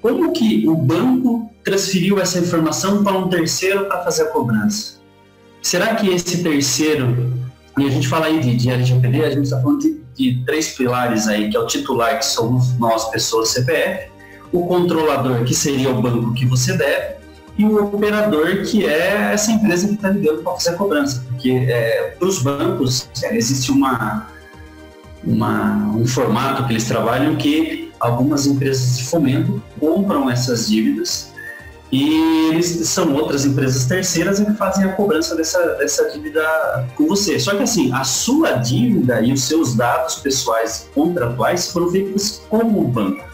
como 0.00 0.32
que 0.32 0.68
o 0.68 0.76
banco 0.76 1.50
transferiu 1.64 2.20
essa 2.20 2.38
informação 2.38 3.02
para 3.02 3.18
um 3.18 3.28
terceiro 3.28 3.86
para 3.86 4.04
fazer 4.04 4.22
a 4.22 4.26
cobrança? 4.26 4.98
Será 5.60 5.96
que 5.96 6.08
esse 6.08 6.44
terceiro, 6.44 7.34
e 7.76 7.84
a 7.84 7.90
gente 7.90 8.06
fala 8.06 8.26
aí 8.26 8.38
de, 8.38 8.56
de 8.56 8.70
LGPD, 8.70 9.24
a 9.24 9.30
gente 9.30 9.44
está 9.44 9.60
falando 9.60 9.80
de, 9.80 10.00
de 10.14 10.44
três 10.44 10.68
pilares 10.76 11.26
aí, 11.26 11.50
que 11.50 11.56
é 11.56 11.60
o 11.60 11.66
titular, 11.66 12.16
que 12.18 12.24
somos 12.24 12.78
nós, 12.78 13.10
pessoas 13.10 13.48
CPF, 13.48 14.07
o 14.52 14.66
controlador, 14.66 15.44
que 15.44 15.54
seria 15.54 15.90
o 15.90 16.00
banco 16.00 16.34
que 16.34 16.46
você 16.46 16.76
deve, 16.76 17.18
e 17.58 17.64
o 17.64 17.84
operador, 17.84 18.62
que 18.62 18.86
é 18.86 19.32
essa 19.32 19.50
empresa 19.50 19.88
que 19.88 19.94
está 19.94 20.10
ligando 20.10 20.42
para 20.42 20.52
fazer 20.52 20.70
a 20.70 20.74
cobrança. 20.74 21.24
Porque 21.28 21.50
é, 21.50 22.14
para 22.16 22.28
os 22.28 22.40
bancos 22.40 23.08
é, 23.22 23.36
existe 23.36 23.72
uma, 23.72 24.28
uma, 25.24 25.74
um 25.96 26.06
formato 26.06 26.64
que 26.66 26.72
eles 26.72 26.84
trabalham 26.84 27.34
que 27.36 27.92
algumas 27.98 28.46
empresas 28.46 28.98
de 28.98 29.04
fomento 29.06 29.60
compram 29.80 30.30
essas 30.30 30.68
dívidas 30.68 31.32
e 31.90 32.50
eles 32.50 32.66
são 32.88 33.14
outras 33.14 33.44
empresas 33.44 33.86
terceiras 33.86 34.38
que 34.38 34.52
fazem 34.52 34.84
a 34.84 34.92
cobrança 34.92 35.34
dessa, 35.34 35.58
dessa 35.74 36.10
dívida 36.10 36.42
com 36.94 37.06
você. 37.06 37.40
Só 37.40 37.56
que 37.56 37.62
assim, 37.62 37.92
a 37.92 38.04
sua 38.04 38.52
dívida 38.52 39.20
e 39.22 39.32
os 39.32 39.42
seus 39.42 39.74
dados 39.74 40.16
pessoais 40.16 40.88
contratuais 40.94 41.72
foram 41.72 41.90
feitos 41.90 42.42
como 42.48 42.86
banco. 42.86 43.27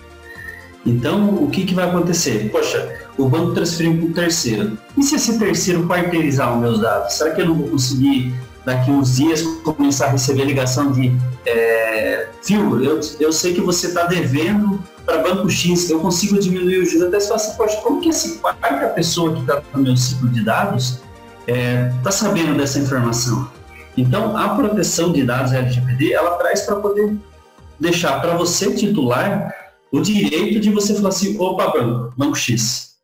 Então, 0.86 1.42
o 1.42 1.50
que, 1.50 1.64
que 1.64 1.74
vai 1.74 1.88
acontecer? 1.88 2.50
Poxa, 2.50 3.00
o 3.16 3.26
banco 3.28 3.52
transferiu 3.52 3.96
para 3.96 4.06
um 4.06 4.12
terceiro. 4.12 4.78
E 4.96 5.02
se 5.02 5.14
esse 5.16 5.38
terceiro 5.38 5.86
quarteirizar 5.86 6.54
os 6.54 6.60
meus 6.60 6.80
dados? 6.80 7.14
Será 7.14 7.30
que 7.30 7.40
eu 7.40 7.46
não 7.46 7.54
vou 7.54 7.68
conseguir, 7.68 8.34
daqui 8.64 8.90
uns 8.90 9.16
dias, 9.16 9.42
começar 9.64 10.06
a 10.06 10.10
receber 10.10 10.44
ligação 10.44 10.92
de 10.92 11.16
é, 11.46 12.28
eu, 12.50 13.00
eu 13.20 13.32
sei 13.32 13.54
que 13.54 13.60
você 13.60 13.86
está 13.86 14.04
devendo 14.04 14.82
para 15.04 15.18
Banco 15.18 15.48
X, 15.48 15.88
eu 15.90 16.00
consigo 16.00 16.38
diminuir 16.38 16.78
o 16.78 16.84
juros 16.84 17.02
até 17.02 17.20
se 17.20 17.32
assim, 17.32 17.56
poxa, 17.56 17.76
como 17.82 18.00
que 18.00 18.08
essa 18.08 18.38
quarta 18.38 18.88
pessoa 18.88 19.34
que 19.34 19.40
está 19.40 19.62
no 19.74 19.82
meu 19.82 19.96
ciclo 19.96 20.28
de 20.28 20.42
dados 20.42 21.00
está 21.46 21.54
é, 21.54 21.92
tá 22.02 22.10
sabendo 22.10 22.56
dessa 22.56 22.78
informação? 22.78 23.50
Então, 23.96 24.36
a 24.36 24.50
proteção 24.56 25.12
de 25.12 25.22
dados 25.24 25.52
LGPD, 25.52 26.12
ela 26.12 26.32
traz 26.36 26.62
para 26.62 26.76
poder 26.76 27.16
deixar 27.78 28.20
para 28.20 28.34
você 28.34 28.74
titular 28.74 29.63
o 29.94 30.02
direito 30.02 30.58
de 30.58 30.70
você 30.70 30.92
falar 30.94 31.10
assim, 31.10 31.38
opa, 31.38 31.72
banco, 32.16 32.34
X, 32.34 32.94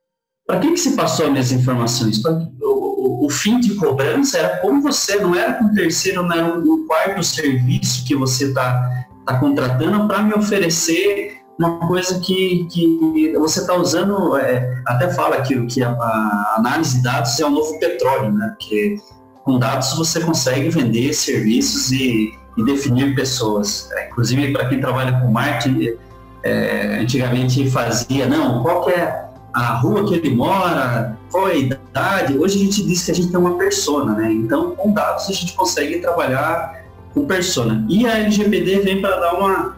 para 0.44 0.58
que, 0.58 0.72
que 0.72 0.76
se 0.76 0.96
passou 0.96 1.26
as 1.26 1.30
minhas 1.30 1.52
informações? 1.52 2.20
O, 2.24 2.64
o, 2.64 3.26
o, 3.26 3.30
fim 3.30 3.60
de 3.60 3.76
cobrança 3.76 4.38
era 4.38 4.56
como 4.58 4.82
você, 4.82 5.20
não 5.20 5.32
era 5.32 5.54
com 5.54 5.72
terceiro, 5.72 6.24
não 6.24 6.32
era 6.32 6.58
um, 6.58 6.86
quarto 6.88 7.22
serviço 7.22 8.04
que 8.04 8.16
você 8.16 8.46
está 8.46 9.06
tá 9.24 9.38
contratando 9.38 10.08
para 10.08 10.20
me 10.24 10.34
oferecer 10.34 11.36
uma 11.56 11.86
coisa 11.86 12.18
que, 12.18 12.66
que 12.68 13.38
você 13.38 13.60
está 13.60 13.74
usando, 13.74 14.36
é, 14.36 14.82
até 14.84 15.12
fala 15.12 15.42
que, 15.42 15.64
que 15.66 15.84
a, 15.84 15.90
a, 15.90 16.54
análise 16.58 16.96
de 16.96 17.04
dados 17.04 17.38
é 17.38 17.46
o 17.46 17.50
novo 17.50 17.78
petróleo, 17.78 18.32
né? 18.32 18.48
Porque 18.58 18.96
com 19.44 19.60
dados 19.60 19.96
você 19.96 20.18
consegue 20.18 20.68
vender 20.70 21.12
serviços 21.12 21.92
e, 21.92 22.32
e 22.56 22.64
definir 22.64 23.14
pessoas. 23.14 23.88
É, 23.92 24.08
inclusive, 24.08 24.52
para 24.52 24.68
quem 24.68 24.80
trabalha 24.80 25.20
com 25.20 25.30
marketing, 25.30 25.96
é, 26.42 26.98
antigamente 27.00 27.68
fazia, 27.70 28.26
não, 28.26 28.62
qual 28.62 28.88
é 28.88 29.30
a 29.52 29.74
rua 29.74 30.06
que 30.06 30.14
ele 30.14 30.34
mora, 30.34 31.16
qual 31.30 31.48
é 31.48 31.52
a 31.52 31.56
idade. 31.56 32.38
Hoje 32.38 32.60
a 32.60 32.64
gente 32.64 32.84
diz 32.84 33.04
que 33.04 33.10
a 33.10 33.14
gente 33.14 33.30
tem 33.30 33.38
uma 33.38 33.56
persona, 33.58 34.14
né? 34.14 34.32
Então, 34.32 34.74
com 34.76 34.92
dados 34.92 35.28
a 35.28 35.32
gente 35.32 35.54
consegue 35.54 35.98
trabalhar 35.98 36.84
com 37.12 37.26
persona. 37.26 37.84
E 37.88 38.06
a 38.06 38.18
LGPD 38.18 38.80
vem 38.80 39.00
para 39.00 39.16
dar 39.16 39.34
uma, 39.34 39.76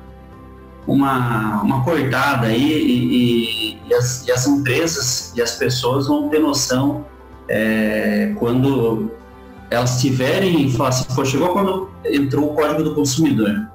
uma, 0.87 1.63
uma 1.63 1.85
cortada 1.85 2.47
aí 2.47 2.73
e, 2.73 3.75
e, 3.75 3.79
e, 3.89 3.95
as, 3.95 4.27
e, 4.27 4.33
as, 4.33 4.47
empresas 4.47 5.33
e 5.35 5.43
as 5.43 5.53
pessoas 5.53 6.07
vão 6.07 6.29
ter 6.29 6.39
noção 6.39 7.07
é, 7.49 8.35
quando 8.39 9.11
elas 9.71 10.01
tiverem, 10.01 10.71
falar 10.71 10.91
assim, 10.91 11.05
pô, 11.15 11.25
chegou 11.25 11.49
quando 11.49 11.91
entrou 12.05 12.53
o 12.53 12.55
Código 12.55 12.83
do 12.83 12.95
Consumidor. 12.95 13.72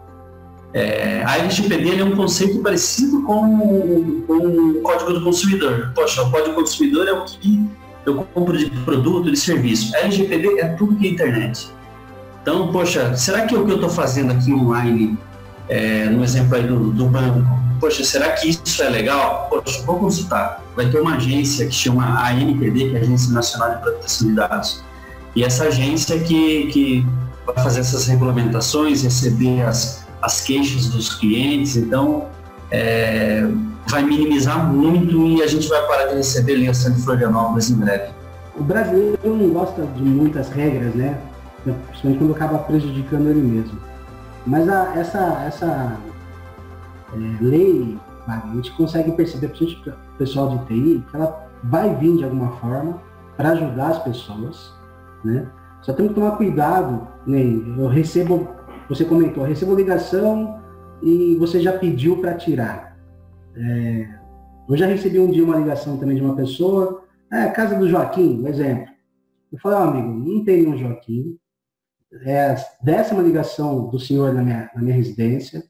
É, 0.74 1.24
a 1.26 1.38
LGPD 1.38 1.99
é 1.99 2.03
um 2.03 2.15
conceito 2.15 2.59
parecido 2.59 3.24
com, 3.24 4.22
com, 4.28 4.34
o 4.34 4.82
Código 4.82 5.13
do 5.13 5.24
Consumidor. 5.24 5.91
Poxa, 5.95 6.22
o 6.22 6.30
Código 6.30 6.49
do 6.49 6.55
Consumidor 6.55 7.07
é 7.07 7.13
o 7.13 7.24
que 7.24 7.68
eu 8.05 8.15
compro 8.34 8.57
de 8.57 8.70
produto, 8.82 9.32
de 9.32 9.38
serviço. 9.38 9.95
A 9.95 9.99
LGPD 9.99 10.59
é 10.59 10.68
tudo 10.70 10.95
que 10.95 11.07
é 11.07 11.11
internet. 11.11 11.70
Então, 12.41 12.72
poxa, 12.72 13.15
será 13.15 13.45
que 13.45 13.55
o 13.55 13.65
que 13.65 13.72
eu 13.72 13.76
estou 13.76 13.89
fazendo 13.89 14.32
aqui 14.32 14.53
online, 14.53 15.18
é, 15.68 16.05
no 16.05 16.24
exemplo 16.24 16.55
aí 16.55 16.63
do, 16.63 16.91
do, 16.91 17.05
banco, 17.05 17.45
poxa, 17.80 18.03
será 18.03 18.32
que 18.32 18.47
isso 18.49 18.82
é 18.82 18.89
legal? 18.89 19.47
Poxa, 19.49 19.82
vou 19.84 19.99
consultar. 19.99 20.63
Vai 20.76 20.89
ter 20.89 21.01
uma 21.01 21.15
agência 21.15 21.65
que 21.65 21.74
chama 21.74 22.05
ANPD, 22.26 22.89
que 22.89 22.95
é 22.95 22.99
a 22.99 23.01
Agência 23.01 23.34
Nacional 23.34 23.76
de 23.76 23.82
Proteção 23.82 24.28
de 24.30 24.36
Dados. 24.36 24.84
E 25.36 25.43
essa 25.43 25.65
agência 25.65 26.18
que, 26.20 26.68
que 26.68 27.05
vai 27.45 27.55
fazer 27.63 27.82
essas 27.82 28.07
regulamentações, 28.07 29.03
receber 29.03 29.63
as 29.63 30.07
as 30.22 30.41
queixas 30.41 30.88
dos 30.88 31.15
clientes, 31.15 31.76
então 31.76 32.28
é, 32.72 33.47
vai 33.88 34.03
minimizar 34.03 34.72
muito 34.72 35.26
e 35.28 35.41
a 35.41 35.47
gente 35.47 35.68
vai 35.68 35.86
parar 35.88 36.07
de 36.07 36.15
receber 36.15 36.55
ligação 36.55 36.91
de 36.93 37.01
Florianópolis 37.01 37.70
em 37.70 37.76
breve. 37.76 38.13
O 38.55 38.63
brasileiro 38.63 39.20
não 39.24 39.49
gosta 39.49 39.84
de 39.86 40.01
muitas 40.01 40.49
regras, 40.49 40.93
né? 40.95 41.20
Principalmente 41.63 42.20
quando 42.20 42.32
acaba 42.34 42.57
prejudicando 42.59 43.30
ele 43.30 43.41
mesmo. 43.41 43.78
Mas 44.45 44.68
a, 44.68 44.95
essa, 44.95 45.43
essa 45.45 45.97
é, 47.13 47.43
lei, 47.43 47.97
a 48.28 48.41
gente 48.55 48.72
consegue 48.72 49.11
perceber, 49.11 49.49
principalmente 49.49 49.89
o 49.89 50.18
pessoal 50.18 50.57
de 50.57 50.65
TI, 50.65 51.03
que 51.09 51.15
ela 51.15 51.47
vai 51.63 51.93
vir 51.95 52.18
de 52.18 52.24
alguma 52.24 52.51
forma 52.57 53.01
para 53.36 53.49
ajudar 53.49 53.89
as 53.89 54.03
pessoas, 54.03 54.74
né? 55.24 55.47
Só 55.82 55.93
temos 55.93 56.13
que 56.13 56.20
tomar 56.20 56.32
cuidado, 56.32 57.07
né? 57.26 57.41
Eu 57.78 57.88
recebo 57.88 58.57
você 58.89 59.05
comentou, 59.05 59.43
recebo 59.43 59.75
ligação 59.75 60.61
e 61.01 61.35
você 61.35 61.59
já 61.59 61.77
pediu 61.77 62.17
para 62.17 62.35
tirar. 62.35 62.97
É, 63.55 64.17
Eu 64.69 64.75
já 64.75 64.85
recebi 64.85 65.19
um 65.19 65.31
dia 65.31 65.43
uma 65.43 65.57
ligação 65.57 65.97
também 65.97 66.17
de 66.17 66.23
uma 66.23 66.35
pessoa, 66.35 67.03
é, 67.31 67.47
casa 67.47 67.75
do 67.75 67.88
Joaquim, 67.88 68.41
um 68.41 68.47
exemplo. 68.47 68.93
Eu 69.51 69.59
falei, 69.59 69.77
oh, 69.79 69.81
amigo, 69.83 70.07
não 70.09 70.43
tem 70.43 70.63
nenhum 70.63 70.77
Joaquim. 70.77 71.38
É 72.23 72.51
a 72.51 72.55
décima 72.81 73.21
ligação 73.21 73.88
do 73.89 73.99
senhor 73.99 74.33
na 74.33 74.41
minha, 74.41 74.69
na 74.75 74.81
minha 74.81 74.95
residência, 74.95 75.63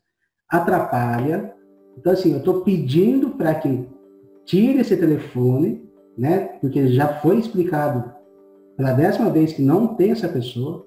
atrapalha. 0.50 1.54
Então, 1.98 2.14
assim, 2.14 2.32
eu 2.32 2.40
estou 2.40 2.62
pedindo 2.62 3.32
para 3.32 3.54
que 3.56 3.88
tire 4.46 4.80
esse 4.80 4.96
telefone, 4.98 5.88
né? 6.18 6.58
Porque 6.62 6.88
já 6.88 7.20
foi 7.20 7.38
explicado 7.38 8.12
pela 8.76 8.94
décima 8.94 9.30
vez 9.30 9.54
que 9.54 9.62
não 9.62 9.96
tem 9.96 10.12
essa 10.12 10.30
pessoa. 10.30 10.87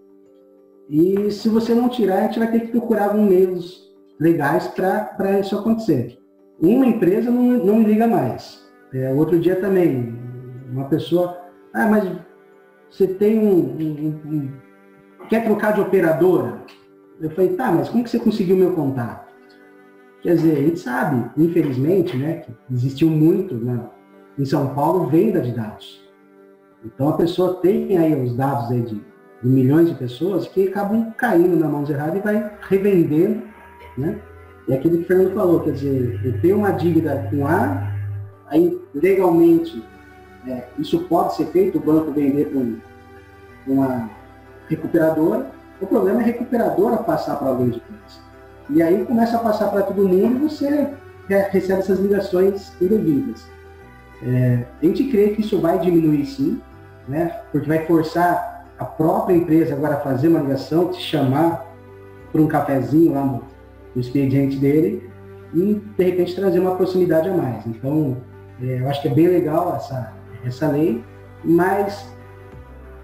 E 0.90 1.30
se 1.30 1.48
você 1.48 1.72
não 1.72 1.88
tirar, 1.88 2.18
a 2.18 2.22
gente 2.22 2.40
vai 2.40 2.50
ter 2.50 2.60
que 2.62 2.72
procurar 2.72 3.14
meios 3.14 3.88
legais 4.18 4.66
para 4.66 5.38
isso 5.38 5.56
acontecer. 5.56 6.18
Uma 6.60 6.84
empresa 6.84 7.30
não, 7.30 7.64
não 7.64 7.76
me 7.76 7.84
liga 7.84 8.08
mais. 8.08 8.68
É, 8.92 9.12
outro 9.12 9.38
dia 9.38 9.54
também, 9.54 10.12
uma 10.68 10.86
pessoa, 10.88 11.38
ah, 11.72 11.86
mas 11.86 12.10
você 12.90 13.06
tem 13.06 13.38
um, 13.38 13.76
um, 13.78 14.20
um, 14.26 14.52
quer 15.28 15.44
trocar 15.44 15.74
de 15.74 15.80
operadora? 15.80 16.60
Eu 17.20 17.30
falei, 17.30 17.54
tá, 17.54 17.70
mas 17.70 17.88
como 17.88 18.02
que 18.02 18.10
você 18.10 18.18
conseguiu 18.18 18.56
meu 18.56 18.72
contato? 18.72 19.32
Quer 20.22 20.34
dizer, 20.34 20.58
a 20.58 20.60
gente 20.62 20.80
sabe, 20.80 21.30
infelizmente, 21.36 22.16
né, 22.16 22.38
que 22.38 22.52
existiu 22.74 23.08
muito 23.08 23.54
né, 23.54 23.80
em 24.36 24.44
São 24.44 24.74
Paulo 24.74 25.06
venda 25.06 25.40
de 25.40 25.52
dados. 25.52 26.04
Então 26.84 27.10
a 27.10 27.16
pessoa 27.16 27.60
tem 27.60 27.96
aí 27.96 28.20
os 28.20 28.36
dados 28.36 28.72
aí 28.72 28.82
de, 28.82 29.09
de 29.42 29.48
milhões 29.48 29.88
de 29.88 29.94
pessoas 29.94 30.46
que 30.48 30.68
acabam 30.68 31.12
caindo 31.16 31.56
na 31.56 31.68
mão 31.68 31.84
errada 31.88 32.16
e 32.16 32.20
vai 32.20 32.50
revendendo, 32.68 33.42
né? 33.96 34.18
E 34.68 34.74
aquilo 34.74 34.98
que 34.98 35.04
o 35.04 35.06
Fernando 35.06 35.34
falou, 35.34 35.60
quer 35.60 35.72
dizer, 35.72 36.20
eu 36.24 36.40
tenho 36.40 36.58
uma 36.58 36.70
dívida 36.70 37.28
com 37.30 37.46
A, 37.46 37.92
aí 38.46 38.80
legalmente 38.94 39.82
é, 40.46 40.64
isso 40.78 41.00
pode 41.04 41.34
ser 41.34 41.46
feito, 41.46 41.78
o 41.78 41.80
banco 41.80 42.12
vender 42.12 42.46
para 42.46 42.58
um, 42.58 42.78
uma 43.66 44.10
recuperadora. 44.68 45.50
O 45.80 45.86
problema 45.86 46.20
é 46.20 46.22
a 46.22 46.26
recuperadora 46.26 46.98
passar 46.98 47.36
para 47.36 47.48
alguém 47.48 47.70
depois. 47.70 48.20
E 48.68 48.82
aí 48.82 49.04
começa 49.04 49.36
a 49.36 49.40
passar 49.40 49.70
para 49.70 49.82
todo 49.82 50.06
mundo 50.06 50.36
e 50.36 50.48
você 50.48 50.94
recebe 51.50 51.80
essas 51.80 51.98
ligações 51.98 52.72
indevidas. 52.80 53.46
É, 54.22 54.64
a 54.80 54.86
gente 54.86 55.04
crê 55.04 55.30
que 55.30 55.40
isso 55.40 55.60
vai 55.60 55.78
diminuir 55.78 56.26
sim, 56.26 56.60
né? 57.08 57.40
porque 57.50 57.66
vai 57.66 57.86
forçar 57.86 58.49
a 58.80 58.84
própria 58.86 59.36
empresa 59.36 59.74
agora 59.74 59.98
fazer 59.98 60.28
uma 60.28 60.40
ligação, 60.40 60.88
te 60.88 61.00
chamar 61.00 61.66
para 62.32 62.40
um 62.40 62.48
cafezinho 62.48 63.12
lá 63.12 63.22
no, 63.22 63.44
no 63.94 64.00
expediente 64.00 64.56
dele 64.56 65.08
e 65.52 65.74
de 65.96 66.04
repente 66.04 66.34
trazer 66.34 66.58
uma 66.60 66.74
proximidade 66.76 67.28
a 67.28 67.36
mais. 67.36 67.66
Então, 67.66 68.16
é, 68.62 68.80
eu 68.80 68.88
acho 68.88 69.02
que 69.02 69.08
é 69.08 69.14
bem 69.14 69.28
legal 69.28 69.76
essa, 69.76 70.14
essa 70.46 70.68
lei, 70.68 71.04
mas 71.44 72.10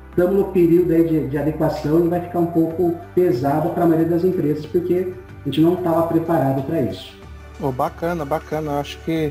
estamos 0.09 0.35
no 0.35 0.45
período 0.47 0.89
de, 0.89 1.29
de, 1.29 1.37
adequação 1.37 2.07
e 2.07 2.09
vai 2.09 2.23
ficar 2.23 2.39
um 2.39 2.47
pouco 2.47 2.97
pesado 3.15 3.69
para 3.71 3.85
a 3.85 3.87
maioria 3.87 4.09
das 4.09 4.25
empresas, 4.25 4.65
porque 4.65 5.13
a 5.43 5.45
gente 5.45 5.61
não 5.61 5.75
estava 5.75 6.07
preparado 6.07 6.63
para 6.63 6.81
isso. 6.81 7.15
Oh, 7.61 7.71
bacana, 7.71 8.25
bacana. 8.25 8.73
Eu 8.73 8.81
acho 8.81 8.99
que 9.05 9.31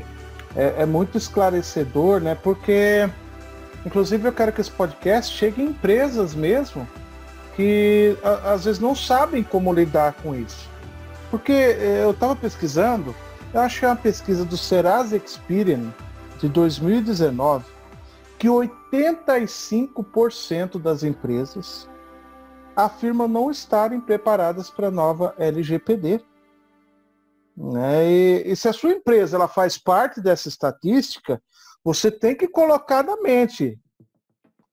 é, 0.54 0.74
é, 0.78 0.86
muito 0.86 1.18
esclarecedor, 1.18 2.20
né? 2.20 2.36
Porque, 2.40 3.08
inclusive, 3.86 4.28
eu 4.28 4.32
quero 4.32 4.52
que 4.52 4.60
esse 4.60 4.70
podcast 4.70 5.34
chegue 5.34 5.62
em 5.62 5.68
empresas 5.68 6.34
mesmo 6.34 6.86
que 7.54 8.18
a, 8.22 8.52
às 8.52 8.66
vezes 8.66 8.80
não 8.80 8.94
sabem 8.94 9.42
como 9.42 9.72
lidar 9.72 10.12
com 10.22 10.34
isso. 10.34 10.68
Porque 11.30 11.52
é, 11.52 12.02
eu 12.02 12.10
estava 12.10 12.36
pesquisando, 12.36 13.14
eu 13.54 13.68
que 13.68 13.84
é 13.84 13.88
uma 13.88 13.96
pesquisa 13.96 14.44
do 14.44 14.56
Serasa 14.56 15.16
Experian 15.16 15.92
de 16.38 16.48
2019 16.48 17.76
que 18.38 18.48
85% 18.48 20.80
das 20.80 21.02
empresas 21.02 21.88
afirmam 22.74 23.26
não 23.26 23.50
estarem 23.50 24.00
preparadas 24.00 24.68
para 24.68 24.88
a 24.88 24.90
nova 24.90 25.34
LGPD. 25.38 26.20
Né? 27.56 28.10
E, 28.10 28.52
e, 28.52 28.56
se 28.56 28.68
a 28.68 28.74
sua 28.74 28.92
empresa 28.92 29.36
ela 29.36 29.48
faz 29.48 29.78
parte 29.78 30.20
dessa 30.20 30.48
estatística, 30.48 31.40
você 31.86 32.10
tem 32.10 32.34
que 32.34 32.48
colocar 32.48 33.04
na 33.04 33.16
mente 33.18 33.78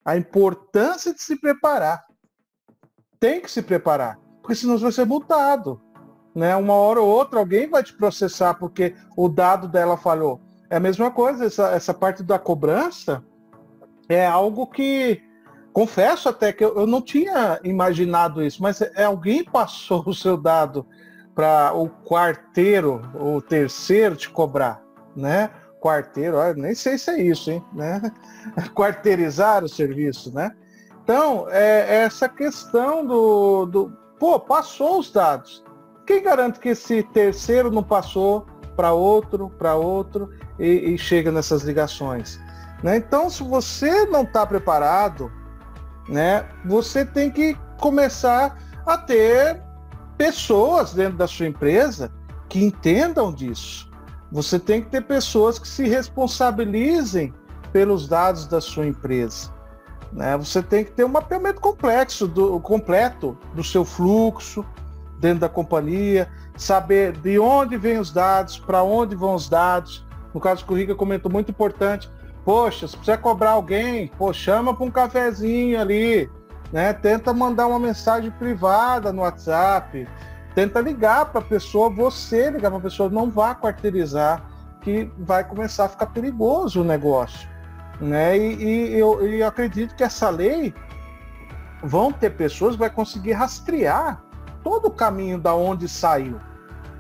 a 0.04 0.18
importância 0.18 1.14
de 1.14 1.22
se 1.22 1.40
preparar. 1.40 2.04
Tem 3.20 3.40
que 3.40 3.52
se 3.52 3.62
preparar, 3.62 4.20
porque 4.42 4.56
senão 4.56 4.80
você 4.80 4.86
vai 4.86 4.92
ser 4.92 5.06
multado. 5.06 5.80
Né? 6.34 6.56
Uma 6.56 6.74
hora 6.74 7.00
ou 7.00 7.08
outra 7.08 7.38
alguém 7.38 7.70
vai 7.70 7.84
te 7.84 7.94
processar 7.94 8.56
porque 8.56 8.96
o 9.16 9.30
dado 9.30 9.68
dela 9.68 9.96
falhou. 9.96 10.42
É 10.72 10.78
a 10.78 10.80
mesma 10.80 11.12
coisa, 11.12 11.46
essa, 11.46 11.70
essa 11.70 11.94
parte 11.94 12.24
da 12.24 12.40
cobrança, 12.40 13.24
é 14.10 14.26
algo 14.26 14.66
que 14.66 15.22
confesso 15.72 16.28
até 16.30 16.52
que 16.52 16.66
eu, 16.66 16.76
eu 16.76 16.88
não 16.88 17.00
tinha 17.00 17.60
imaginado 17.64 18.42
isso, 18.42 18.60
mas 18.60 18.82
é, 18.82 19.04
alguém 19.04 19.44
passou 19.44 20.02
o 20.10 20.16
seu 20.16 20.36
dado 20.36 20.84
para 21.36 21.74
o 21.76 21.88
quarteiro, 21.88 23.04
o 23.14 23.40
terceiro 23.40 24.16
te 24.16 24.32
cobrar, 24.32 24.82
né? 25.16 25.52
Quarteiro, 25.84 26.38
olha, 26.38 26.54
nem 26.54 26.74
sei 26.74 26.98
se 26.98 27.12
é 27.12 27.22
isso, 27.22 27.52
hein? 27.52 27.62
Né? 27.74 28.02
Quarteirizar 28.74 29.66
o 29.66 29.68
serviço, 29.68 30.34
né? 30.34 30.50
Então, 31.04 31.46
é, 31.50 31.80
é 31.80 31.96
essa 32.04 32.30
questão 32.30 33.06
do, 33.06 33.66
do. 33.66 33.94
Pô, 34.18 34.40
passou 34.40 35.00
os 35.00 35.12
dados. 35.12 35.62
Quem 36.08 36.24
garante 36.24 36.60
que 36.60 36.70
esse 36.70 37.04
terceiro 37.04 37.70
não 37.70 37.84
passou 37.84 38.48
para 38.78 38.94
outro, 38.94 39.50
para 39.50 39.76
outro 39.76 40.30
e, 40.58 40.94
e 40.94 40.98
chega 40.98 41.34
nessas 41.34 41.64
ligações? 41.64 42.40
Né? 42.82 42.96
Então, 42.96 43.30
se 43.30 43.44
você 43.44 44.06
não 44.06 44.24
está 44.24 44.46
preparado, 44.46 45.30
né, 46.08 46.48
você 46.64 47.06
tem 47.06 47.30
que 47.30 47.58
começar 47.78 48.58
a 48.86 48.98
ter 48.98 49.62
pessoas 50.18 50.94
dentro 50.94 51.18
da 51.18 51.28
sua 51.28 51.48
empresa 51.48 52.10
que 52.48 52.64
entendam 52.64 53.34
disso. 53.34 53.93
Você 54.34 54.60
tem 54.60 54.82
que 54.82 54.90
ter 54.90 55.02
pessoas 55.02 55.58
que 55.58 55.68
se 55.68 55.88
responsabilizem 55.88 57.34
pelos 57.72 58.08
dados 58.08 58.46
da 58.48 58.60
sua 58.60 58.86
empresa. 58.86 59.50
Né? 60.12 60.36
Você 60.38 60.62
tem 60.62 60.84
que 60.84 60.92
ter 60.92 61.06
um 61.06 61.10
mapeamento 61.10 61.62
complexo 61.62 62.28
do, 62.28 62.60
completo 62.60 63.38
do 63.54 63.64
seu 63.64 63.86
fluxo 63.86 64.66
dentro 65.20 65.40
da 65.40 65.50
companhia, 65.50 66.30
saber 66.58 67.14
de 67.14 67.40
onde 67.40 67.78
vêm 67.78 67.98
os 67.98 68.12
dados, 68.12 68.60
para 68.60 68.84
onde 68.84 69.16
vão 69.16 69.36
os 69.36 69.48
dados. 69.48 70.06
No 70.34 70.42
caso 70.42 70.66
que 70.66 70.74
o 70.74 70.76
Rica 70.76 70.94
comentou, 70.94 71.32
muito 71.32 71.52
importante, 71.52 72.10
Poxa, 72.46 72.88
se 72.88 72.98
precisa 72.98 73.18
cobrar 73.18 73.52
alguém, 73.52 74.08
pô, 74.18 74.34
chama 74.34 74.74
para 74.74 74.86
um 74.86 74.92
cafezinho 74.92 75.80
ali, 75.80 76.30
né? 76.74 76.92
Tenta 76.92 77.34
mandar 77.34 77.68
uma 77.68 77.80
mensagem 77.80 78.32
privada 78.32 79.14
no 79.14 79.22
WhatsApp, 79.22 80.08
tenta 80.56 80.80
ligar 80.80 81.28
para 81.28 81.42
a 81.42 81.44
pessoa, 81.44 81.90
você 81.90 82.50
ligar 82.50 82.70
para 82.70 82.80
a 82.80 82.84
pessoa, 82.84 83.10
não 83.10 83.30
vá 83.30 83.56
quarteirizar, 83.56 84.44
que 84.82 85.12
vai 85.18 85.44
começar 85.44 85.86
a 85.86 85.90
ficar 85.90 86.08
perigoso 86.08 86.82
o 86.82 86.84
negócio, 86.84 87.48
né? 88.00 88.38
E, 88.38 88.64
e 88.64 89.00
eu, 89.00 89.26
eu 89.26 89.48
acredito 89.48 89.96
que 89.96 90.04
essa 90.04 90.30
lei 90.30 90.74
vão 91.84 92.12
ter 92.12 92.32
pessoas, 92.32 92.76
vai 92.76 92.90
conseguir 92.90 93.34
rastrear 93.34 94.22
todo 94.64 94.88
o 94.88 94.92
caminho 94.92 95.40
da 95.40 95.54
onde 95.56 95.88
saiu, 95.88 96.40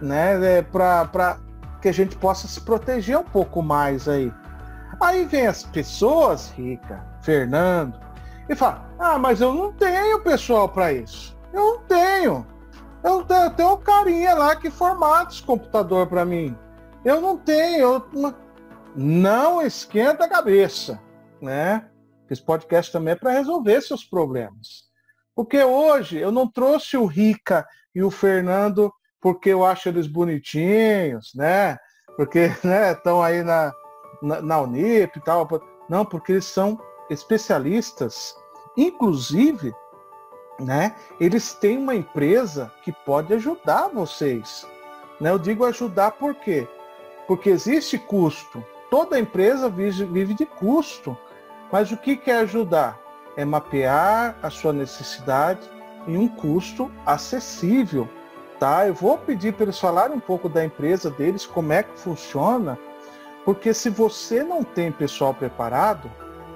né? 0.02 0.58
É, 0.58 0.62
para 0.62 1.38
que 1.82 1.90
a 1.90 1.94
gente 1.94 2.16
possa 2.16 2.48
se 2.48 2.62
proteger 2.62 3.18
um 3.18 3.24
pouco 3.24 3.62
mais 3.62 4.08
aí. 4.08 4.32
Aí 5.00 5.26
vem 5.26 5.48
as 5.48 5.64
pessoas, 5.64 6.52
Rica, 6.52 7.06
Fernando, 7.22 8.00
e 8.48 8.56
fala: 8.56 8.86
Ah, 8.98 9.18
mas 9.18 9.42
eu 9.42 9.54
não 9.54 9.72
tenho 9.74 10.22
pessoal 10.22 10.70
para 10.70 10.94
isso. 10.94 11.38
Eu 11.52 11.62
não 11.62 11.80
tenho. 11.82 12.48
Eu, 13.04 13.24
tenho, 13.24 13.44
eu 13.44 13.50
tenho 13.52 13.74
um 13.74 13.78
carinha 13.78 14.34
lá 14.34 14.56
que 14.56 14.70
formata 14.70 15.34
esse 15.34 15.44
computador 15.44 16.08
para 16.08 16.24
mim. 16.24 16.58
Eu 17.04 17.20
não 17.20 17.38
tenho. 17.38 17.82
Eu, 18.14 18.34
não 18.96 19.62
esquenta 19.62 20.26
a 20.26 20.30
cabeça, 20.30 21.02
né? 21.42 21.90
Esse 22.30 22.42
podcast 22.42 22.92
também 22.92 23.14
é 23.14 23.16
para 23.16 23.32
resolver 23.32 23.82
seus 23.82 24.04
problemas. 24.04 24.84
Porque 25.36 25.64
hoje 25.64 26.20
eu 26.20 26.32
não 26.32 26.48
trouxe 26.48 26.96
o 26.96 27.06
Rica 27.06 27.68
e 27.94 28.04
o 28.04 28.12
Fernando 28.12 28.94
porque 29.20 29.50
eu 29.50 29.66
acho 29.66 29.90
eles 29.90 30.06
bonitinhos, 30.06 31.32
né? 31.34 31.78
Porque 32.16 32.40
estão 32.40 33.20
né, 33.22 33.26
aí 33.26 33.44
na, 33.44 33.72
na, 34.22 34.42
na 34.42 34.62
Unip 34.62 35.18
e 35.18 35.22
tal. 35.22 35.48
Não, 35.90 36.06
porque 36.06 36.34
eles 36.34 36.46
são 36.46 36.80
especialistas. 37.10 38.36
Inclusive, 38.78 39.74
né, 40.60 40.96
eles 41.20 41.54
têm 41.54 41.78
uma 41.78 41.96
empresa 41.96 42.72
que 42.84 42.92
pode 42.92 43.34
ajudar 43.34 43.90
vocês. 43.90 44.66
Né? 45.20 45.30
Eu 45.30 45.40
digo 45.40 45.66
ajudar 45.66 46.12
por 46.12 46.36
quê? 46.36 46.68
Porque 47.28 47.50
existe 47.50 47.98
custo. 47.98 48.64
Toda 48.90 49.20
empresa 49.20 49.70
vive, 49.70 50.34
de 50.34 50.46
custo. 50.46 51.18
Mas 51.72 51.92
o 51.92 51.98
que 51.98 52.16
quer 52.16 52.40
ajudar? 52.40 53.00
É 53.36 53.44
mapear 53.44 54.38
a 54.44 54.50
sua 54.50 54.72
necessidade 54.72 55.68
em 56.08 56.18
um 56.18 56.28
custo 56.28 56.92
acessível. 57.06 58.08
Tá? 58.60 58.88
Eu 58.88 58.94
vou 58.94 59.18
pedir 59.18 59.54
para 59.54 59.64
eles 59.64 59.80
falarem 59.80 60.16
um 60.16 60.20
pouco 60.20 60.48
da 60.48 60.64
empresa 60.64 61.10
deles, 61.10 61.46
como 61.46 61.74
é 61.74 61.84
que 61.84 62.00
funciona, 62.00 62.78
Porque 63.44 63.74
se 63.74 63.90
você 63.90 64.42
não 64.42 64.64
tem 64.64 64.90
pessoal 64.90 65.34
preparado, 65.34 66.10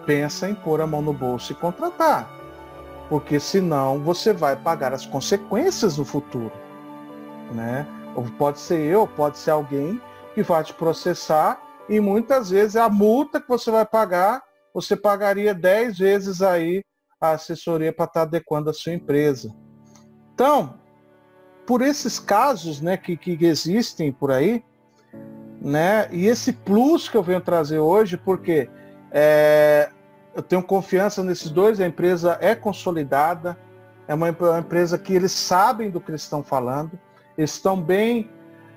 pensa 0.05 0.49
em 0.49 0.55
pôr 0.55 0.79
a 0.79 0.87
mão 0.87 1.01
no 1.01 1.11
bolso 1.11 1.51
e 1.51 1.55
contratar. 1.55 2.36
Porque 3.09 3.39
senão 3.39 3.99
você 3.99 4.33
vai 4.33 4.55
pagar 4.55 4.93
as 4.93 5.05
consequências 5.05 5.97
no 5.97 6.05
futuro. 6.05 6.51
Né? 7.51 7.87
Ou 8.15 8.23
pode 8.37 8.59
ser 8.59 8.79
eu, 8.79 9.07
pode 9.07 9.37
ser 9.37 9.51
alguém 9.51 10.01
que 10.33 10.43
vai 10.43 10.63
te 10.63 10.73
processar 10.73 11.61
e 11.89 11.99
muitas 11.99 12.49
vezes 12.49 12.75
a 12.75 12.89
multa 12.89 13.39
que 13.39 13.47
você 13.47 13.71
vai 13.71 13.85
pagar, 13.85 14.41
você 14.73 14.95
pagaria 14.95 15.53
10 15.53 15.97
vezes 15.97 16.41
aí 16.41 16.83
a 17.19 17.31
assessoria 17.31 17.93
para 17.93 18.05
estar 18.05 18.21
adequando 18.23 18.69
a 18.69 18.73
sua 18.73 18.93
empresa. 18.93 19.53
Então, 20.33 20.75
por 21.65 21.81
esses 21.81 22.19
casos 22.19 22.81
né, 22.81 22.97
que, 22.97 23.17
que 23.17 23.37
existem 23.45 24.11
por 24.11 24.31
aí, 24.31 24.63
né, 25.61 26.07
e 26.11 26.27
esse 26.27 26.53
plus 26.53 27.09
que 27.09 27.17
eu 27.17 27.23
venho 27.23 27.41
trazer 27.41 27.79
hoje, 27.79 28.17
porque 28.17 28.69
é, 29.11 29.89
eu 30.37 30.43
tenho 30.43 30.61
confiança 30.61 31.23
nesses 31.23 31.49
dois, 31.49 31.81
a 31.81 31.87
empresa 31.87 32.37
é 32.39 32.53
consolidada, 32.53 33.57
é 34.07 34.13
uma, 34.13 34.29
empresa 34.29 34.95
que 34.95 35.11
eles 35.11 35.31
sabem 35.31 35.89
do 35.89 35.99
que 35.99 36.11
eles 36.11 36.21
estão 36.21 36.43
falando, 36.43 36.91
eles 37.35 37.53
estão 37.53 37.81
bem 37.81 38.29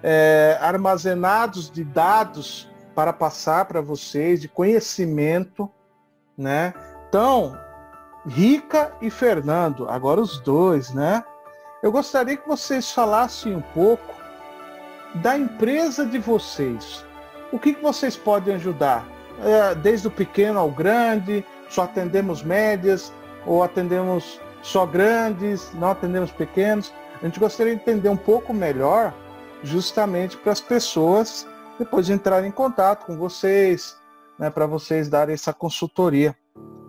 é, 0.02 0.56
armazenados 0.58 1.70
de 1.70 1.84
dados 1.84 2.66
para 2.94 3.12
passar 3.12 3.66
para 3.66 3.82
vocês, 3.82 4.40
de 4.40 4.48
conhecimento, 4.48 5.70
né? 6.36 6.72
Então, 7.06 7.54
Rica 8.26 8.94
e 9.02 9.10
Fernando, 9.10 9.86
agora 9.86 10.18
os 10.18 10.40
dois, 10.40 10.94
né? 10.94 11.22
Eu 11.82 11.92
gostaria 11.92 12.38
que 12.38 12.48
vocês 12.48 12.90
falassem 12.90 13.54
um 13.54 13.60
pouco 13.60 14.14
da 15.16 15.36
empresa 15.36 16.06
de 16.06 16.18
vocês. 16.18 17.04
O 17.52 17.58
que, 17.58 17.74
que 17.74 17.82
vocês 17.82 18.16
podem 18.16 18.54
ajudar? 18.54 19.06
É, 19.42 19.74
desde 19.74 20.08
o 20.08 20.10
pequeno 20.10 20.58
ao 20.58 20.70
grande, 20.70 21.44
só 21.68 21.82
atendemos 21.82 22.42
médias 22.42 23.12
ou 23.46 23.62
atendemos 23.62 24.40
só 24.62 24.84
grandes, 24.84 25.70
não 25.74 25.90
atendemos 25.90 26.30
pequenos. 26.30 26.92
A 27.22 27.26
gente 27.26 27.40
gostaria 27.40 27.74
de 27.74 27.80
entender 27.80 28.08
um 28.08 28.16
pouco 28.16 28.52
melhor, 28.52 29.14
justamente 29.62 30.36
para 30.36 30.52
as 30.52 30.60
pessoas 30.60 31.46
depois 31.78 32.10
entrarem 32.10 32.50
em 32.50 32.52
contato 32.52 33.06
com 33.06 33.16
vocês, 33.16 33.96
né, 34.38 34.50
para 34.50 34.66
vocês 34.66 35.08
darem 35.08 35.32
essa 35.32 35.52
consultoria. 35.52 36.36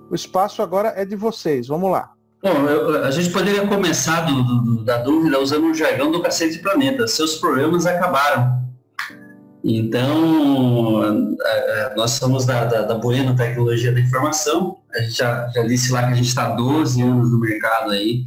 O 0.10 0.16
espaço 0.16 0.62
agora 0.62 0.94
é 0.98 1.06
de 1.06 1.16
vocês. 1.16 1.68
Vamos 1.68 1.90
lá. 1.90 2.12
Bom, 2.44 2.68
eu, 2.68 3.04
a 3.06 3.12
gente 3.12 3.30
poderia 3.30 3.66
começar 3.66 4.22
do, 4.22 4.44
do, 4.44 4.84
da 4.84 4.98
dúvida 4.98 5.40
usando 5.40 5.68
o 5.68 5.74
jargão 5.74 6.12
do 6.12 6.22
Cacete 6.22 6.60
Planeta. 6.60 7.08
Seus 7.08 7.36
problemas 7.36 7.86
acabaram. 7.86 8.60
Então, 9.64 11.38
nós 11.96 12.12
somos 12.12 12.46
da, 12.46 12.66
da, 12.66 12.82
da 12.82 12.96
Bueno 12.96 13.36
Tecnologia 13.36 13.92
da 13.92 14.00
Informação. 14.00 14.78
A 14.94 15.02
gente 15.02 15.18
já, 15.18 15.48
já 15.50 15.64
disse 15.64 15.92
lá 15.92 16.08
que 16.08 16.14
a 16.14 16.16
gente 16.16 16.30
está 16.30 16.50
12 16.50 17.02
anos 17.02 17.32
no 17.32 17.40
mercado 17.40 17.92
aí. 17.92 18.26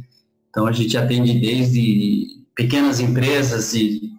Então, 0.49 0.65
a 0.65 0.71
gente 0.71 0.97
atende 0.97 1.37
desde 1.39 2.27
pequenas 2.55 2.99
empresas 2.99 3.73
e 3.73 4.15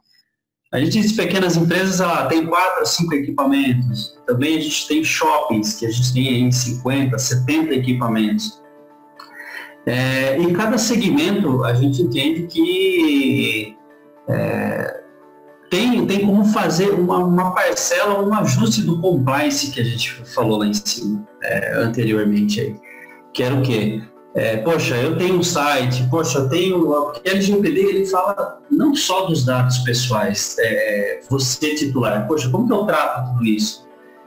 a 0.72 0.78
gente 0.80 1.00
diz 1.00 1.12
pequenas 1.12 1.56
empresas, 1.56 2.00
ela 2.00 2.26
tem 2.26 2.44
quatro 2.44 2.84
cinco 2.84 3.14
equipamentos. 3.14 4.14
Também 4.26 4.58
a 4.58 4.60
gente 4.60 4.86
tem 4.88 5.02
shoppings, 5.02 5.74
que 5.74 5.86
a 5.86 5.90
gente 5.90 6.12
tem 6.12 6.42
em 6.42 6.52
50, 6.52 7.16
70 7.16 7.74
equipamentos. 7.74 8.60
É, 9.86 10.36
em 10.36 10.52
cada 10.52 10.76
segmento, 10.76 11.64
a 11.64 11.72
gente 11.72 12.02
entende 12.02 12.48
que 12.48 13.76
é, 14.28 14.95
tem, 15.77 16.07
tem 16.07 16.27
como 16.27 16.45
fazer 16.47 16.91
uma, 16.91 17.18
uma, 17.18 17.55
parcela, 17.55 18.22
um 18.22 18.33
ajuste 18.33 18.83
do 18.83 18.99
compliance 19.01 19.70
que 19.70 19.81
a 19.81 19.85
gente 19.85 20.22
falou 20.35 20.59
lá 20.59 20.66
em 20.66 20.72
cima, 20.72 21.27
é, 21.43 21.77
anteriormente 21.77 22.61
aí. 22.61 22.77
Que 23.35 23.43
era 23.43 23.55
o 23.55 23.62
quê? 23.62 24.03
É, 24.35 24.57
poxa, 24.59 24.97
eu 24.97 25.16
tenho 25.18 25.39
um 25.39 25.43
site, 25.43 26.07
poxa, 26.11 26.39
eu 26.39 26.49
tenho. 26.49 26.87
Porque 26.87 27.29
LGPD 27.29 27.81
ele 27.81 28.07
fala 28.07 28.59
não 28.70 28.95
só 28.95 29.27
dos 29.27 29.45
dados 29.45 29.79
pessoais, 29.79 30.57
é, 30.59 31.20
você 31.29 31.74
titular, 31.74 32.27
poxa, 32.27 32.49
como 32.49 32.66
que 32.66 32.72
eu 32.72 32.85
trato 32.85 33.33
tudo 33.33 33.45
isso? 33.45 33.87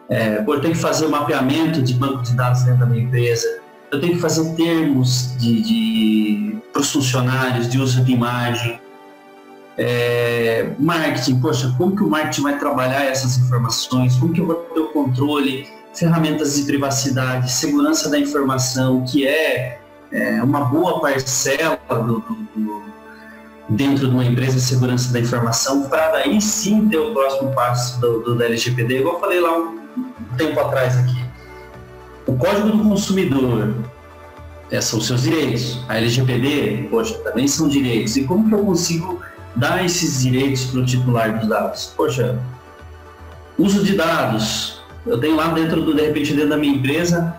É, 0.09 0.43
eu 0.47 0.61
tenho 0.61 0.73
que 0.73 0.79
fazer 0.79 1.05
um 1.05 1.09
mapeamento 1.09 1.81
de 1.81 1.93
banco 1.93 2.23
de 2.23 2.35
dados 2.35 2.63
dentro 2.63 2.79
da 2.79 2.85
minha 2.85 3.03
empresa, 3.03 3.61
eu 3.91 3.99
tenho 3.99 4.13
que 4.13 4.19
fazer 4.19 4.55
termos 4.55 5.35
de, 5.37 5.61
de 5.61 6.57
para 6.71 6.81
os 6.81 6.91
funcionários 6.91 7.67
de 7.67 7.79
uso 7.79 8.03
de 8.03 8.11
imagem. 8.11 8.79
É, 9.81 10.73
marketing, 10.77 11.39
poxa, 11.39 11.73
como 11.77 11.95
que 11.95 12.03
o 12.03 12.09
marketing 12.09 12.41
vai 12.41 12.59
trabalhar 12.59 13.05
essas 13.05 13.37
informações? 13.37 14.15
Como 14.17 14.33
que 14.33 14.41
eu 14.41 14.45
vou 14.45 14.55
ter 14.55 14.79
o 14.79 14.87
controle? 14.89 15.67
Ferramentas 15.93 16.55
de 16.55 16.63
privacidade, 16.63 17.51
segurança 17.51 18.09
da 18.09 18.19
informação, 18.19 19.03
que 19.05 19.25
é, 19.25 19.79
é 20.11 20.43
uma 20.43 20.65
boa 20.65 20.99
parcela 20.99 21.79
do, 21.89 22.19
do, 22.19 22.35
do, 22.55 22.83
dentro 23.69 24.07
de 24.07 24.13
uma 24.13 24.25
empresa 24.25 24.55
de 24.55 24.61
segurança 24.61 25.11
da 25.13 25.19
informação, 25.19 25.83
para 25.83 26.11
daí 26.11 26.41
sim 26.41 26.87
ter 26.89 26.97
o 26.97 27.13
próximo 27.13 27.53
passo 27.53 27.99
do, 27.99 28.19
do, 28.21 28.35
do 28.35 28.43
LGPD, 28.43 28.99
igual 28.99 29.15
eu 29.15 29.19
falei 29.19 29.39
lá 29.39 29.57
um, 29.57 29.79
um 29.97 30.37
tempo 30.37 30.59
atrás 30.59 30.97
aqui 30.97 31.29
o 32.29 32.37
Código 32.37 32.69
do 32.69 32.83
Consumidor 32.83 33.73
é, 34.69 34.79
são 34.79 35.01
seus 35.01 35.23
direitos. 35.23 35.79
A 35.87 35.97
LGPD, 35.97 36.87
poxa, 36.91 37.17
também 37.19 37.47
são 37.47 37.67
direitos. 37.67 38.15
E 38.17 38.23
como 38.23 38.47
que 38.47 38.53
eu 38.53 38.63
consigo 38.63 39.19
dar 39.55 39.83
esses 39.83 40.21
direitos 40.21 40.65
para 40.65 40.81
o 40.81 40.85
titular 40.85 41.39
dos 41.39 41.47
dados? 41.47 41.93
Poxa, 41.95 42.39
uso 43.57 43.83
de 43.83 43.95
dados. 43.95 44.81
Eu 45.05 45.19
tenho 45.19 45.35
lá 45.35 45.49
dentro 45.49 45.81
do, 45.81 45.95
de 45.95 46.01
repente, 46.01 46.33
dentro 46.33 46.49
da 46.49 46.57
minha 46.57 46.75
empresa, 46.75 47.35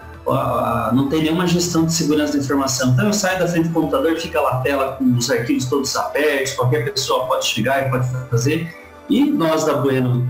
não 0.92 1.08
tem 1.08 1.22
nenhuma 1.22 1.46
gestão 1.46 1.84
de 1.84 1.92
segurança 1.92 2.34
da 2.34 2.38
informação. 2.38 2.90
Então 2.90 3.06
eu 3.06 3.12
saio 3.12 3.38
da 3.38 3.46
frente 3.46 3.68
do 3.68 3.74
computador, 3.74 4.16
fica 4.16 4.40
lá 4.40 4.58
a 4.58 4.60
tela 4.60 4.92
com 4.92 5.16
os 5.16 5.30
arquivos 5.30 5.64
todos 5.66 5.94
abertos, 5.96 6.52
qualquer 6.54 6.90
pessoa 6.90 7.26
pode 7.26 7.46
chegar 7.46 7.86
e 7.86 7.90
pode 7.90 8.06
fazer. 8.30 8.74
E 9.08 9.24
nós 9.24 9.64
da 9.64 9.74
Bueno 9.74 10.28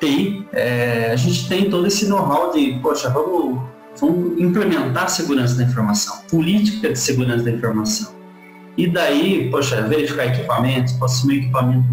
TI, 0.00 0.46
é, 0.52 1.10
a 1.12 1.16
gente 1.16 1.48
tem 1.48 1.70
todo 1.70 1.86
esse 1.86 2.06
know-how 2.06 2.52
de, 2.52 2.78
poxa, 2.82 3.10
vamos 3.10 3.60
vamos 3.98 4.38
implementar 4.38 5.08
segurança 5.08 5.54
da 5.56 5.64
informação, 5.64 6.18
política 6.28 6.92
de 6.92 6.98
segurança 6.98 7.44
da 7.44 7.50
informação. 7.50 8.15
E 8.76 8.86
daí, 8.86 9.50
poxa, 9.50 9.82
verificar 9.82 10.26
equipamentos, 10.26 10.92
posso 10.94 11.22
se 11.22 11.26
meu 11.26 11.36
equipamento 11.36 11.86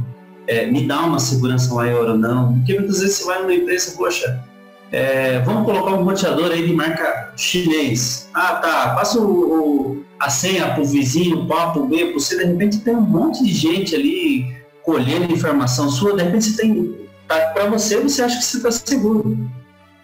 é, 0.47 0.65
me 0.65 0.85
dá 0.85 1.01
uma 1.01 1.19
segurança 1.19 1.73
maior 1.73 2.09
ou 2.09 2.17
não. 2.17 2.53
Porque 2.53 2.73
muitas 2.73 2.99
vezes 2.99 3.17
você 3.17 3.25
vai 3.25 3.41
numa 3.41 3.53
empresa, 3.53 3.95
poxa, 3.97 4.43
é, 4.91 5.39
vamos 5.39 5.65
colocar 5.65 5.95
um 5.95 6.03
roteador 6.03 6.51
aí 6.51 6.67
de 6.67 6.73
marca 6.73 7.33
chinês. 7.35 8.29
Ah, 8.33 8.55
tá, 8.55 8.95
passa 8.95 9.19
o, 9.19 9.23
o, 9.23 10.05
a 10.19 10.29
senha 10.29 10.67
para 10.67 10.81
o 10.81 10.85
vizinho, 10.85 11.47
para 11.47 11.79
o 11.79 11.87
B, 11.87 12.13
você 12.13 12.37
de 12.37 12.45
repente 12.45 12.79
tem 12.79 12.95
um 12.95 13.01
monte 13.01 13.43
de 13.43 13.51
gente 13.51 13.95
ali 13.95 14.55
colhendo 14.83 15.33
informação 15.33 15.89
sua, 15.89 16.15
de 16.15 16.23
repente 16.23 16.45
você 16.45 16.61
tem, 16.61 16.95
tá, 17.27 17.39
para 17.53 17.65
você, 17.65 17.99
você 17.99 18.21
acha 18.21 18.37
que 18.37 18.45
você 18.45 18.57
está 18.57 18.71
seguro. 18.71 19.49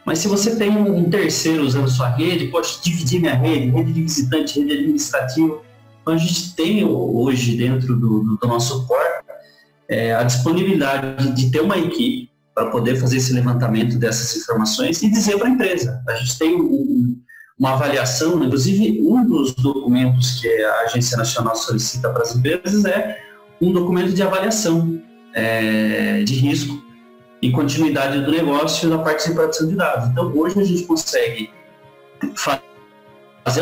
Mas 0.05 0.19
se 0.19 0.27
você 0.27 0.55
tem 0.55 0.71
um 0.71 1.07
terceiro 1.07 1.63
usando 1.63 1.87
sua 1.87 2.09
rede, 2.09 2.47
pode 2.47 2.79
dividir 2.81 3.19
minha 3.19 3.35
rede, 3.35 3.69
rede 3.69 3.93
de 3.93 4.01
visitante, 4.01 4.59
rede 4.59 4.73
administrativa. 4.73 5.61
Então 6.09 6.17
a 6.17 6.17
gente 6.17 6.55
tem 6.55 6.83
hoje 6.83 7.55
dentro 7.55 7.95
do, 7.95 8.35
do 8.35 8.47
nosso 8.47 8.87
core 8.87 8.99
é, 9.87 10.15
a 10.15 10.23
disponibilidade 10.23 11.31
de 11.33 11.51
ter 11.51 11.61
uma 11.61 11.77
equipe 11.77 12.31
para 12.55 12.71
poder 12.71 12.95
fazer 12.95 13.17
esse 13.17 13.31
levantamento 13.31 13.95
dessas 13.99 14.35
informações 14.35 15.03
e 15.03 15.11
dizer 15.11 15.37
para 15.37 15.47
a 15.47 15.51
empresa. 15.51 16.03
A 16.07 16.15
gente 16.15 16.39
tem 16.39 16.55
um, 16.55 17.15
uma 17.59 17.73
avaliação, 17.73 18.43
inclusive 18.43 18.99
um 19.03 19.23
dos 19.23 19.53
documentos 19.53 20.41
que 20.41 20.47
a 20.47 20.81
Agência 20.85 21.15
Nacional 21.15 21.55
solicita 21.55 22.09
para 22.09 22.23
as 22.23 22.35
empresas 22.35 22.85
é 22.85 23.19
um 23.61 23.71
documento 23.71 24.11
de 24.11 24.23
avaliação 24.23 24.99
é, 25.35 26.23
de 26.23 26.33
risco 26.33 26.81
e 27.39 27.51
continuidade 27.51 28.19
do 28.21 28.31
negócio 28.31 28.89
na 28.89 28.97
parte 28.97 29.29
de 29.29 29.35
produção 29.35 29.67
de 29.67 29.75
dados. 29.75 30.09
Então, 30.09 30.35
hoje 30.35 30.59
a 30.59 30.63
gente 30.63 30.83
consegue 30.85 31.51
fazer 32.35 32.68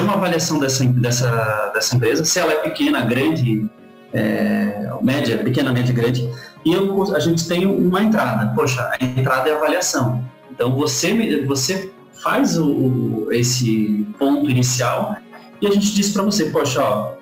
uma 0.01 0.13
avaliação 0.13 0.59
dessa, 0.59 0.85
dessa, 0.85 1.71
dessa 1.73 1.95
empresa, 1.95 2.25
se 2.25 2.39
ela 2.39 2.53
é 2.53 2.57
pequena, 2.57 3.01
grande, 3.01 3.69
é, 4.13 4.89
média, 5.01 5.37
pequena, 5.37 5.71
média, 5.71 5.93
grande, 5.93 6.29
e 6.65 6.73
eu, 6.73 7.15
a 7.15 7.19
gente 7.19 7.47
tem 7.47 7.65
uma 7.65 8.03
entrada. 8.03 8.53
Poxa, 8.53 8.89
a 8.91 9.03
entrada 9.03 9.49
é 9.49 9.53
a 9.53 9.57
avaliação. 9.57 10.23
Então, 10.51 10.75
você, 10.75 11.45
você 11.45 11.91
faz 12.21 12.57
o, 12.57 13.27
esse 13.31 14.07
ponto 14.17 14.49
inicial 14.49 15.17
e 15.61 15.67
a 15.67 15.71
gente 15.71 15.93
diz 15.93 16.11
para 16.11 16.23
você, 16.23 16.45
poxa, 16.45 16.81
ó, 16.81 17.13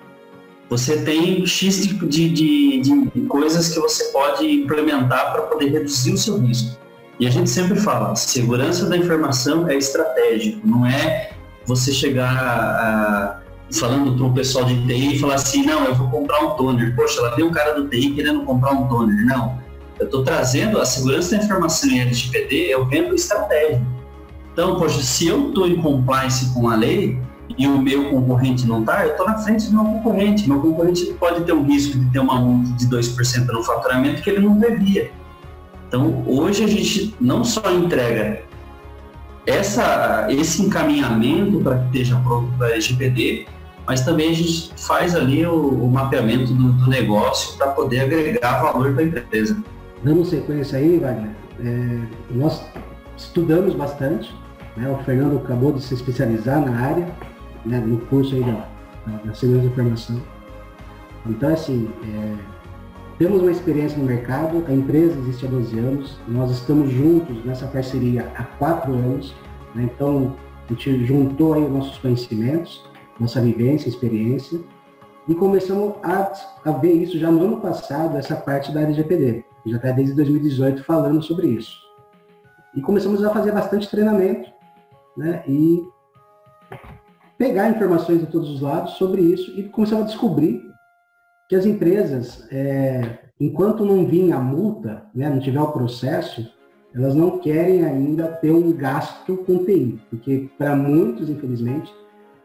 você 0.70 1.03
tem 1.03 1.45
X 1.45 1.88
de, 1.88 2.30
de, 2.30 2.82
de, 2.82 3.22
coisas 3.28 3.70
que 3.70 3.80
você 3.80 4.05
pode 4.05 4.45
implementar 4.49 5.32
para 5.32 5.43
poder 5.43 5.70
reduzir 5.70 6.13
o 6.13 6.18
seu 6.18 6.39
risco. 6.39 6.78
E 7.20 7.28
a 7.28 7.30
gente 7.30 7.49
sempre 7.49 7.80
fala, 7.80 8.16
segurança 8.16 8.88
da 8.88 8.97
informação 8.97 9.70
é 9.70 9.76
estratégico, 9.76 10.68
não 10.68 10.86
é 10.86 11.35
você 11.66 11.91
chegar 11.91 12.32
a, 12.32 13.39
falando 13.74 14.16
para 14.16 14.26
um 14.26 14.34
pessoal 14.34 14.66
de 14.66 14.76
TI 14.86 15.16
e 15.16 15.20
falar 15.20 15.36
assim, 15.36 15.66
não, 15.66 15.86
eu 15.86 15.95
vou 15.95 16.09
comprar 16.09 16.39
um 16.39 16.51
toner. 16.51 16.95
Poxa, 16.95 17.22
lá 17.22 17.32
tem 17.32 17.43
um 17.43 17.51
cara 17.51 17.74
do 17.74 17.88
TI 17.88 18.11
querendo 18.11 18.43
comprar 18.43 18.72
um 18.72 18.88
toner. 18.88 19.26
Não. 19.26 19.57
Eu 19.99 20.05
estou 20.05 20.24
trazendo 20.24 20.80
a 20.80 20.86
segurança 20.86 21.36
da 21.36 21.43
informação 21.43 21.89
em 21.89 22.01
LGPD, 22.01 22.68
eu 22.70 22.86
vendo 22.86 23.16
estratégia. 23.16 23.82
Então, 24.51 24.78
poxa, 24.78 25.01
se 25.01 25.28
eu 25.28 25.49
estou 25.49 25.68
em 25.68 25.82
compliance 25.82 26.53
com 26.53 26.70
a 26.70 26.76
lei 26.76 27.20
e 27.57 27.68
o 27.68 27.82
meu 27.82 28.09
concorrente 28.09 28.66
não 28.68 28.82
está, 28.82 29.05
eu 29.05 29.11
estou 29.11 29.26
na 29.26 29.38
frente 29.38 29.68
do 29.68 29.74
meu 29.74 29.86
concorrente. 29.86 30.47
Meu 30.47 30.59
concorrente 30.59 31.05
pode 31.20 31.43
ter 31.43 31.53
um 31.53 31.63
risco 31.63 31.97
de 31.97 32.05
ter 32.11 32.20
uma 32.20 32.36
multa 32.36 32.72
de 32.74 32.88
2% 32.88 33.45
no 33.47 33.63
faturamento 33.63 34.22
que 34.22 34.30
ele 34.30 34.45
não 34.45 34.57
devia. 34.57 35.11
Então, 35.88 36.24
hoje 36.26 36.63
a 36.63 36.68
gente 36.68 37.16
não 37.22 37.43
só 37.43 37.72
entrega 37.72 38.41
essa, 39.46 40.28
esse 40.30 40.62
encaminhamento 40.62 41.60
para 41.60 41.78
que 41.78 41.86
esteja 41.86 42.20
pronto 42.22 42.52
para 42.58 42.68
a 42.68 42.72
LGPD, 42.72 43.46
mas 43.86 44.02
também 44.02 44.32
a 44.32 44.34
gente 44.34 44.72
faz 44.78 45.16
ali 45.16 45.46
o, 45.46 45.54
o 45.54 45.91
mapeamento 45.91 46.54
do, 46.54 46.74
do 46.74 46.89
negócio 46.89 47.58
para 47.58 47.68
poder 47.68 48.02
agregar 48.02 48.62
valor 48.62 48.93
para 48.93 49.04
a 49.04 49.06
empresa. 49.06 49.64
Dando 50.04 50.26
sequência 50.26 50.80
aí, 50.80 50.98
Wagner, 50.98 51.32
é, 51.60 52.00
nós 52.32 52.62
estudamos 53.16 53.76
bastante, 53.76 54.34
né, 54.76 54.89
o 54.89 55.04
Fernando 55.04 55.38
acabou 55.38 55.72
de 55.72 55.82
se 55.82 55.93
especializar 55.93 56.60
na 56.60 56.80
área, 56.80 57.08
né, 57.66 57.80
no 57.80 58.00
curso 58.08 58.36
aí 58.36 58.43
da, 58.43 58.68
da 59.24 59.34
segurança 59.34 59.68
da 59.68 59.72
informação. 59.72 60.22
Então, 61.28 61.54
assim, 61.54 61.89
é, 62.04 62.55
temos 63.18 63.41
uma 63.41 63.51
experiência 63.51 63.97
no 63.97 64.05
mercado, 64.05 64.66
a 64.68 64.74
empresa 64.74 65.18
existe 65.20 65.45
há 65.45 65.49
12 65.49 65.80
anos, 65.80 66.20
nós 66.28 66.51
estamos 66.51 66.89
juntos 66.89 67.43
nessa 67.45 67.66
parceria 67.68 68.32
há 68.36 68.43
4 68.43 68.91
anos, 68.91 69.34
né, 69.74 69.84
então 69.84 70.36
a 70.70 70.74
gente 70.74 71.05
juntou 71.05 71.53
aí 71.53 71.63
os 71.63 71.72
nossos 71.72 71.97
conhecimentos, 71.97 72.84
nossa 73.20 73.39
vivência, 73.39 73.88
experiência, 73.88 74.59
e 75.28 75.34
começamos 75.34 75.95
a, 76.03 76.32
a 76.66 76.72
ver 76.72 76.91
isso 76.91 77.18
já 77.18 77.32
no 77.32 77.43
ano 77.43 77.61
passado, 77.61 78.18
essa 78.18 78.36
parte 78.36 78.72
da 78.74 78.82
LGPD, 78.82 79.45
já 79.66 79.78
está 79.78 79.91
desde 79.91 80.13
2018 80.13 80.84
falando 80.84 81.24
sobre 81.24 81.47
isso. 81.47 81.74
E 82.76 82.82
começamos 82.82 83.24
a 83.24 83.30
fazer 83.30 83.53
bastante 83.53 83.89
treinamento, 83.89 84.49
né, 85.16 85.41
e 85.47 85.82
pegar 87.38 87.70
informações 87.70 88.20
de 88.20 88.28
todos 88.28 88.49
os 88.49 88.61
lados 88.61 88.93
sobre 88.93 89.22
isso 89.22 89.57
e 89.57 89.63
começamos 89.63 90.05
a 90.05 90.07
descobrir 90.07 90.61
que 91.48 91.56
as 91.56 91.66
empresas, 91.66 92.48
é, 92.52 93.20
enquanto 93.39 93.86
não 93.86 94.06
vinha 94.06 94.38
a 94.38 94.39
multa, 94.39 95.06
né, 95.14 95.30
não 95.30 95.39
tiver 95.39 95.62
o 95.62 95.72
processo, 95.72 96.52
elas 96.93 97.14
não 97.14 97.39
querem 97.39 97.84
ainda 97.84 98.28
ter 98.28 98.52
um 98.52 98.72
gasto 98.72 99.38
com 99.38 99.64
TI, 99.66 100.00
porque 100.10 100.50
para 100.58 100.76
muitos, 100.76 101.30
infelizmente, 101.30 101.93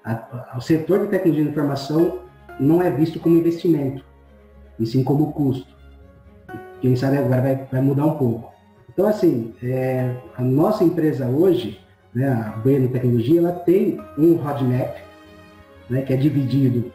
a, 0.04 0.52
a, 0.52 0.58
o 0.58 0.60
setor 0.60 1.00
de 1.00 1.08
tecnologia 1.08 1.44
de 1.44 1.50
informação 1.50 2.20
não 2.58 2.82
é 2.82 2.90
visto 2.90 3.20
como 3.20 3.38
investimento, 3.38 4.04
e 4.78 4.84
sim 4.84 5.04
como 5.04 5.32
custo. 5.32 5.68
Quem 6.80 6.96
sabe 6.96 7.18
agora 7.18 7.40
vai, 7.40 7.68
vai 7.70 7.80
mudar 7.80 8.06
um 8.06 8.16
pouco. 8.16 8.50
Então, 8.92 9.06
assim, 9.06 9.54
é, 9.62 10.14
a 10.36 10.42
nossa 10.42 10.82
empresa 10.82 11.26
hoje, 11.26 11.80
né, 12.14 12.28
a 12.28 12.58
Bueno 12.58 12.88
Tecnologia, 12.88 13.40
ela 13.40 13.52
tem 13.52 14.00
um 14.18 14.34
roadmap, 14.34 14.96
né, 15.88 16.02
que 16.02 16.12
é 16.12 16.16
dividido 16.16 16.92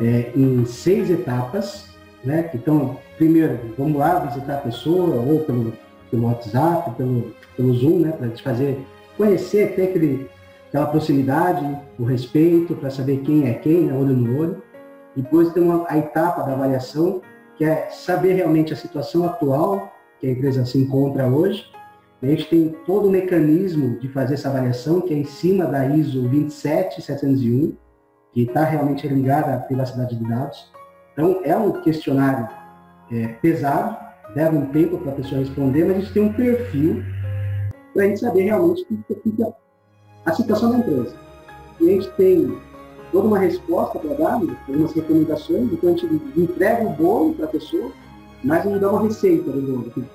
é, 0.00 0.32
em 0.34 0.64
seis 0.64 1.10
etapas, 1.10 1.90
né? 2.24 2.50
Então, 2.54 2.98
primeiro, 3.16 3.58
vamos 3.76 3.98
lá 3.98 4.18
visitar 4.20 4.54
a 4.54 4.60
pessoa, 4.60 5.16
ou 5.16 5.40
pelo, 5.40 5.72
pelo 6.10 6.26
WhatsApp, 6.26 6.90
pelo, 6.96 7.34
pelo 7.56 7.74
Zoom, 7.74 8.00
né? 8.00 8.12
Para 8.12 8.28
gente 8.28 8.42
fazer, 8.42 8.86
conhecer, 9.16 9.74
ter 9.74 9.84
aquele, 9.84 10.28
aquela 10.68 10.86
proximidade, 10.86 11.78
o 11.98 12.04
respeito, 12.04 12.74
para 12.74 12.90
saber 12.90 13.18
quem 13.18 13.48
é 13.48 13.54
quem, 13.54 13.82
né? 13.82 13.92
olho 13.92 14.14
no 14.14 14.40
olho. 14.40 14.62
Depois 15.14 15.52
tem 15.52 15.62
uma, 15.62 15.84
a 15.88 15.98
etapa 15.98 16.42
da 16.42 16.52
avaliação, 16.52 17.20
que 17.56 17.64
é 17.64 17.88
saber 17.90 18.34
realmente 18.34 18.72
a 18.72 18.76
situação 18.76 19.24
atual 19.24 19.92
que 20.20 20.26
a 20.26 20.30
empresa 20.30 20.64
se 20.64 20.78
encontra 20.78 21.26
hoje. 21.26 21.64
A 22.22 22.26
gente 22.26 22.48
tem 22.48 22.76
todo 22.86 23.08
o 23.08 23.10
mecanismo 23.10 23.98
de 23.98 24.08
fazer 24.08 24.34
essa 24.34 24.50
avaliação, 24.50 25.00
que 25.00 25.14
é 25.14 25.16
em 25.16 25.24
cima 25.24 25.64
da 25.64 25.86
ISO 25.86 26.28
27701, 26.28 27.74
que 28.32 28.42
está 28.42 28.64
realmente 28.64 29.06
ligada 29.08 29.54
à 29.54 29.58
privacidade 29.58 30.16
de 30.16 30.28
dados. 30.28 30.70
Então, 31.12 31.40
é 31.44 31.56
um 31.56 31.80
questionário 31.82 32.48
é, 33.10 33.28
pesado, 33.42 33.96
leva 34.34 34.56
um 34.56 34.66
tempo 34.66 34.98
para 34.98 35.12
a 35.12 35.14
pessoa 35.16 35.40
responder, 35.40 35.84
mas 35.84 35.96
a 35.96 36.00
gente 36.00 36.12
tem 36.12 36.22
um 36.22 36.32
perfil 36.32 37.02
para 37.92 38.04
a 38.04 38.06
gente 38.06 38.20
saber 38.20 38.42
realmente 38.42 38.82
o 38.82 39.02
que 39.02 39.14
fica 39.22 39.52
a 40.24 40.32
situação 40.32 40.70
da 40.70 40.78
empresa. 40.78 41.14
E 41.80 41.88
a 41.88 41.92
gente 41.92 42.10
tem 42.12 42.58
toda 43.10 43.26
uma 43.26 43.38
resposta 43.38 43.98
para 43.98 44.14
dar, 44.14 44.34
algumas 44.34 44.92
recomendações, 44.92 45.72
então 45.72 45.90
a 45.90 45.96
gente 45.96 46.06
entrega 46.36 46.86
o 46.86 46.90
bolo 46.90 47.34
para 47.34 47.46
a 47.46 47.48
pessoa, 47.48 47.90
mas 48.44 48.64
não 48.64 48.78
dá 48.78 48.90
uma 48.90 49.02
receita 49.02 49.50
do 49.50 49.60
bolo. 49.60 50.06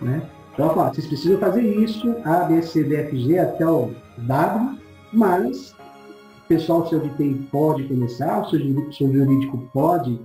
Né? 0.00 0.22
Então, 0.54 0.72
ó, 0.76 0.88
vocês 0.88 1.06
precisam 1.06 1.38
fazer 1.38 1.62
isso, 1.62 2.14
A, 2.24 2.44
B, 2.44 2.62
C, 2.62 2.84
D, 2.84 2.96
F, 2.96 3.16
G, 3.16 3.38
até 3.38 3.66
o 3.66 3.90
W, 4.18 4.78
mas 5.12 5.74
pessoal 6.48 6.86
seu 6.86 6.98
de 6.98 7.10
TI 7.10 7.46
pode 7.52 7.84
começar, 7.84 8.40
o 8.40 8.48
seu 8.48 8.58
jurídico 9.12 9.58
pode 9.72 10.18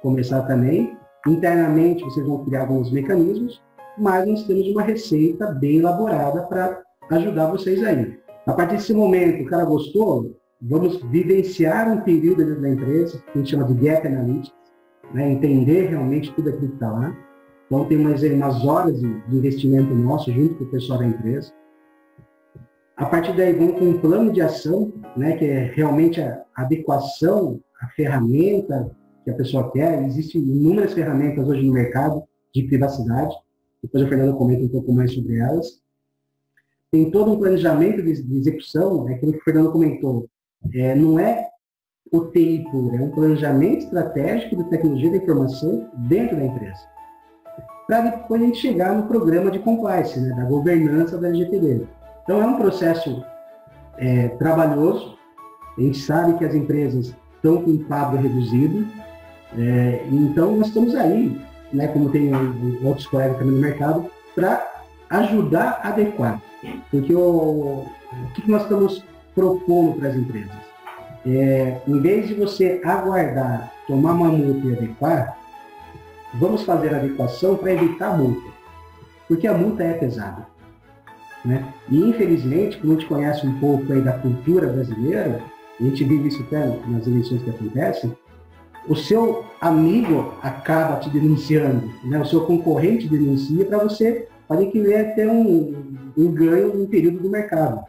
começar 0.00 0.42
também. 0.42 0.96
Internamente, 1.26 2.04
vocês 2.04 2.26
vão 2.26 2.44
criar 2.44 2.62
alguns 2.62 2.92
mecanismos, 2.92 3.60
mas 3.98 4.26
nós 4.26 4.46
temos 4.46 4.68
uma 4.68 4.82
receita 4.82 5.46
bem 5.52 5.78
elaborada 5.78 6.42
para 6.42 6.82
ajudar 7.10 7.50
vocês 7.50 7.82
aí. 7.82 8.18
A 8.46 8.52
partir 8.52 8.76
desse 8.76 8.94
momento, 8.94 9.42
o 9.42 9.46
cara 9.46 9.64
gostou, 9.64 10.36
vamos 10.62 11.02
vivenciar 11.10 11.90
um 11.90 12.02
período 12.02 12.44
dentro 12.44 12.62
da 12.62 12.70
empresa, 12.70 13.18
que 13.18 13.38
a 13.38 13.38
gente 13.38 13.50
chama 13.50 13.64
de 13.64 13.74
gap 13.74 14.06
analytics, 14.06 14.52
né? 15.12 15.32
entender 15.32 15.88
realmente 15.88 16.32
tudo 16.34 16.50
aquilo 16.50 16.68
que 16.68 16.74
está 16.74 16.92
lá. 16.92 17.16
Então, 17.66 17.84
tem 17.86 17.96
umas, 17.96 18.22
umas 18.22 18.64
horas 18.64 19.00
de 19.00 19.36
investimento 19.36 19.94
nosso 19.94 20.30
junto 20.30 20.54
com 20.56 20.64
o 20.64 20.68
pessoal 20.68 20.98
da 20.98 21.06
empresa. 21.06 21.52
A 22.96 23.06
partir 23.06 23.36
daí, 23.36 23.52
vamos 23.52 23.78
com 23.78 23.86
um 23.86 23.98
plano 23.98 24.32
de 24.32 24.40
ação, 24.40 24.92
né? 25.16 25.36
que 25.36 25.44
é 25.44 25.64
realmente 25.74 26.20
a 26.20 26.44
adequação 26.54 27.60
à 27.80 27.88
ferramenta 27.88 28.88
que 29.24 29.30
a 29.30 29.34
pessoa 29.34 29.72
quer. 29.72 30.04
Existem 30.04 30.40
inúmeras 30.40 30.92
ferramentas 30.92 31.48
hoje 31.48 31.66
no 31.66 31.72
mercado 31.72 32.22
de 32.54 32.62
privacidade. 32.62 33.34
Depois 33.82 34.04
o 34.04 34.08
Fernando 34.08 34.36
comenta 34.36 34.64
um 34.64 34.68
pouco 34.68 34.92
mais 34.92 35.12
sobre 35.12 35.38
elas. 35.38 35.82
Tem 36.92 37.10
todo 37.10 37.32
um 37.32 37.38
planejamento 37.38 38.00
de, 38.00 38.22
de 38.22 38.36
execução, 38.38 39.08
é 39.08 39.14
aquilo 39.14 39.32
que 39.32 39.38
o 39.38 39.44
Fernando 39.44 39.72
comentou. 39.72 40.28
É, 40.72 40.94
não 40.94 41.18
é 41.18 41.48
o 42.12 42.20
puro, 42.20 42.94
é 42.94 43.02
um 43.02 43.10
planejamento 43.10 43.86
estratégico 43.86 44.56
de 44.56 44.70
tecnologia 44.70 45.10
da 45.10 45.16
informação 45.16 45.90
dentro 46.08 46.36
da 46.36 46.44
empresa. 46.44 46.78
Para 47.88 48.02
depois 48.02 48.40
a 48.40 48.44
gente 48.44 48.58
chegar 48.58 48.96
no 48.96 49.08
programa 49.08 49.50
de 49.50 49.58
compliance, 49.58 50.18
né, 50.20 50.34
da 50.36 50.44
governança 50.44 51.18
da 51.18 51.26
LGPD. 51.26 51.86
Então 52.24 52.42
é 52.42 52.46
um 52.46 52.56
processo 52.56 53.24
é, 53.96 54.28
trabalhoso. 54.28 55.16
A 55.78 55.80
gente 55.80 55.98
sabe 55.98 56.36
que 56.38 56.44
as 56.44 56.54
empresas 56.54 57.14
estão 57.36 57.62
com 57.62 57.78
quadro 57.84 58.20
reduzido, 58.20 58.86
é, 59.56 60.04
então, 60.10 60.56
nós 60.56 60.68
estamos 60.68 60.94
aí, 60.94 61.40
né, 61.72 61.86
como 61.88 62.10
tem 62.10 62.30
outros 62.82 63.06
colegas 63.06 63.38
também 63.38 63.54
no 63.54 63.60
mercado, 63.60 64.10
para 64.34 64.66
ajudar 65.10 65.80
a 65.82 65.88
adequar. 65.88 66.42
Porque 66.90 67.14
o, 67.14 67.20
o 67.20 67.86
que 68.34 68.50
nós 68.50 68.62
estamos 68.62 69.04
propondo 69.34 69.98
para 69.98 70.08
as 70.08 70.16
empresas? 70.16 70.52
É, 71.26 71.80
em 71.86 72.00
vez 72.00 72.28
de 72.28 72.34
você 72.34 72.80
aguardar, 72.84 73.72
tomar 73.86 74.12
uma 74.12 74.28
multa 74.28 74.66
e 74.66 74.72
adequar, 74.72 75.38
vamos 76.34 76.64
fazer 76.64 76.94
a 76.94 76.98
adequação 76.98 77.56
para 77.56 77.72
evitar 77.72 78.12
a 78.12 78.16
multa. 78.16 78.52
Porque 79.28 79.46
a 79.46 79.54
multa 79.54 79.84
é 79.84 79.94
pesada. 79.94 80.46
Né? 81.44 81.64
E 81.90 81.98
infelizmente, 81.98 82.78
como 82.78 82.92
a 82.92 82.96
gente 82.96 83.06
conhece 83.06 83.46
um 83.46 83.58
pouco 83.58 83.92
aí 83.92 84.00
da 84.00 84.18
cultura 84.18 84.68
brasileira, 84.68 85.42
a 85.78 85.82
gente 85.82 86.04
vive 86.04 86.28
isso 86.28 86.42
até 86.42 86.66
nas 86.86 87.06
eleições 87.06 87.42
que 87.42 87.50
acontecem, 87.50 88.16
o 88.88 88.94
seu 88.94 89.44
amigo 89.60 90.34
acaba 90.42 91.00
te 91.00 91.10
denunciando, 91.10 91.90
né? 92.04 92.18
o 92.20 92.24
seu 92.24 92.44
concorrente 92.46 93.08
denuncia 93.08 93.64
para 93.64 93.78
você 93.78 94.28
fazer 94.46 94.66
que 94.66 94.80
venha 94.80 95.14
ter 95.14 95.28
um, 95.28 95.74
um 96.16 96.32
ganho 96.32 96.74
no 96.74 96.86
período 96.86 97.18
do 97.18 97.30
mercado. 97.30 97.84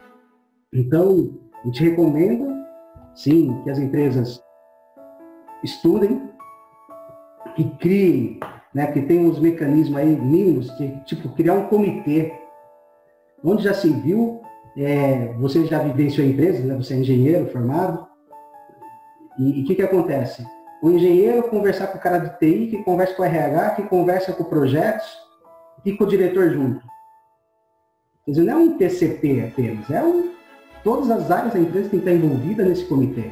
Então, 0.72 1.30
a 1.62 1.66
gente 1.66 1.82
recomenda, 1.82 2.66
sim, 3.14 3.60
que 3.62 3.70
as 3.70 3.78
empresas 3.78 4.42
estudem, 5.62 6.22
que 7.54 7.64
criem, 7.78 8.40
né, 8.74 8.86
que 8.88 9.00
tem 9.02 9.26
uns 9.26 9.38
mecanismos 9.38 9.96
aí 9.96 10.06
mínimos, 10.06 10.70
que, 10.72 10.88
tipo, 11.06 11.30
criar 11.30 11.54
um 11.54 11.66
comitê, 11.66 12.34
onde 13.44 13.64
já 13.64 13.74
se 13.74 13.88
viu, 13.90 14.42
é, 14.76 15.32
você 15.38 15.64
já 15.66 15.78
vivenciou 15.78 16.26
a 16.26 16.30
empresa, 16.30 16.62
né, 16.64 16.74
você 16.74 16.94
é 16.94 16.98
engenheiro 16.98 17.50
formado, 17.50 18.06
e 19.38 19.62
o 19.62 19.66
que, 19.66 19.74
que 19.74 19.82
acontece? 19.82 20.46
o 20.86 20.90
engenheiro 20.90 21.42
conversar 21.44 21.88
com 21.88 21.98
o 21.98 22.00
cara 22.00 22.18
de 22.18 22.38
TI, 22.38 22.68
que 22.68 22.84
conversa 22.84 23.14
com 23.14 23.22
o 23.22 23.24
RH, 23.24 23.70
que 23.70 23.82
conversa 23.84 24.32
com 24.32 24.44
projetos 24.44 25.06
e 25.84 25.92
com 25.92 26.04
o 26.04 26.06
diretor 26.06 26.50
junto. 26.50 26.80
Quer 28.24 28.30
dizer, 28.32 28.44
não 28.44 28.52
é 28.52 28.56
um 28.56 28.76
TCP 28.76 29.50
apenas, 29.52 29.90
é 29.90 30.02
um, 30.02 30.32
todas 30.82 31.10
as 31.10 31.30
áreas 31.30 31.54
da 31.54 31.60
empresa 31.60 31.88
que 31.88 31.96
estar 31.96 32.12
envolvidas 32.12 32.66
nesse 32.66 32.84
comitê. 32.84 33.30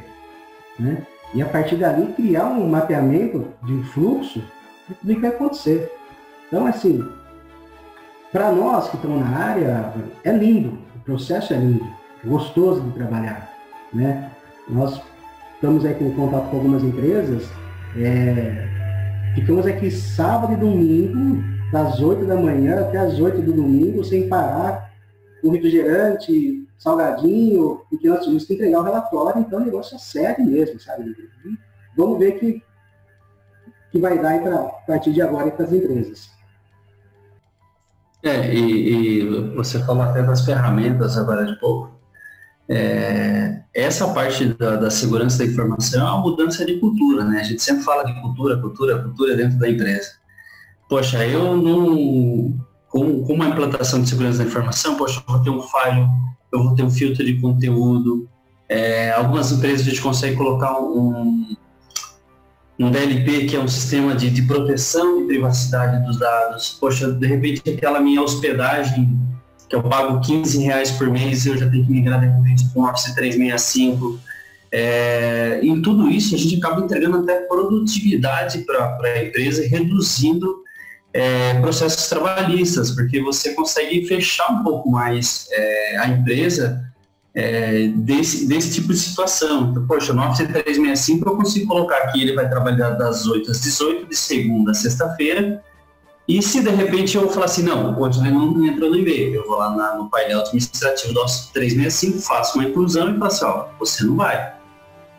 Né? 0.79 1.05
E 1.33 1.41
a 1.41 1.45
partir 1.45 1.75
dali 1.77 2.13
criar 2.13 2.45
um 2.45 2.67
mapeamento 2.67 3.47
de 3.63 3.83
fluxo 3.89 4.43
de 4.87 4.95
tudo 4.95 5.15
que 5.15 5.21
vai 5.21 5.29
acontecer. 5.29 5.91
Então, 6.47 6.65
assim, 6.65 7.07
para 8.35 8.51
nós 8.51 8.89
que 8.89 8.97
estamos 8.97 9.21
na 9.21 9.29
área, 9.29 9.93
é 10.25 10.31
lindo, 10.33 10.77
o 10.93 10.99
processo 11.05 11.53
é 11.53 11.55
lindo, 11.55 11.87
é 12.21 12.27
gostoso 12.27 12.81
de 12.81 12.91
trabalhar. 12.91 13.49
Né? 13.93 14.29
Nós 14.67 15.01
estamos 15.53 15.85
aí 15.85 15.93
com 15.93 16.11
contato 16.11 16.49
com 16.49 16.57
algumas 16.57 16.83
empresas, 16.83 17.49
é, 17.95 18.67
ficamos 19.35 19.65
aqui 19.65 19.89
sábado 19.89 20.51
e 20.51 20.57
domingo, 20.57 21.41
das 21.71 22.01
8 22.01 22.25
da 22.25 22.35
manhã 22.35 22.81
até 22.81 22.97
as 22.97 23.21
8 23.21 23.41
do 23.41 23.53
domingo, 23.53 24.03
sem 24.03 24.27
parar, 24.27 24.91
com 25.41 25.51
refrigerante, 25.51 26.67
salgadinho, 26.77 27.83
porque 27.89 28.09
nós 28.09 28.19
tínhamos 28.19 28.43
que 28.43 28.53
entregar 28.53 28.81
o 28.81 28.83
relatório, 28.83 29.39
então 29.43 29.61
o 29.61 29.63
negócio 29.63 29.95
é 29.95 29.97
sério 29.97 30.45
mesmo, 30.45 30.77
sabe? 30.77 31.15
Vamos 31.95 32.19
ver 32.19 32.37
que, 32.37 32.61
que 33.93 33.97
vai 33.97 34.19
dar 34.19 34.45
a 34.45 34.63
partir 34.85 35.13
de 35.13 35.21
agora 35.21 35.49
para 35.51 35.63
as 35.63 35.71
empresas. 35.71 36.34
É, 38.25 38.51
e, 38.51 39.19
e, 39.19 39.23
você 39.55 39.77
falou 39.85 40.01
até 40.01 40.23
das 40.23 40.43
ferramentas 40.43 41.15
agora 41.15 41.45
de 41.45 41.59
pouco. 41.59 41.93
É, 42.67 43.61
essa 43.71 44.07
parte 44.15 44.45
da, 44.45 44.77
da, 44.77 44.89
segurança 44.89 45.37
da 45.37 45.45
informação 45.45 46.07
é 46.07 46.11
uma 46.11 46.21
mudança 46.21 46.65
de 46.65 46.79
cultura, 46.79 47.23
né? 47.23 47.41
A 47.41 47.43
gente 47.43 47.61
sempre 47.61 47.83
fala 47.83 48.03
de 48.03 48.19
cultura, 48.19 48.57
cultura, 48.59 49.03
cultura 49.03 49.35
dentro 49.35 49.59
da 49.59 49.69
empresa. 49.69 50.09
Poxa, 50.89 51.23
eu 51.27 51.55
não. 51.55 52.57
Com, 52.89 53.23
com 53.23 53.33
uma 53.33 53.47
implantação 53.47 54.01
de 54.01 54.09
segurança 54.09 54.39
da 54.39 54.45
informação, 54.45 54.95
poxa, 54.95 55.21
eu 55.27 55.33
vou 55.33 55.43
ter 55.43 55.49
um 55.51 55.61
falho, 55.61 56.09
eu 56.51 56.63
vou 56.63 56.73
ter 56.73 56.81
um 56.81 56.89
filtro 56.89 57.23
de 57.23 57.39
conteúdo. 57.39 58.27
É, 58.67 59.11
algumas 59.11 59.51
empresas 59.51 59.85
a 59.85 59.89
gente 59.91 60.01
consegue 60.01 60.35
colocar 60.35 60.79
um, 60.79 61.55
um 62.77 62.91
DLP, 62.91 63.45
que 63.45 63.55
é 63.55 63.59
um 63.59 63.67
sistema 63.67 64.13
de, 64.13 64.29
de 64.29 64.41
proteção 64.41 65.21
e 65.21 65.27
privacidade 65.27 66.05
dos 66.05 66.19
dados. 66.19 66.77
Poxa, 66.79 67.11
de 67.11 67.25
repente 67.25 67.69
aquela 67.69 67.99
minha 67.99 68.21
hospedagem, 68.21 69.17
que 69.69 69.75
eu 69.75 69.81
pago 69.81 70.19
15 70.19 70.63
reais 70.63 70.91
por 70.91 71.09
mês, 71.09 71.45
eu 71.45 71.57
já 71.57 71.69
tenho 71.69 71.85
que 71.85 71.91
migrar 71.91 72.19
de 72.19 72.27
repente 72.27 72.65
para 72.69 72.81
um 72.81 72.85
Office 72.85 73.13
365. 73.13 74.19
É, 74.71 75.61
em 75.63 75.81
tudo 75.81 76.09
isso, 76.09 76.35
a 76.35 76.37
gente 76.37 76.57
acaba 76.57 76.81
entregando 76.81 77.17
até 77.17 77.39
produtividade 77.41 78.59
para 78.65 78.99
a 79.03 79.23
empresa, 79.23 79.65
reduzindo 79.67 80.63
é, 81.13 81.53
processos 81.61 82.09
trabalhistas, 82.09 82.91
porque 82.91 83.21
você 83.21 83.53
consegue 83.53 84.05
fechar 84.05 84.51
um 84.51 84.63
pouco 84.63 84.91
mais 84.91 85.47
é, 85.49 85.97
a 85.97 86.09
empresa 86.09 86.84
é, 87.35 87.89
desse, 87.89 88.47
desse 88.47 88.71
tipo 88.71 88.87
de 88.87 88.97
situação. 88.97 89.69
Então, 89.71 89.85
poxa, 89.85 90.13
no 90.13 90.23
Office 90.23 90.47
365 90.47 91.29
eu 91.29 91.35
consigo 91.35 91.67
colocar 91.67 91.97
aqui, 91.97 92.21
ele 92.21 92.33
vai 92.33 92.49
trabalhar 92.49 92.91
das 92.91 93.27
8 93.27 93.51
às 93.51 93.61
18, 93.61 94.07
de 94.07 94.15
segunda 94.15 94.71
a 94.71 94.73
sexta-feira, 94.73 95.61
e 96.27 96.41
se 96.41 96.63
de 96.63 96.71
repente 96.71 97.15
eu 97.15 97.29
falar 97.29 97.45
assim, 97.45 97.61
não, 97.61 97.99
hoje 97.99 98.19
ele 98.19 98.31
não 98.31 98.65
entrou 98.65 98.89
no 98.89 98.97
e-mail, 98.97 99.35
eu 99.35 99.45
vou 99.45 99.57
lá 99.57 99.75
na, 99.75 99.95
no 99.95 100.09
painel 100.09 100.39
administrativo 100.39 101.13
do 101.13 101.19
Office 101.19 101.49
365, 101.53 102.19
faço 102.19 102.57
uma 102.57 102.67
inclusão 102.67 103.13
e 103.13 103.19
falo 103.19 103.25
assim, 103.25 103.45
ó, 103.45 103.65
você 103.77 104.03
não 104.05 104.15
vai. 104.15 104.53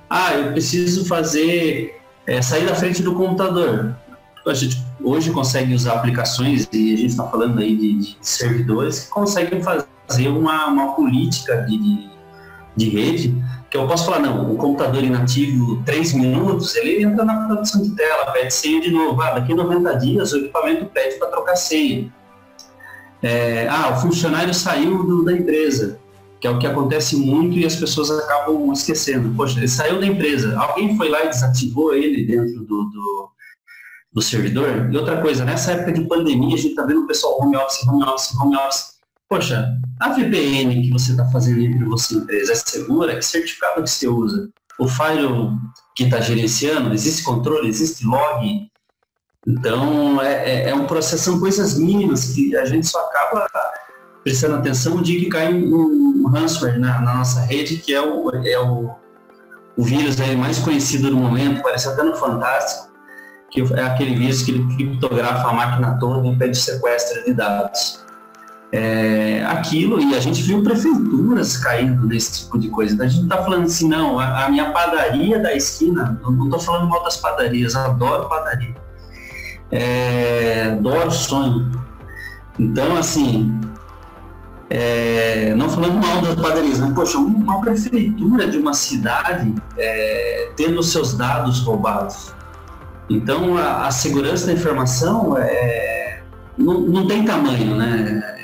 Ah, 0.09 0.35
eu 0.35 0.53
preciso 0.53 1.05
fazer, 1.05 2.01
é, 2.27 2.41
sair 2.41 2.67
da 2.67 2.75
frente 2.75 3.03
do 3.03 3.15
computador. 3.15 3.95
A 4.45 4.55
gente 4.55 4.85
hoje 5.01 5.31
consegue 5.33 5.75
usar 5.75 5.95
aplicações, 5.95 6.69
e 6.73 6.95
a 6.95 6.97
gente 6.97 7.11
está 7.11 7.29
falando 7.29 7.61
aí 7.61 7.77
de, 7.77 7.99
de 7.99 8.17
servidores 8.21 9.01
que 9.01 9.11
conseguem 9.11 9.63
fazer 9.63 9.87
fazer 10.07 10.29
uma, 10.29 10.67
uma 10.67 10.95
política 10.95 11.63
de, 11.63 12.09
de 12.77 12.89
rede, 12.89 13.35
que 13.71 13.77
eu 13.77 13.87
posso 13.87 14.07
falar, 14.07 14.21
não, 14.21 14.53
o 14.53 14.57
computador 14.57 15.03
inativo, 15.03 15.83
3 15.85 16.15
minutos, 16.15 16.75
ele 16.77 17.03
entra 17.03 17.25
na 17.25 17.47
produção 17.47 17.83
de 17.83 17.95
tela, 17.95 18.33
pede 18.33 18.55
senha 18.55 18.81
de 18.81 18.91
novo. 18.91 19.21
Ah, 19.21 19.33
daqui 19.33 19.53
a 19.53 19.57
90 19.57 19.95
dias 19.97 20.33
o 20.33 20.39
equipamento 20.39 20.87
pede 20.87 21.19
para 21.19 21.29
trocar 21.29 21.57
senha. 21.57 22.13
É, 23.23 23.67
ah, 23.69 23.95
o 23.97 24.01
funcionário 24.01 24.55
saiu 24.55 25.03
do, 25.03 25.25
da 25.25 25.33
empresa, 25.33 25.99
que 26.41 26.47
é 26.47 26.51
o 26.51 26.59
que 26.59 26.67
acontece 26.67 27.17
muito 27.17 27.59
e 27.59 27.67
as 27.67 27.75
pessoas 27.75 28.11
acabam 28.11 28.73
esquecendo. 28.73 29.35
Poxa, 29.35 29.59
ele 29.59 29.69
saiu 29.69 29.99
da 29.99 30.07
empresa, 30.07 30.57
alguém 30.59 30.97
foi 30.97 31.09
lá 31.09 31.25
e 31.25 31.29
desativou 31.29 31.95
ele 31.95 32.25
dentro 32.25 32.61
do, 32.61 32.85
do, 32.85 33.31
do 34.13 34.23
servidor. 34.23 34.89
E 34.93 34.97
outra 34.97 35.21
coisa, 35.21 35.45
nessa 35.45 35.73
época 35.73 35.93
de 35.93 36.07
pandemia, 36.07 36.55
a 36.55 36.59
gente 36.59 36.71
está 36.71 36.85
vendo 36.85 37.03
o 37.03 37.07
pessoal 37.07 37.41
home 37.41 37.57
office, 37.57 37.87
home 37.89 38.05
office, 38.05 38.35
home 38.39 38.57
office 38.57 38.96
Poxa, 39.29 39.77
a 39.99 40.11
VPN 40.11 40.83
que 40.83 40.91
você 40.91 41.11
está 41.11 41.25
fazendo 41.27 41.61
entre 41.61 41.85
você 41.85 42.15
e 42.15 42.19
empresa 42.19 42.53
é 42.53 42.55
segura? 42.55 43.17
Que 43.17 43.25
certificado 43.25 43.83
que 43.83 43.91
você 43.91 44.07
usa? 44.07 44.49
O 44.79 44.87
firewall 44.87 45.55
que 45.97 46.05
está 46.05 46.21
gerenciando, 46.21 46.95
existe 46.95 47.25
controle, 47.25 47.69
existe 47.69 48.07
log? 48.07 48.71
Então, 49.45 50.23
é, 50.23 50.67
é, 50.67 50.69
é, 50.69 50.75
um 50.75 50.87
processo, 50.87 51.25
são 51.25 51.41
coisas 51.41 51.77
mínimas 51.77 52.35
que 52.35 52.57
a 52.57 52.65
gente 52.67 52.87
só 52.87 53.01
acaba 53.01 53.49
prestando 54.23 54.57
atenção 54.57 55.03
de 55.03 55.19
que 55.19 55.27
cai 55.27 55.53
um 55.53 56.29
ransomware 56.29 56.79
na, 56.79 57.01
na, 57.01 57.15
nossa 57.15 57.41
rede, 57.41 57.79
que 57.79 57.95
é 57.95 58.01
o, 58.01 58.31
é 58.31 58.59
o, 58.61 58.95
o 59.77 59.83
vírus 59.83 60.21
aí 60.21 60.37
mais 60.37 60.59
conhecido 60.59 61.11
no 61.11 61.17
momento, 61.17 61.63
parece 61.63 61.89
até 61.89 62.03
no 62.03 62.15
Fantástico, 62.17 62.93
que 63.51 63.61
é 63.75 63.83
aquele 63.83 64.17
vírus 64.17 64.43
que 64.43 64.53
criptografa 64.77 65.49
a 65.49 65.53
máquina 65.53 65.99
toda 65.99 66.27
e 66.29 66.37
pede 66.37 66.57
sequestro 66.57 67.25
de 67.25 67.35
dados 67.35 68.06
é, 68.73 69.45
aquilo, 69.47 70.01
e 70.01 70.15
a 70.15 70.21
gente 70.21 70.43
viu 70.43 70.63
prefeituras 70.63 71.57
caindo 71.57 72.07
nesse 72.07 72.45
tipo 72.45 72.59
de 72.59 72.69
coisa. 72.69 72.95
Então, 72.95 73.07
a 73.07 73.09
gente 73.09 73.23
está 73.23 73.43
falando 73.43 73.65
assim, 73.65 73.89
não, 73.89 74.19
a, 74.19 74.45
a, 74.45 74.51
minha 74.51 74.71
padaria 74.73 75.39
da 75.39 75.55
esquina, 75.55 76.21
não 76.23 76.45
estou 76.45 76.61
falando 76.61 76.89
mal 76.89 77.03
das 77.05 77.17
padarias, 77.17 77.77
adoro 77.77 78.29
padaria. 78.29 78.75
É, 79.71 80.73
adoro 80.73 81.11
sonho. 81.11 81.71
Então, 82.59 82.97
assim, 82.97 83.59
é, 84.69 85.55
não 85.55 85.69
falando 85.69 86.05
mal 86.05 86.21
das 86.23 86.35
padarias, 86.35 86.81
mas, 86.81 86.93
poxa, 86.93 87.19
uma 87.19 87.61
prefeitura 87.61 88.49
de 88.49 88.59
uma 88.59 88.75
cidade 88.75 89.55
é, 89.79 90.51
tendo 90.57 90.83
seus 90.83 91.15
dados 91.15 91.61
roubados. 91.61 92.35
Então, 93.09 93.57
a, 93.57 93.87
a 93.87 93.91
segurança 93.93 94.47
da 94.47 94.53
informação 94.53 95.37
é, 95.39 96.23
não, 96.59 96.81
não 96.81 97.07
tem 97.07 97.25
tamanho, 97.25 97.77
né? 97.77 98.36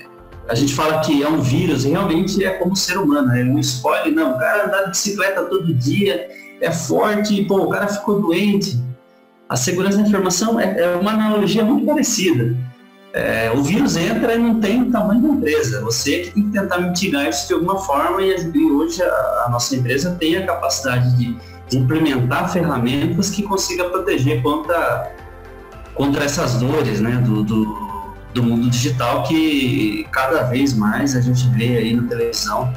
A 0.48 0.54
gente 0.54 0.74
fala 0.74 1.00
que 1.00 1.22
é 1.22 1.28
um 1.28 1.40
vírus, 1.40 1.84
realmente 1.84 2.44
é 2.44 2.50
como 2.50 2.76
ser 2.76 2.98
humano, 2.98 3.28
né? 3.28 3.40
ele 3.40 3.50
não 3.50 3.58
escolhe, 3.58 4.10
não, 4.10 4.36
o 4.36 4.38
cara 4.38 4.66
anda 4.66 4.84
de 4.84 4.90
bicicleta 4.90 5.42
todo 5.44 5.72
dia, 5.74 6.28
é 6.60 6.70
forte, 6.70 7.44
pô, 7.44 7.62
o 7.62 7.68
cara 7.68 7.88
ficou 7.88 8.20
doente. 8.20 8.78
A 9.48 9.56
segurança 9.56 9.98
da 9.98 10.02
informação 10.02 10.58
é, 10.58 10.80
é 10.80 10.96
uma 10.96 11.12
analogia 11.12 11.64
muito 11.64 11.86
parecida. 11.86 12.56
É, 13.12 13.52
o 13.54 13.62
vírus 13.62 13.96
entra 13.96 14.34
e 14.34 14.38
não 14.38 14.58
tem 14.58 14.82
o 14.82 14.90
tamanho 14.90 15.20
da 15.20 15.28
empresa. 15.28 15.82
Você 15.82 16.20
que 16.20 16.30
tem 16.30 16.44
que 16.44 16.52
tentar 16.52 16.78
mitigar 16.78 17.28
isso 17.28 17.48
de 17.48 17.54
alguma 17.54 17.78
forma 17.78 18.22
e, 18.22 18.72
hoje 18.72 19.02
a, 19.02 19.44
a, 19.46 19.48
nossa 19.50 19.76
empresa 19.76 20.16
tem 20.18 20.36
a 20.36 20.46
capacidade 20.46 21.14
de, 21.18 21.36
de 21.68 21.78
implementar 21.78 22.50
ferramentas 22.50 23.28
que 23.28 23.42
consiga 23.42 23.84
proteger 23.90 24.42
contra, 24.42 25.12
contra 25.94 26.24
essas 26.24 26.54
dores 26.54 27.00
né, 27.00 27.22
do, 27.22 27.42
do 27.42 27.91
do 28.34 28.42
mundo 28.42 28.68
digital 28.70 29.22
que 29.24 30.06
cada 30.10 30.44
vez 30.44 30.74
mais 30.74 31.14
a 31.16 31.20
gente 31.20 31.48
vê 31.50 31.76
aí 31.76 31.94
na 31.94 32.08
televisão 32.08 32.72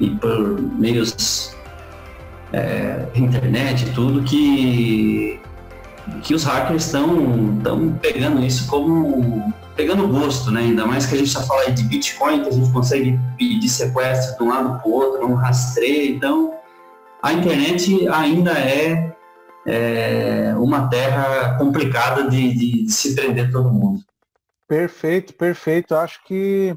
e 0.00 0.10
por 0.10 0.60
meios 0.78 1.56
é, 2.52 3.06
internet 3.14 3.86
e 3.86 3.92
tudo 3.92 4.22
que 4.22 5.40
que 6.22 6.34
os 6.34 6.44
hackers 6.44 6.86
estão 6.86 7.56
estão 7.56 7.92
pegando 8.00 8.44
isso 8.44 8.66
como 8.68 9.52
pegando 9.76 10.08
gosto, 10.08 10.50
né? 10.50 10.62
Ainda 10.62 10.86
mais 10.86 11.04
que 11.04 11.14
a 11.14 11.18
gente 11.18 11.28
está 11.28 11.42
falando 11.42 11.74
de 11.74 11.82
Bitcoin, 11.82 12.42
que 12.42 12.48
a 12.48 12.52
gente 12.52 12.72
consegue 12.72 13.20
pedir 13.36 13.68
sequestro 13.68 14.38
de 14.38 14.42
um 14.42 14.48
lado 14.48 14.80
para 14.80 14.88
o 14.88 14.92
outro, 14.92 15.28
não 15.28 15.34
rastreia. 15.34 16.10
Então, 16.10 16.54
a 17.22 17.32
internet 17.32 18.08
ainda 18.08 18.52
é, 18.52 19.14
é 19.66 20.54
uma 20.56 20.88
terra 20.88 21.56
complicada 21.58 22.28
de, 22.30 22.84
de 22.86 22.90
se 22.90 23.14
prender 23.14 23.52
todo 23.52 23.68
mundo. 23.68 24.00
Perfeito, 24.68 25.34
perfeito. 25.34 25.94
Acho 25.94 26.22
que, 26.24 26.76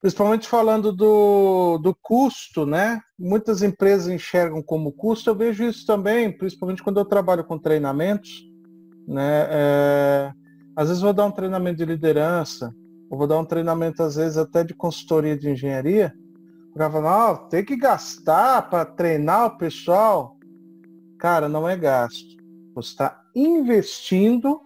principalmente 0.00 0.48
falando 0.48 0.92
do, 0.92 1.78
do 1.78 1.94
custo, 1.94 2.64
né? 2.64 3.00
Muitas 3.18 3.62
empresas 3.62 4.08
enxergam 4.08 4.62
como 4.62 4.92
custo. 4.92 5.28
Eu 5.28 5.34
vejo 5.34 5.64
isso 5.64 5.84
também, 5.86 6.36
principalmente 6.36 6.82
quando 6.82 6.98
eu 6.98 7.04
trabalho 7.04 7.44
com 7.44 7.58
treinamentos, 7.58 8.42
né? 9.06 9.46
É, 9.50 10.32
às 10.74 10.88
vezes 10.88 11.02
vou 11.02 11.12
dar 11.12 11.26
um 11.26 11.30
treinamento 11.30 11.76
de 11.76 11.84
liderança, 11.84 12.74
ou 13.10 13.18
vou 13.18 13.26
dar 13.26 13.38
um 13.38 13.44
treinamento, 13.44 14.02
às 14.02 14.16
vezes, 14.16 14.38
até 14.38 14.64
de 14.64 14.72
consultoria 14.72 15.36
de 15.36 15.50
engenharia. 15.50 16.14
O 16.70 16.78
cara 16.78 16.90
fala, 16.90 17.32
oh, 17.32 17.36
tem 17.48 17.64
que 17.64 17.76
gastar 17.76 18.70
para 18.70 18.86
treinar 18.86 19.46
o 19.46 19.58
pessoal. 19.58 20.36
Cara, 21.18 21.48
não 21.48 21.68
é 21.68 21.76
gasto. 21.76 22.36
Você 22.74 22.90
está 22.90 23.20
investindo 23.34 24.60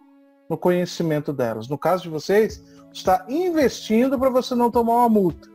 no 0.49 0.57
conhecimento 0.57 1.33
delas. 1.33 1.69
No 1.69 1.79
caso 1.79 2.05
de 2.05 2.09
vocês, 2.09 2.63
está 2.93 3.25
investindo 3.29 4.19
para 4.19 4.31
você 4.31 4.55
não 4.55 4.71
tomar 4.71 4.95
uma 4.95 5.09
multa. 5.09 5.49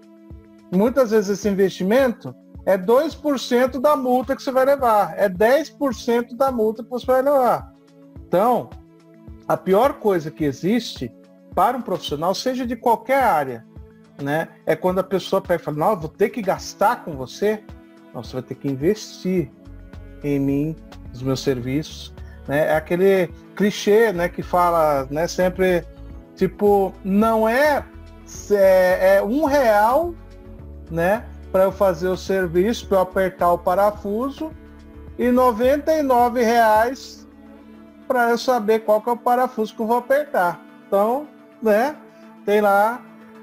Muitas 0.72 1.12
vezes 1.12 1.40
esse 1.40 1.50
investimento 1.50 2.36
é 2.66 2.78
2% 2.78 3.80
da 3.80 3.96
multa 3.96 4.36
que 4.36 4.44
você 4.44 4.52
vai 4.52 4.66
levar, 4.66 5.18
é 5.18 5.28
10% 5.28 6.36
da 6.36 6.52
multa 6.52 6.84
que 6.84 6.90
você 6.90 7.06
vai 7.06 7.22
levar. 7.22 7.74
Então, 8.28 8.70
a 9.48 9.58
pior 9.58 9.94
coisa 9.94 10.30
que 10.30 10.44
existe 10.44 11.12
para 11.56 11.76
um 11.76 11.82
profissional, 11.82 12.36
seja 12.36 12.66
de 12.68 12.76
qualquer 12.76 13.24
área, 13.24 13.66
né? 14.22 14.50
É 14.66 14.76
quando 14.76 15.00
a 15.00 15.04
pessoa 15.04 15.42
pega 15.42 15.62
e 15.62 15.66
fala, 15.66 15.78
não, 15.78 16.00
vou 16.00 16.10
ter 16.10 16.30
que 16.30 16.42
gastar 16.42 17.04
com 17.04 17.14
você, 17.14 17.64
não, 18.14 18.24
você 18.24 18.34
vai 18.34 18.44
ter 18.44 18.56
que 18.56 18.68
investir 18.68 19.52
em 20.24 20.40
mim, 20.40 20.76
nos 21.10 21.24
meus 21.24 21.40
serviços, 21.40 22.14
né? 22.50 22.70
É 22.70 22.76
aquele 22.76 23.28
clichê, 23.56 24.12
né, 24.12 24.28
que 24.28 24.42
fala, 24.42 25.08
né, 25.12 25.28
sempre, 25.28 25.86
tipo, 26.36 26.92
não 27.04 27.48
é, 27.48 27.86
é, 28.50 29.18
é 29.18 29.24
um 29.24 29.46
real, 29.46 30.16
né, 30.90 31.24
para 31.52 31.66
eu 31.66 31.72
fazer 31.72 32.08
o 32.08 32.18
serviço, 32.18 32.88
para 32.88 32.98
eu 32.98 33.02
apertar 33.02 33.52
o 33.52 33.58
parafuso, 33.58 34.52
e 35.18 35.30
99 35.30 36.42
reais 36.44 37.28
para 38.08 38.32
eu 38.32 38.38
saber 38.40 38.80
qual 38.80 39.00
que 39.00 39.10
é 39.10 39.14
o 39.14 39.18
parafuso 39.18 39.76
que 39.76 39.82
eu 39.82 39.86
vou 39.86 39.98
apertar. 39.98 40.60
Então, 40.88 41.28
né, 41.62 41.96
tem 42.46 42.62
lá, 42.62 43.00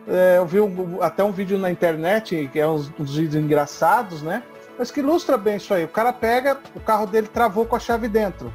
é, 0.08 0.38
eu 0.38 0.46
vi 0.46 0.58
um, 0.58 1.00
até 1.00 1.22
um 1.22 1.30
vídeo 1.30 1.56
na 1.58 1.70
internet, 1.70 2.50
que 2.52 2.58
é 2.58 2.66
uns, 2.66 2.92
uns 2.98 3.14
vídeos 3.14 3.36
engraçados, 3.36 4.20
né, 4.22 4.42
mas 4.76 4.90
que 4.90 4.98
ilustra 4.98 5.36
bem 5.36 5.58
isso 5.58 5.72
aí. 5.72 5.84
O 5.84 5.88
cara 5.88 6.12
pega, 6.12 6.58
o 6.74 6.80
carro 6.80 7.06
dele 7.06 7.28
travou 7.28 7.66
com 7.66 7.76
a 7.76 7.78
chave 7.78 8.08
dentro. 8.08 8.52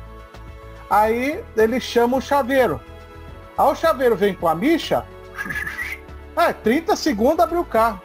Aí 0.91 1.41
ele 1.55 1.79
chama 1.79 2.17
o 2.17 2.21
chaveiro. 2.21 2.81
Aí 3.57 3.65
o 3.65 3.75
chaveiro 3.75 4.15
vem 4.15 4.35
com 4.35 4.45
a 4.45 4.53
micha, 4.53 5.05
ah, 6.35 6.53
30 6.53 6.95
segundos 6.97 7.39
abriu 7.39 7.61
o 7.61 7.65
carro. 7.65 8.01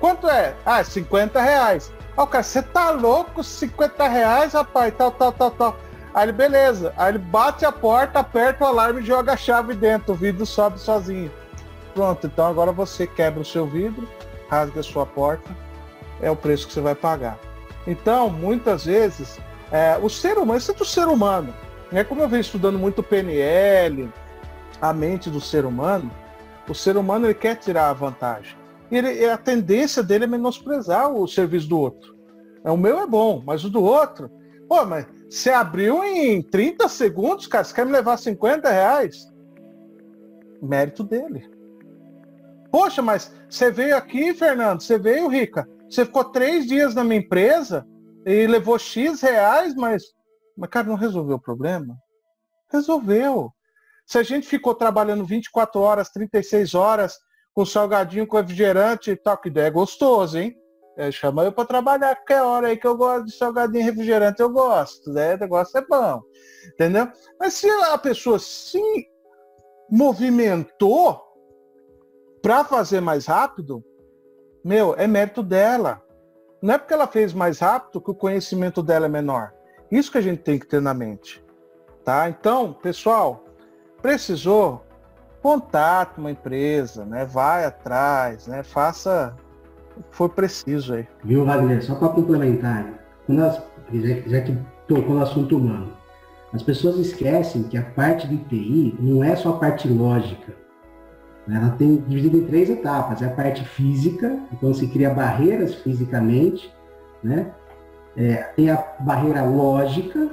Quanto 0.00 0.28
é? 0.28 0.54
Ah, 0.66 0.82
50 0.82 1.40
reais. 1.40 1.92
Ó, 2.16 2.26
cara, 2.26 2.42
você 2.42 2.60
tá 2.60 2.90
louco? 2.90 3.42
50 3.42 4.08
reais, 4.08 4.52
rapaz, 4.52 4.92
tal, 4.96 5.12
tal, 5.12 5.32
tal, 5.32 5.50
tal. 5.52 5.76
Aí 6.12 6.24
ele, 6.24 6.32
beleza. 6.32 6.92
Aí 6.96 7.10
ele 7.10 7.18
bate 7.18 7.64
a 7.64 7.70
porta, 7.70 8.18
aperta 8.18 8.64
o 8.64 8.66
alarme 8.66 9.00
e 9.00 9.04
joga 9.04 9.32
a 9.32 9.36
chave 9.36 9.74
dentro. 9.74 10.12
O 10.12 10.16
vidro 10.16 10.44
sobe 10.44 10.78
sozinho. 10.78 11.30
Pronto, 11.94 12.26
então 12.26 12.46
agora 12.46 12.72
você 12.72 13.06
quebra 13.06 13.40
o 13.40 13.44
seu 13.44 13.66
vidro, 13.66 14.08
rasga 14.48 14.80
a 14.80 14.82
sua 14.82 15.06
porta. 15.06 15.50
É 16.20 16.30
o 16.30 16.36
preço 16.36 16.66
que 16.66 16.72
você 16.72 16.80
vai 16.80 16.94
pagar. 16.94 17.38
Então, 17.86 18.28
muitas 18.28 18.84
vezes, 18.84 19.38
é, 19.70 19.98
o 20.00 20.08
ser 20.08 20.38
humano, 20.38 20.58
isso 20.58 20.72
é 20.72 20.74
do 20.74 20.84
ser 20.84 21.06
humano. 21.06 21.54
Né? 21.92 22.04
Como 22.04 22.20
eu 22.20 22.28
venho 22.28 22.40
estudando 22.40 22.78
muito 22.78 23.02
PNL, 23.02 24.10
a 24.80 24.92
mente 24.92 25.30
do 25.30 25.40
ser 25.40 25.64
humano, 25.64 26.10
o 26.68 26.74
ser 26.74 26.96
humano 26.96 27.26
ele 27.26 27.34
quer 27.34 27.56
tirar 27.56 27.90
a 27.90 27.92
vantagem 27.92 28.64
ele, 28.90 29.26
a 29.26 29.36
tendência 29.36 30.02
dele 30.02 30.24
é 30.24 30.26
menosprezar 30.26 31.10
o 31.10 31.26
serviço 31.26 31.68
do 31.68 31.78
outro. 31.78 32.14
É, 32.64 32.70
o 32.70 32.76
meu 32.76 33.00
é 33.00 33.06
bom, 33.06 33.42
mas 33.44 33.64
o 33.64 33.70
do 33.70 33.82
outro. 33.82 34.30
Pô, 34.68 34.84
mas 34.84 35.06
você 35.28 35.50
abriu 35.50 36.02
em 36.04 36.42
30 36.42 36.88
segundos, 36.88 37.46
cara, 37.46 37.64
você 37.64 37.74
quer 37.74 37.86
me 37.86 37.92
levar 37.92 38.16
50 38.16 38.68
reais? 38.70 39.32
Mérito 40.62 41.02
dele. 41.04 41.50
Poxa, 42.70 43.02
mas 43.02 43.32
você 43.48 43.70
veio 43.70 43.96
aqui, 43.96 44.34
Fernando, 44.34 44.80
você 44.80 44.98
veio, 44.98 45.28
Rica. 45.28 45.68
Você 45.88 46.04
ficou 46.04 46.24
três 46.24 46.66
dias 46.66 46.94
na 46.94 47.04
minha 47.04 47.20
empresa 47.20 47.86
e 48.26 48.46
levou 48.46 48.78
X 48.78 49.20
reais, 49.20 49.74
mas, 49.74 50.02
mas 50.56 50.70
cara, 50.70 50.86
não 50.86 50.94
resolveu 50.94 51.36
o 51.36 51.40
problema? 51.40 51.96
Resolveu. 52.72 53.52
Se 54.06 54.18
a 54.18 54.22
gente 54.22 54.46
ficou 54.46 54.74
trabalhando 54.74 55.24
24 55.24 55.80
horas, 55.80 56.10
36 56.10 56.74
horas, 56.74 57.18
com 57.54 57.64
salgadinho, 57.64 58.26
com 58.26 58.36
refrigerante 58.36 59.10
e 59.10 59.16
tal, 59.16 59.38
que 59.38 59.48
ideia 59.48 59.70
gostoso, 59.70 60.38
hein? 60.38 60.56
É, 60.96 61.10
chama 61.10 61.44
eu 61.44 61.52
para 61.52 61.66
trabalhar 61.66 62.14
qualquer 62.14 62.42
hora 62.42 62.68
aí 62.68 62.76
que 62.76 62.86
eu 62.86 62.96
gosto 62.96 63.26
de 63.26 63.36
salgadinho 63.36 63.80
e 63.80 63.84
refrigerante, 63.84 64.40
eu 64.40 64.50
gosto, 64.50 65.12
né? 65.12 65.34
O 65.34 65.38
negócio 65.38 65.76
é 65.78 65.84
bom, 65.84 66.22
entendeu? 66.72 67.08
Mas 67.38 67.54
se 67.54 67.68
a 67.68 67.98
pessoa 67.98 68.38
se 68.38 68.80
movimentou 69.90 71.20
para 72.40 72.64
fazer 72.64 73.00
mais 73.00 73.26
rápido, 73.26 73.82
meu, 74.64 74.94
é 74.96 75.06
mérito 75.06 75.42
dela. 75.42 76.02
Não 76.62 76.74
é 76.74 76.78
porque 76.78 76.94
ela 76.94 77.06
fez 77.06 77.32
mais 77.32 77.58
rápido 77.58 78.00
que 78.00 78.10
o 78.10 78.14
conhecimento 78.14 78.82
dela 78.82 79.06
é 79.06 79.08
menor. 79.08 79.52
Isso 79.94 80.10
que 80.10 80.18
a 80.18 80.20
gente 80.20 80.40
tem 80.40 80.58
que 80.58 80.66
ter 80.66 80.82
na 80.82 80.92
mente. 80.92 81.40
Tá? 82.04 82.28
Então, 82.28 82.72
pessoal, 82.72 83.44
precisou, 84.02 84.84
contate 85.40 86.18
uma 86.18 86.32
empresa, 86.32 87.04
né? 87.04 87.24
Vai 87.24 87.64
atrás, 87.64 88.48
né? 88.48 88.64
Faça 88.64 89.36
o 89.96 90.02
que 90.02 90.16
for 90.16 90.28
preciso 90.28 90.94
aí. 90.94 91.06
Viu, 91.22 91.44
Wagner? 91.44 91.80
Só 91.84 91.94
para 91.94 92.08
complementar, 92.08 92.92
já, 93.28 93.64
já 94.26 94.40
que 94.40 94.58
tocou 94.88 95.14
no 95.14 95.22
assunto 95.22 95.56
humano, 95.56 95.92
as 96.52 96.64
pessoas 96.64 96.96
esquecem 96.96 97.62
que 97.62 97.78
a 97.78 97.82
parte 97.82 98.26
de 98.26 98.38
TI 98.38 98.96
não 98.98 99.22
é 99.22 99.36
só 99.36 99.50
a 99.50 99.58
parte 99.58 99.86
lógica. 99.86 100.56
Né? 101.46 101.56
Ela 101.56 101.70
tem 101.70 101.98
dividido 102.08 102.38
em 102.38 102.46
três 102.46 102.68
etapas. 102.68 103.22
É 103.22 103.26
a 103.26 103.30
parte 103.30 103.64
física, 103.64 104.40
então 104.52 104.74
se 104.74 104.88
cria 104.88 105.10
barreiras 105.10 105.76
fisicamente, 105.76 106.74
né? 107.22 107.52
É, 108.16 108.34
tem 108.56 108.70
a 108.70 108.82
barreira 109.00 109.42
lógica, 109.42 110.30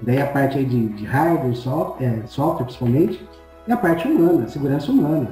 daí 0.00 0.20
a 0.20 0.26
parte 0.26 0.58
aí 0.58 0.64
de, 0.64 0.88
de 0.88 1.04
hardware, 1.04 1.54
software, 1.56 2.06
é, 2.06 2.26
software 2.26 2.64
principalmente, 2.64 3.28
e 3.66 3.72
a 3.72 3.76
parte 3.76 4.06
humana, 4.06 4.44
a 4.44 4.48
segurança 4.48 4.90
humana. 4.90 5.30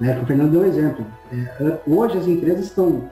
Né? 0.00 0.18
O 0.22 0.26
Fernando 0.26 0.52
deu 0.52 0.62
um 0.62 0.66
exemplo. 0.66 1.04
É, 1.32 1.78
hoje 1.86 2.18
as 2.18 2.26
empresas 2.26 2.66
estão 2.66 3.10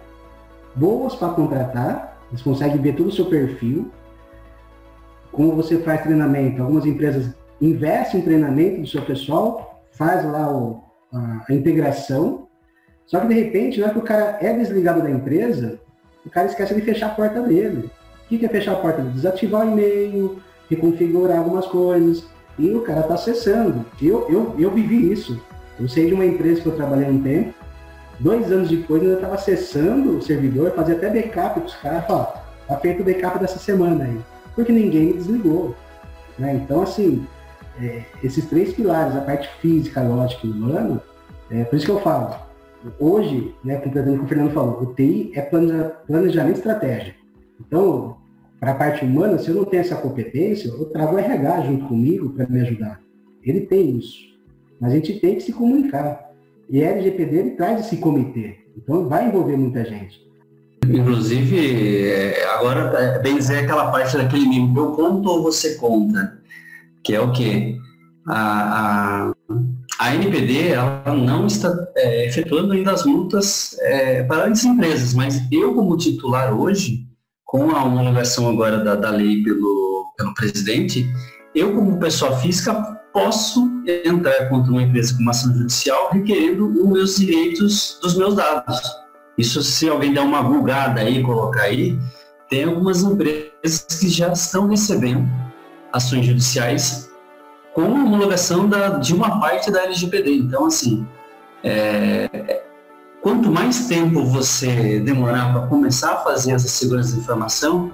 boas 0.75 1.15
para 1.15 1.35
contratar, 1.35 2.19
eles 2.31 2.43
conseguem 2.43 2.79
ver 2.79 2.95
todo 2.95 3.09
o 3.09 3.13
seu 3.13 3.27
perfil, 3.27 3.91
como 5.33 5.55
você 5.55 5.79
faz 5.79 6.03
treinamento. 6.03 6.63
Algumas 6.63 6.87
empresas 6.87 7.35
investem 7.61 8.21
em 8.21 8.25
treinamento 8.25 8.81
do 8.83 8.87
seu 8.87 9.03
pessoal, 9.03 9.83
faz 9.93 10.25
lá 10.25 10.51
o, 10.51 10.83
a, 11.13 11.45
a, 11.49 11.55
integração, 11.55 12.49
só 13.07 13.21
que 13.21 13.29
de 13.29 13.35
repente, 13.35 13.81
não 13.81 13.89
é 13.89 13.91
que 13.91 13.99
o 13.99 14.03
cara 14.03 14.39
é 14.41 14.53
desligado 14.53 15.03
da 15.03 15.11
empresa, 15.11 15.81
o 16.25 16.31
cara 16.31 16.47
esquece 16.47 16.75
de 16.75 16.83
fechar 16.83 17.07
a 17.07 17.15
porta 17.15 17.41
dele. 17.43 17.91
O 18.31 18.39
que 18.39 18.45
é 18.45 18.49
fechar 18.49 18.73
a 18.73 18.77
porta? 18.77 19.01
Desativar 19.01 19.67
o 19.67 19.71
e-mail, 19.71 20.39
reconfigurar 20.69 21.39
algumas 21.39 21.67
coisas 21.67 22.27
e 22.59 22.71
o 22.75 22.83
cara 22.83 23.01
está 23.01 23.15
acessando. 23.15 23.87
Eu, 24.01 24.29
eu, 24.29 24.55
eu 24.59 24.71
vivi 24.71 25.11
isso. 25.11 25.41
Eu 25.81 25.89
sei 25.89 26.09
de 26.09 26.15
uma 26.15 26.27
empresa 26.27 26.61
que 26.61 26.67
eu 26.67 26.77
trabalhei 26.77 27.09
um 27.09 27.23
tempo, 27.23 27.55
dois 28.19 28.51
anos 28.51 28.69
depois 28.69 29.03
eu 29.03 29.15
estava 29.15 29.35
acessando 29.35 30.19
o 30.19 30.23
servidor, 30.23 30.73
fazia 30.73 30.97
até 30.97 31.09
backup 31.09 31.61
para 31.61 31.67
os 31.67 31.75
caras, 31.77 32.05
ó, 32.11 32.35
tá 32.67 32.77
feito 32.79 33.01
o 33.01 33.05
backup 33.05 33.39
dessa 33.39 33.59
semana 33.59 34.05
aí, 34.05 34.19
porque 34.55 34.73
ninguém 34.73 35.07
me 35.07 35.13
desligou. 35.15 35.75
Né? 36.37 36.55
Então, 36.55 36.83
assim, 36.83 37.25
é, 37.81 38.03
esses 38.23 38.45
três 38.47 38.73
pilares, 38.75 39.17
a 39.17 39.21
parte 39.21 39.49
física, 39.61 40.03
lógica 40.03 40.47
e 40.47 40.51
humana, 40.51 41.01
é 41.51 41.65
por 41.65 41.77
isso 41.77 41.87
que 41.87 41.93
eu 41.93 42.01
falo, 42.01 42.35
hoje, 42.99 43.55
né, 43.65 43.77
completando 43.77 44.17
o 44.17 44.19
que 44.19 44.25
o 44.25 44.29
Fernando 44.29 44.53
falou, 44.53 44.83
o 44.83 44.95
TI 44.95 45.33
é 45.35 45.41
planejamento 45.41 46.57
e 46.57 46.59
estratégia. 46.59 47.15
Então, 47.61 48.18
para 48.61 48.73
a 48.73 48.75
parte 48.75 49.05
humana, 49.05 49.39
se 49.39 49.49
eu 49.49 49.55
não 49.55 49.65
tenho 49.65 49.81
essa 49.81 49.97
competência, 49.97 50.69
eu 50.69 50.87
trago 50.87 51.15
o 51.15 51.19
RH 51.19 51.63
junto 51.63 51.87
comigo 51.87 52.31
para 52.31 52.47
me 52.49 52.61
ajudar. 52.61 53.01
Ele 53.43 53.61
tem 53.61 53.97
isso. 53.97 54.19
Mas 54.81 54.93
a 54.93 54.95
gente 54.97 55.21
tem 55.21 55.37
que 55.37 55.43
se 55.43 55.53
comunicar. 55.53 56.31
E 56.69 56.83
a 56.83 56.91
LGPD 56.91 57.37
ele 57.37 57.51
traz 57.53 57.81
esse 57.81 57.97
comitê. 57.99 58.57
Então 58.77 59.09
vai 59.09 59.29
envolver 59.29 59.57
muita 59.57 59.85
gente. 59.85 60.27
Inclusive, 60.87 62.09
é, 62.09 62.45
agora, 62.55 62.81
é 62.99 63.19
bem 63.21 63.37
dizer 63.37 63.59
aquela 63.59 63.91
parte 63.91 64.17
daquele 64.17 64.47
mimo, 64.47 64.79
eu 64.79 64.93
conto 64.93 65.29
ou 65.29 65.43
você 65.43 65.75
conta? 65.75 66.39
Que 67.03 67.15
é 67.15 67.21
o 67.21 67.33
quê? 67.33 67.77
A, 68.27 69.31
a, 69.31 69.35
a 69.99 70.15
NPD 70.15 70.69
ela 70.69 71.03
não 71.15 71.47
está 71.47 71.75
é, 71.97 72.27
efetuando 72.27 72.73
ainda 72.73 72.93
as 72.93 73.05
multas 73.05 73.77
é, 73.81 74.23
para 74.25 74.47
as 74.47 74.65
empresas, 74.65 75.15
mas 75.15 75.41
eu, 75.51 75.75
como 75.75 75.97
titular 75.97 76.59
hoje, 76.59 77.08
com 77.49 77.75
a 77.75 77.83
homologação 77.83 78.47
agora 78.47 78.85
da, 78.85 78.95
da 78.95 79.09
lei 79.09 79.43
pelo, 79.43 80.13
pelo 80.19 80.35
presidente, 80.35 81.11
eu, 81.55 81.75
como 81.75 81.99
pessoa 81.99 82.37
física, 82.37 82.75
posso 83.11 83.83
entrar 84.05 84.51
contra 84.51 84.71
uma 84.71 84.83
empresa 84.83 85.15
com 85.15 85.23
uma 85.23 85.31
ação 85.31 85.55
judicial 85.55 86.11
requerendo 86.13 86.69
os 86.69 86.89
meus 86.91 87.17
direitos 87.17 87.99
dos 88.03 88.19
meus 88.19 88.37
dados. 88.37 88.79
Isso, 89.39 89.63
se 89.63 89.89
alguém 89.89 90.13
der 90.13 90.21
uma 90.21 90.43
bugada 90.43 91.01
aí, 91.01 91.23
colocar 91.23 91.63
aí, 91.63 91.99
tem 92.51 92.65
algumas 92.65 93.03
empresas 93.03 93.81
que 93.99 94.11
já 94.11 94.31
estão 94.31 94.69
recebendo 94.69 95.27
ações 95.91 96.27
judiciais 96.27 97.11
com 97.73 97.81
a 97.81 97.87
homologação 97.87 98.69
da, 98.69 98.91
de 98.99 99.15
uma 99.15 99.41
parte 99.41 99.71
da 99.71 99.85
LGPD. 99.85 100.37
Então, 100.37 100.67
assim, 100.67 101.07
é, 101.65 102.63
quanto 103.23 103.51
mais 103.51 103.87
tempo 103.87 104.25
você 104.25 105.01
demorar 105.01 105.53
para 105.53 105.67
começar 105.67 106.13
a 106.13 106.17
fazer 106.19 106.53
essa 106.53 106.69
segurança 106.69 107.13
de 107.13 107.21
informação, 107.21 107.93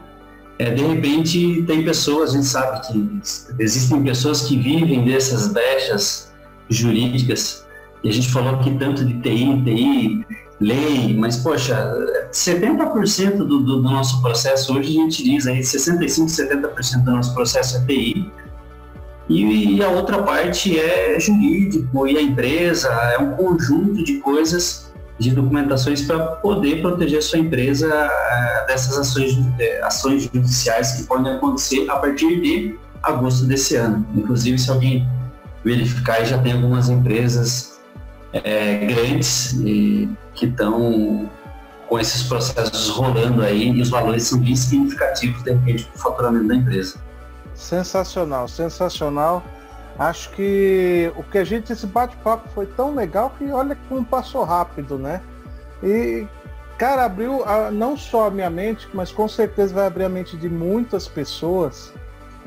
é, 0.59 0.71
de 0.71 0.83
repente 0.85 1.65
tem 1.67 1.85
pessoas, 1.85 2.31
a 2.31 2.35
gente 2.35 2.47
sabe 2.47 2.87
que 2.87 3.21
existem 3.59 4.03
pessoas 4.03 4.43
que 4.43 4.57
vivem 4.57 5.05
dessas 5.05 5.49
brechas 5.49 6.33
jurídicas, 6.69 7.67
e 8.03 8.09
a 8.09 8.13
gente 8.13 8.31
falou 8.31 8.57
aqui 8.57 8.77
tanto 8.79 9.05
de 9.05 9.15
TI, 9.21 9.63
TI, 9.65 10.27
lei, 10.61 11.17
mas 11.17 11.37
poxa, 11.39 11.93
70% 12.31 13.39
do, 13.39 13.47
do, 13.47 13.63
do, 13.63 13.83
nosso 13.83 14.23
processo 14.23 14.77
hoje 14.77 14.99
a 14.99 15.03
gente 15.03 15.25
diz 15.25 15.47
aí, 15.47 15.61
65%, 15.61 16.29
70% 16.29 17.03
do 17.03 17.11
nosso 17.11 17.35
processo 17.35 17.79
é 17.79 17.87
TI, 17.87 18.31
E, 19.29 19.77
e 19.77 19.83
a 19.83 19.89
outra 19.89 20.23
parte 20.23 20.79
é 20.79 21.19
jurídico 21.19 22.07
e 22.07 22.17
a 22.17 22.23
empresa, 22.23 22.89
é 22.91 23.19
um 23.19 23.33
conjunto 23.33 24.05
de 24.05 24.21
coisas, 24.21 24.94
de 25.19 25.31
documentações 25.31 26.03
para 26.03 26.19
poder 26.19 26.83
proteger 26.83 27.23
sua 27.23 27.39
empresa 27.39 27.89
uh, 27.89 28.67
dessas 28.67 28.99
ações, 28.99 29.33
uh, 29.35 29.55
ações 29.85 30.25
judiciais 30.33 30.93
que 30.93 31.05
podem 31.05 31.33
acontecer 31.33 31.89
a 31.89 31.97
partir 31.97 32.41
de 32.41 32.79
agosto 33.03 33.45
desse 33.45 33.77
ano. 33.77 34.05
Inclusive, 34.15 34.59
se 34.59 34.71
alguém 34.71 35.09
verificar, 35.65 36.25
já 36.25 36.39
tem 36.39 36.53
algumas 36.53 36.89
empresas 36.89 37.81
é, 38.33 38.87
grandes 38.87 39.53
e, 39.53 40.09
que 40.35 40.47
estão 40.47 41.31
com 41.89 41.99
esses 41.99 42.23
processos 42.25 42.89
rolando 42.89 43.43
aí 43.43 43.71
e 43.71 43.81
os 43.81 43.91
valores 43.91 44.25
são 44.25 44.41
bem 44.41 44.57
significativos 44.57 45.43
de 45.45 45.53
repente 45.53 45.85
para 45.85 45.97
o 45.97 45.99
faturamento 45.99 46.49
da 46.49 46.57
empresa. 46.57 46.99
Sensacional, 47.55 48.49
sensacional. 48.49 49.45
Acho 49.99 50.31
que 50.31 51.13
o 51.17 51.23
que 51.23 51.39
a 51.39 51.45
gente, 51.45 51.73
esse 51.73 51.87
bate-papo 51.87 52.49
foi 52.49 52.67
tão 52.67 52.95
legal 52.95 53.31
que 53.39 53.51
olha 53.51 53.77
como 53.89 54.05
passou 54.05 54.43
rápido, 54.43 54.99
né? 54.99 55.21
E, 55.83 56.27
cara, 56.77 57.05
abriu 57.05 57.45
a, 57.45 57.71
não 57.71 57.97
só 57.97 58.27
a 58.27 58.31
minha 58.31 58.51
mente, 58.51 58.89
mas 58.93 59.13
com 59.13 59.29
certeza 59.29 59.75
vai 59.75 59.87
abrir 59.87 60.05
a 60.05 60.09
mente 60.09 60.37
de 60.37 60.49
muitas 60.49 61.07
pessoas, 61.07 61.93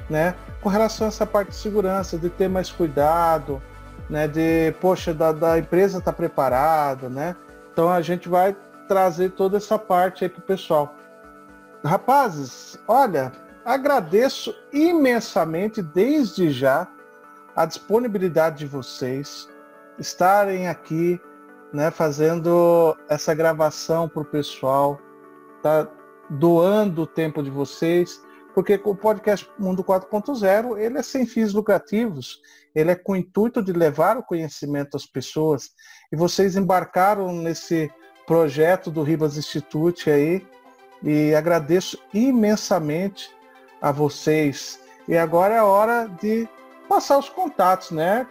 né? 0.10 0.36
Com 0.62 0.68
relação 0.68 1.06
a 1.06 1.08
essa 1.08 1.26
parte 1.26 1.50
de 1.50 1.56
segurança, 1.56 2.18
de 2.18 2.30
ter 2.30 2.50
mais 2.50 2.70
cuidado, 2.70 3.62
né? 4.10 4.28
De, 4.28 4.74
poxa, 4.82 5.14
da, 5.14 5.32
da 5.32 5.58
empresa 5.58 6.02
tá 6.02 6.12
preparada, 6.12 7.08
né? 7.08 7.34
Então 7.72 7.90
a 7.90 8.02
gente 8.02 8.28
vai 8.28 8.58
trazer 8.90 9.32
toda 9.32 9.56
essa 9.56 9.80
parte 9.80 10.26
aí 10.26 10.30
pro 10.30 10.42
pessoal. 10.42 10.94
Rapazes, 11.82 12.78
olha, 12.88 13.32
agradeço 13.64 14.54
imensamente 14.74 15.82
desde 15.82 16.50
já 16.50 16.88
a 17.58 17.66
disponibilidade 17.66 18.60
de 18.60 18.68
vocês 18.68 19.50
estarem 19.98 20.68
aqui, 20.68 21.20
né, 21.74 21.90
fazendo 21.90 22.96
essa 23.10 23.34
gravação 23.34 24.08
para 24.08 24.22
o 24.22 24.26
pessoal, 24.26 25.00
tá 25.64 25.92
doando 26.30 27.02
o 27.02 27.08
tempo 27.08 27.42
de 27.42 27.50
vocês, 27.50 28.22
porque 28.54 28.80
o 28.84 28.96
podcast 28.96 29.50
Mundo 29.58 29.84
4.0 29.84 30.78
ele 30.78 31.00
é 31.00 31.02
sem 31.02 31.26
fins 31.26 31.52
lucrativos, 31.52 32.40
ele 32.76 32.92
é 32.92 32.96
com 32.96 33.14
o 33.14 33.16
intuito 33.16 33.64
de 33.64 33.74
levar 33.74 34.18
o 34.18 34.24
conhecimento 34.24 34.96
às 34.96 35.08
pessoas 35.08 35.72
e 36.12 36.16
vocês 36.16 36.56
embarcaram 36.56 37.34
nesse 37.34 37.92
projeto 38.28 38.92
do 38.92 39.02
Ribas 39.02 39.36
Institute 39.36 40.12
aí 40.12 40.46
e 41.02 41.34
agradeço 41.34 41.98
imensamente 42.14 43.36
a 43.82 43.92
vocês. 43.92 44.80
E 45.08 45.18
agora 45.18 45.56
é 45.56 45.62
hora 45.64 46.08
de 46.22 46.48
passar 46.88 47.18
os 47.18 47.30
contatos, 47.30 47.92
né? 47.92 48.28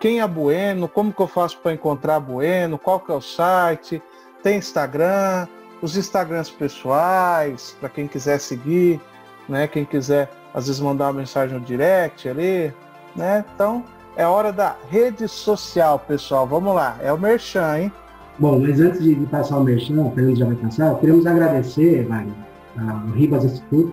Quem 0.00 0.20
é 0.20 0.26
Bueno, 0.26 0.88
como 0.88 1.12
que 1.12 1.20
eu 1.20 1.26
faço 1.26 1.58
para 1.58 1.72
encontrar 1.72 2.20
Bueno, 2.20 2.78
qual 2.78 3.00
que 3.00 3.10
é 3.10 3.14
o 3.14 3.20
site, 3.20 4.02
tem 4.42 4.58
Instagram, 4.58 5.46
os 5.82 5.96
Instagrams 5.96 6.50
pessoais, 6.50 7.76
para 7.80 7.88
quem 7.88 8.06
quiser 8.06 8.38
seguir, 8.38 9.00
né? 9.48 9.66
Quem 9.66 9.84
quiser 9.84 10.30
às 10.54 10.66
vezes 10.66 10.80
mandar 10.80 11.06
uma 11.06 11.14
mensagem 11.14 11.58
no 11.58 11.64
direct 11.64 12.28
ali, 12.28 12.72
né? 13.16 13.44
Então 13.54 13.84
é 14.16 14.26
hora 14.26 14.52
da 14.52 14.76
rede 14.90 15.28
social, 15.28 15.98
pessoal. 15.98 16.46
Vamos 16.46 16.74
lá, 16.74 16.96
é 17.00 17.12
o 17.12 17.18
Merchan, 17.18 17.78
hein? 17.78 17.92
Bom, 18.38 18.60
mas 18.60 18.80
antes 18.80 19.02
de, 19.02 19.16
passar 19.26 19.58
o 19.58 19.64
merchan, 19.64 20.00
o 20.00 20.12
Fernando 20.12 20.36
já 20.36 20.46
vai 20.46 20.54
passar, 20.54 20.94
queremos 21.00 21.26
agradecer, 21.26 22.06
Wagner, 22.06 22.34
ao 22.78 23.10
Ribas 23.12 23.44
Instituto, 23.44 23.92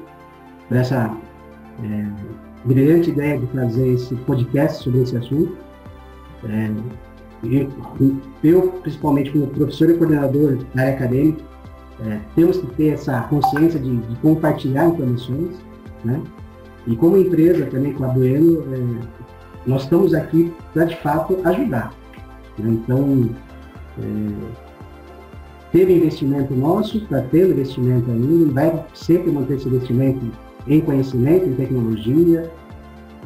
por 0.68 0.78
essa 0.78 1.11
é, 1.84 2.05
brilhante 2.66 3.11
ideia 3.11 3.38
de 3.38 3.45
trazer 3.47 3.88
esse 3.93 4.16
podcast 4.16 4.84
sobre 4.84 5.01
esse 5.01 5.16
assunto. 5.16 5.55
É, 6.43 6.72
eu, 8.43 8.61
principalmente 8.82 9.32
como 9.32 9.47
professor 9.47 9.89
e 9.89 9.93
coordenador 9.93 10.57
da 10.74 10.82
área 10.82 10.93
acadêmica, 10.95 11.43
é, 12.05 12.20
temos 12.36 12.57
que 12.57 12.68
ter 12.76 12.89
essa 12.89 13.22
consciência 13.22 13.80
de, 13.80 13.97
de, 13.97 14.16
compartilhar 14.18 14.88
informações, 14.88 15.55
né? 16.03 16.22
E 16.88 16.95
como 16.95 17.18
empresa 17.18 17.66
também 17.68 17.93
com 17.93 18.03
a 18.03 18.07
Bueno, 18.07 18.63
é, 18.74 19.26
nós 19.66 19.84
estamos 19.84 20.13
aqui 20.13 20.53
para 20.74 20.86
de 20.86 20.95
fato 20.97 21.39
ajudar. 21.45 21.93
Né? 22.57 22.72
Então, 22.72 23.30
é, 23.99 24.66
teve 25.72 25.93
investimento 25.95 26.53
nosso, 26.53 26.97
está 26.97 27.22
tendo 27.22 27.51
investimento 27.51 28.09
ainda, 28.11 28.51
vai 28.51 28.86
sempre 28.93 29.32
manter 29.32 29.55
esse 29.55 29.68
investimento 29.68 30.32
em 30.68 30.82
conhecimento, 30.82 31.45
em 31.47 31.55
tecnologia. 31.55 32.51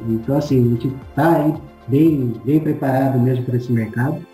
Então, 0.08 0.38
assim, 0.38 0.60
a 0.60 0.70
gente 0.70 0.88
está 1.10 1.36
aí 1.38 1.54
bem, 1.88 2.42
bem 2.46 2.60
preparado 2.60 3.20
mesmo 3.20 3.46
para 3.46 3.58
esse 3.58 3.72
mercado. 3.72 4.26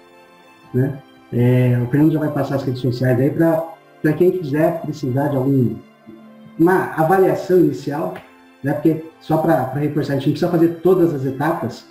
Né? 0.73 1.01
É, 1.33 1.79
o 1.83 1.89
Fernando 1.89 2.11
já 2.13 2.19
vai 2.19 2.31
passar 2.31 2.55
as 2.55 2.63
redes 2.63 2.81
sociais 2.81 3.19
aí 3.19 3.29
para 3.29 4.13
quem 4.13 4.31
quiser 4.31 4.81
precisar 4.81 5.29
de 5.29 5.37
algum 5.37 5.75
uma 6.57 6.93
avaliação 6.95 7.59
inicial, 7.59 8.13
né? 8.63 8.71
porque 8.73 9.03
só 9.19 9.37
para 9.37 9.73
reforçar, 9.73 10.13
a 10.13 10.15
gente 10.15 10.27
não 10.27 10.33
precisa 10.33 10.51
fazer 10.51 10.67
todas 10.81 11.13
as 11.13 11.25
etapas, 11.25 11.85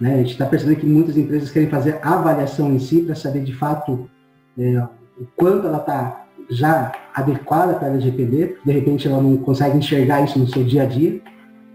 né? 0.00 0.14
A 0.14 0.16
gente 0.18 0.32
está 0.32 0.46
percebendo 0.46 0.80
que 0.80 0.86
muitas 0.86 1.16
empresas 1.16 1.50
querem 1.50 1.68
fazer 1.68 1.98
a 2.02 2.14
avaliação 2.14 2.72
em 2.72 2.78
si 2.78 3.02
para 3.02 3.14
saber 3.14 3.42
de 3.42 3.54
fato 3.54 4.08
é, 4.56 4.78
o 5.20 5.26
quanto 5.36 5.66
ela 5.66 5.78
está 5.78 6.24
já 6.50 6.92
adequada 7.14 7.74
para 7.74 7.88
a 7.88 7.90
LGPD, 7.90 8.56
de 8.64 8.72
repente 8.72 9.06
ela 9.06 9.20
não 9.20 9.36
consegue 9.36 9.76
enxergar 9.76 10.22
isso 10.22 10.38
no 10.38 10.48
seu 10.48 10.64
dia 10.64 10.82
a 10.82 10.86
dia. 10.86 11.20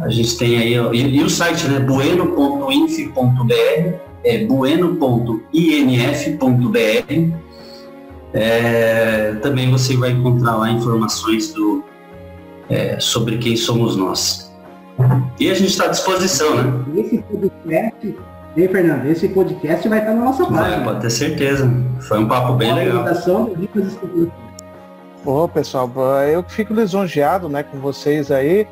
a 0.00 0.08
gente 0.08 0.38
tem 0.38 0.56
aí, 0.56 0.74
e, 0.96 1.18
e 1.18 1.22
o 1.22 1.28
site, 1.28 1.68
né, 1.68 1.80
bueno.inf.br, 1.80 3.52
é 4.24 4.46
bueno.inf.br 4.46 5.44
é, 8.34 9.34
também 9.34 9.70
você 9.70 9.96
vai 9.96 10.10
encontrar 10.10 10.56
lá 10.56 10.68
informações 10.68 11.54
do, 11.54 11.83
é, 12.74 12.98
sobre 12.98 13.38
quem 13.38 13.56
somos 13.56 13.96
nós. 13.96 14.52
E 15.38 15.50
a 15.50 15.54
gente 15.54 15.70
está 15.70 15.84
à 15.84 15.88
disposição, 15.88 16.56
né? 16.56 16.84
Esse 16.96 17.18
podcast, 17.18 18.16
hein, 18.56 18.68
Fernando? 18.68 19.06
Esse 19.06 19.28
podcast 19.28 19.88
vai 19.88 19.98
estar 20.00 20.14
na 20.14 20.24
nossa 20.24 20.44
página. 20.44 20.76
Vai, 20.76 20.84
pode 20.84 21.00
ter 21.00 21.10
certeza. 21.10 21.70
Foi 22.00 22.18
um 22.18 22.28
papo 22.28 22.54
bem 22.54 22.74
legal. 22.74 23.04
Ô, 25.24 25.48
pessoal, 25.48 25.90
eu 26.30 26.42
fico 26.42 26.74
lisonjeado 26.74 27.48
né, 27.48 27.62
com 27.62 27.78
vocês 27.78 28.30
aí. 28.30 28.66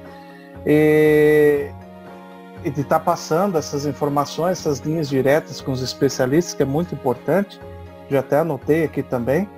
E, 0.67 1.69
e 2.65 2.71
de 2.71 2.83
estar 2.83 2.99
tá 2.99 3.05
passando 3.05 3.59
essas 3.59 3.87
informações, 3.87 4.61
essas 4.61 4.79
linhas 4.81 5.09
diretas 5.09 5.61
com 5.61 5.73
os 5.73 5.83
especialistas, 5.83 6.55
que 6.55 6.63
é 6.63 6.67
muito 6.67 6.95
importante 6.95 7.59
já 8.11 8.21
até 8.21 8.39
anotei 8.39 8.85
aqui 8.85 9.03
também. 9.03 9.49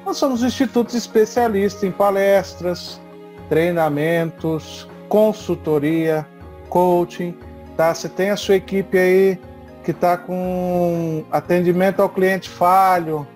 Nós 0.04 0.18
somos 0.18 0.42
institutos 0.42 0.94
especialistas 0.94 1.82
em 1.82 1.90
palestras, 1.90 3.00
treinamentos, 3.48 4.86
consultoria, 5.08 6.26
coaching, 6.68 7.34
tá? 7.76 7.94
Você 7.94 8.08
tem 8.08 8.30
a 8.30 8.36
sua 8.36 8.56
equipe 8.56 8.98
aí 8.98 9.38
que 9.84 9.92
está 9.92 10.16
com 10.16 11.24
atendimento 11.30 12.02
ao 12.02 12.08
cliente 12.08 12.48
falho, 12.48 13.26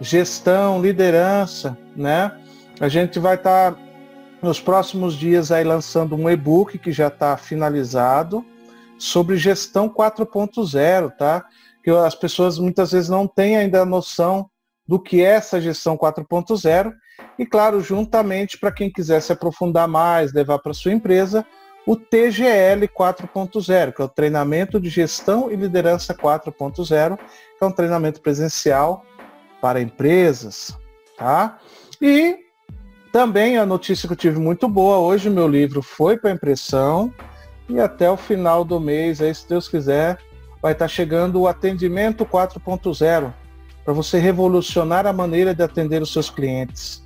gestão, 0.00 0.80
liderança, 0.80 1.76
né? 1.94 2.32
A 2.80 2.88
gente 2.88 3.18
vai 3.18 3.36
estar 3.36 3.72
tá, 3.72 3.78
nos 4.42 4.60
próximos 4.60 5.14
dias 5.14 5.50
aí 5.50 5.64
lançando 5.64 6.14
um 6.14 6.28
e-book 6.28 6.78
que 6.78 6.92
já 6.92 7.08
está 7.08 7.36
finalizado 7.36 8.44
sobre 8.98 9.36
gestão 9.36 9.88
4.0, 9.88 11.10
tá? 11.16 11.44
Que 11.82 11.90
as 11.90 12.14
pessoas 12.14 12.58
muitas 12.58 12.92
vezes 12.92 13.08
não 13.08 13.26
têm 13.26 13.56
ainda 13.56 13.82
a 13.82 13.86
noção 13.86 14.48
do 14.86 14.98
que 15.00 15.22
é 15.22 15.30
essa 15.34 15.60
gestão 15.60 15.96
4.0 15.96 16.92
e 17.38 17.44
claro, 17.44 17.80
juntamente 17.80 18.58
para 18.58 18.72
quem 18.72 18.90
quiser 18.90 19.20
se 19.20 19.32
aprofundar 19.32 19.88
mais, 19.88 20.32
levar 20.32 20.58
para 20.58 20.72
sua 20.72 20.92
empresa, 20.92 21.44
o 21.86 21.94
TGL 21.94 22.88
4.0, 22.88 23.92
que 23.92 24.02
é 24.02 24.04
o 24.04 24.08
treinamento 24.08 24.80
de 24.80 24.88
gestão 24.88 25.50
e 25.50 25.56
liderança 25.56 26.14
4.0, 26.14 27.16
que 27.16 27.64
é 27.64 27.66
um 27.66 27.72
treinamento 27.72 28.20
presencial 28.20 29.04
para 29.60 29.80
empresas, 29.80 30.76
tá? 31.16 31.58
E 32.00 32.45
também 33.16 33.56
a 33.56 33.64
notícia 33.64 34.06
que 34.06 34.12
eu 34.12 34.18
tive 34.18 34.38
muito 34.38 34.68
boa, 34.68 34.98
hoje 34.98 35.30
meu 35.30 35.48
livro 35.48 35.80
foi 35.80 36.18
para 36.18 36.32
impressão 36.32 37.10
e 37.66 37.80
até 37.80 38.10
o 38.10 38.16
final 38.18 38.62
do 38.62 38.78
mês, 38.78 39.22
aí 39.22 39.34
se 39.34 39.48
Deus 39.48 39.70
quiser, 39.70 40.18
vai 40.60 40.72
estar 40.72 40.86
chegando 40.86 41.40
o 41.40 41.48
atendimento 41.48 42.26
4.0 42.26 43.32
para 43.82 43.94
você 43.94 44.18
revolucionar 44.18 45.06
a 45.06 45.14
maneira 45.14 45.54
de 45.54 45.62
atender 45.62 46.02
os 46.02 46.12
seus 46.12 46.28
clientes. 46.28 47.02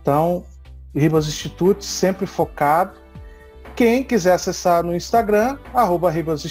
Então, 0.00 0.44
Ribas 0.92 1.28
Institute 1.28 1.84
sempre 1.84 2.26
focado. 2.26 2.98
Quem 3.76 4.02
quiser 4.02 4.32
acessar 4.32 4.82
no 4.82 4.96
Instagram, 4.96 5.58
arroba 5.72 6.10
Ribas 6.10 6.42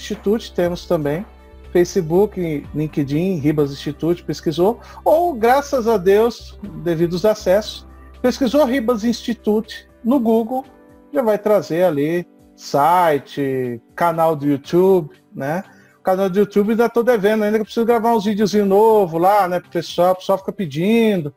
temos 0.55 0.85
também 0.85 1.25
Facebook, 1.73 2.65
LinkedIn, 2.73 3.39
Ribas 3.39 3.73
Institute, 3.73 4.23
pesquisou, 4.23 4.79
ou 5.03 5.33
graças 5.33 5.85
a 5.85 5.97
Deus, 5.97 6.57
devido 6.81 7.15
aos 7.15 7.25
acessos, 7.25 7.90
pesquisou 8.21 8.65
Ribas 8.65 9.03
Institute 9.03 9.89
no 10.03 10.19
Google, 10.19 10.65
já 11.11 11.21
vai 11.21 11.37
trazer 11.37 11.83
ali 11.83 12.27
site, 12.55 13.81
canal 13.95 14.35
do 14.35 14.45
YouTube, 14.45 15.15
né? 15.33 15.63
O 15.99 16.03
canal 16.03 16.29
do 16.29 16.37
YouTube 16.37 16.71
ainda 16.71 16.85
estou 16.85 17.03
devendo, 17.03 17.43
ainda 17.43 17.57
que 17.57 17.63
preciso 17.63 17.85
gravar 17.85 18.15
uns 18.15 18.25
vídeos 18.25 18.53
novo 18.53 19.17
lá, 19.17 19.47
né, 19.47 19.59
pro 19.59 19.69
pessoal, 19.69 20.13
o 20.13 20.15
pessoal 20.15 20.37
fica 20.37 20.51
pedindo. 20.51 21.33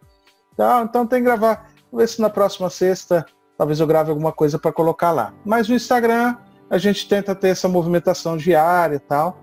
Tá? 0.57 0.83
Então 0.89 1.07
tem 1.07 1.21
que 1.21 1.25
gravar. 1.25 1.71
Vou 1.91 2.01
ver 2.01 2.09
se 2.09 2.21
na 2.21 2.31
próxima 2.31 2.71
sexta 2.71 3.27
talvez 3.57 3.81
eu 3.81 3.87
grave 3.87 4.11
alguma 4.11 4.33
coisa 4.33 4.59
para 4.59 4.73
colocar 4.73 5.13
lá. 5.13 5.35
Mas 5.45 5.69
no 5.69 5.75
Instagram 5.75 6.37
a 6.71 6.79
gente 6.79 7.09
tenta 7.09 7.35
ter 7.35 7.49
essa 7.49 7.69
movimentação 7.69 8.37
diária 8.37 8.97
e 8.97 9.01
tal. 9.01 9.39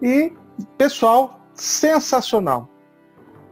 E 0.00 0.32
pessoal, 0.78 1.40
sensacional. 1.54 2.68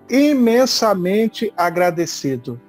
Imensamente 0.09 1.53
agradecido. 1.57 2.61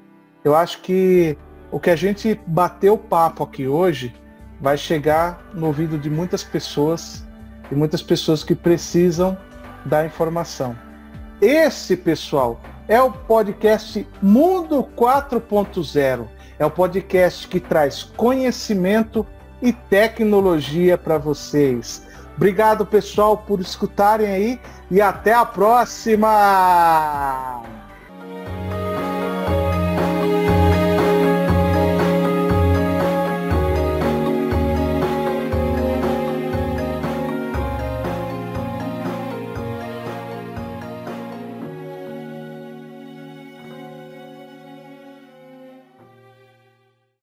Eu 0.44 0.56
acho 0.56 0.80
que 0.82 1.38
o 1.72 1.80
que 1.80 1.90
a 1.90 1.96
gente 1.96 2.40
bateu 2.46 2.98
papo 2.98 3.44
aqui 3.44 3.68
hoje 3.68 4.14
vai 4.60 4.78
chegar 4.78 5.44
no 5.54 5.68
ouvido 5.68 5.98
de 5.98 6.10
muitas 6.10 6.44
pessoas 6.44 7.24
e 7.72 7.76
muitas 7.76 8.02
pessoas 8.02 8.44
que 8.44 8.56
precisam 8.56 9.38
da 9.86 10.06
informação. 10.06 10.76
Esse, 11.42 11.96
pessoal, 11.96 12.60
é 12.88 13.02
o 13.02 13.12
podcast 13.12 14.08
Mundo 14.22 14.88
4.0. 14.96 16.28
É 16.60 16.66
o 16.66 16.70
podcast 16.70 17.48
que 17.48 17.60
traz 17.60 18.04
conhecimento 18.04 19.26
e 19.62 19.74
tecnologia 19.74 20.98
para 20.98 21.18
vocês. 21.18 22.06
Obrigado, 22.36 22.86
pessoal, 22.86 23.38
por 23.38 23.60
escutarem 23.60 24.28
aí 24.28 24.60
e 24.90 25.02
até 25.02 25.34
a 25.34 25.46
próxima! 25.46 26.30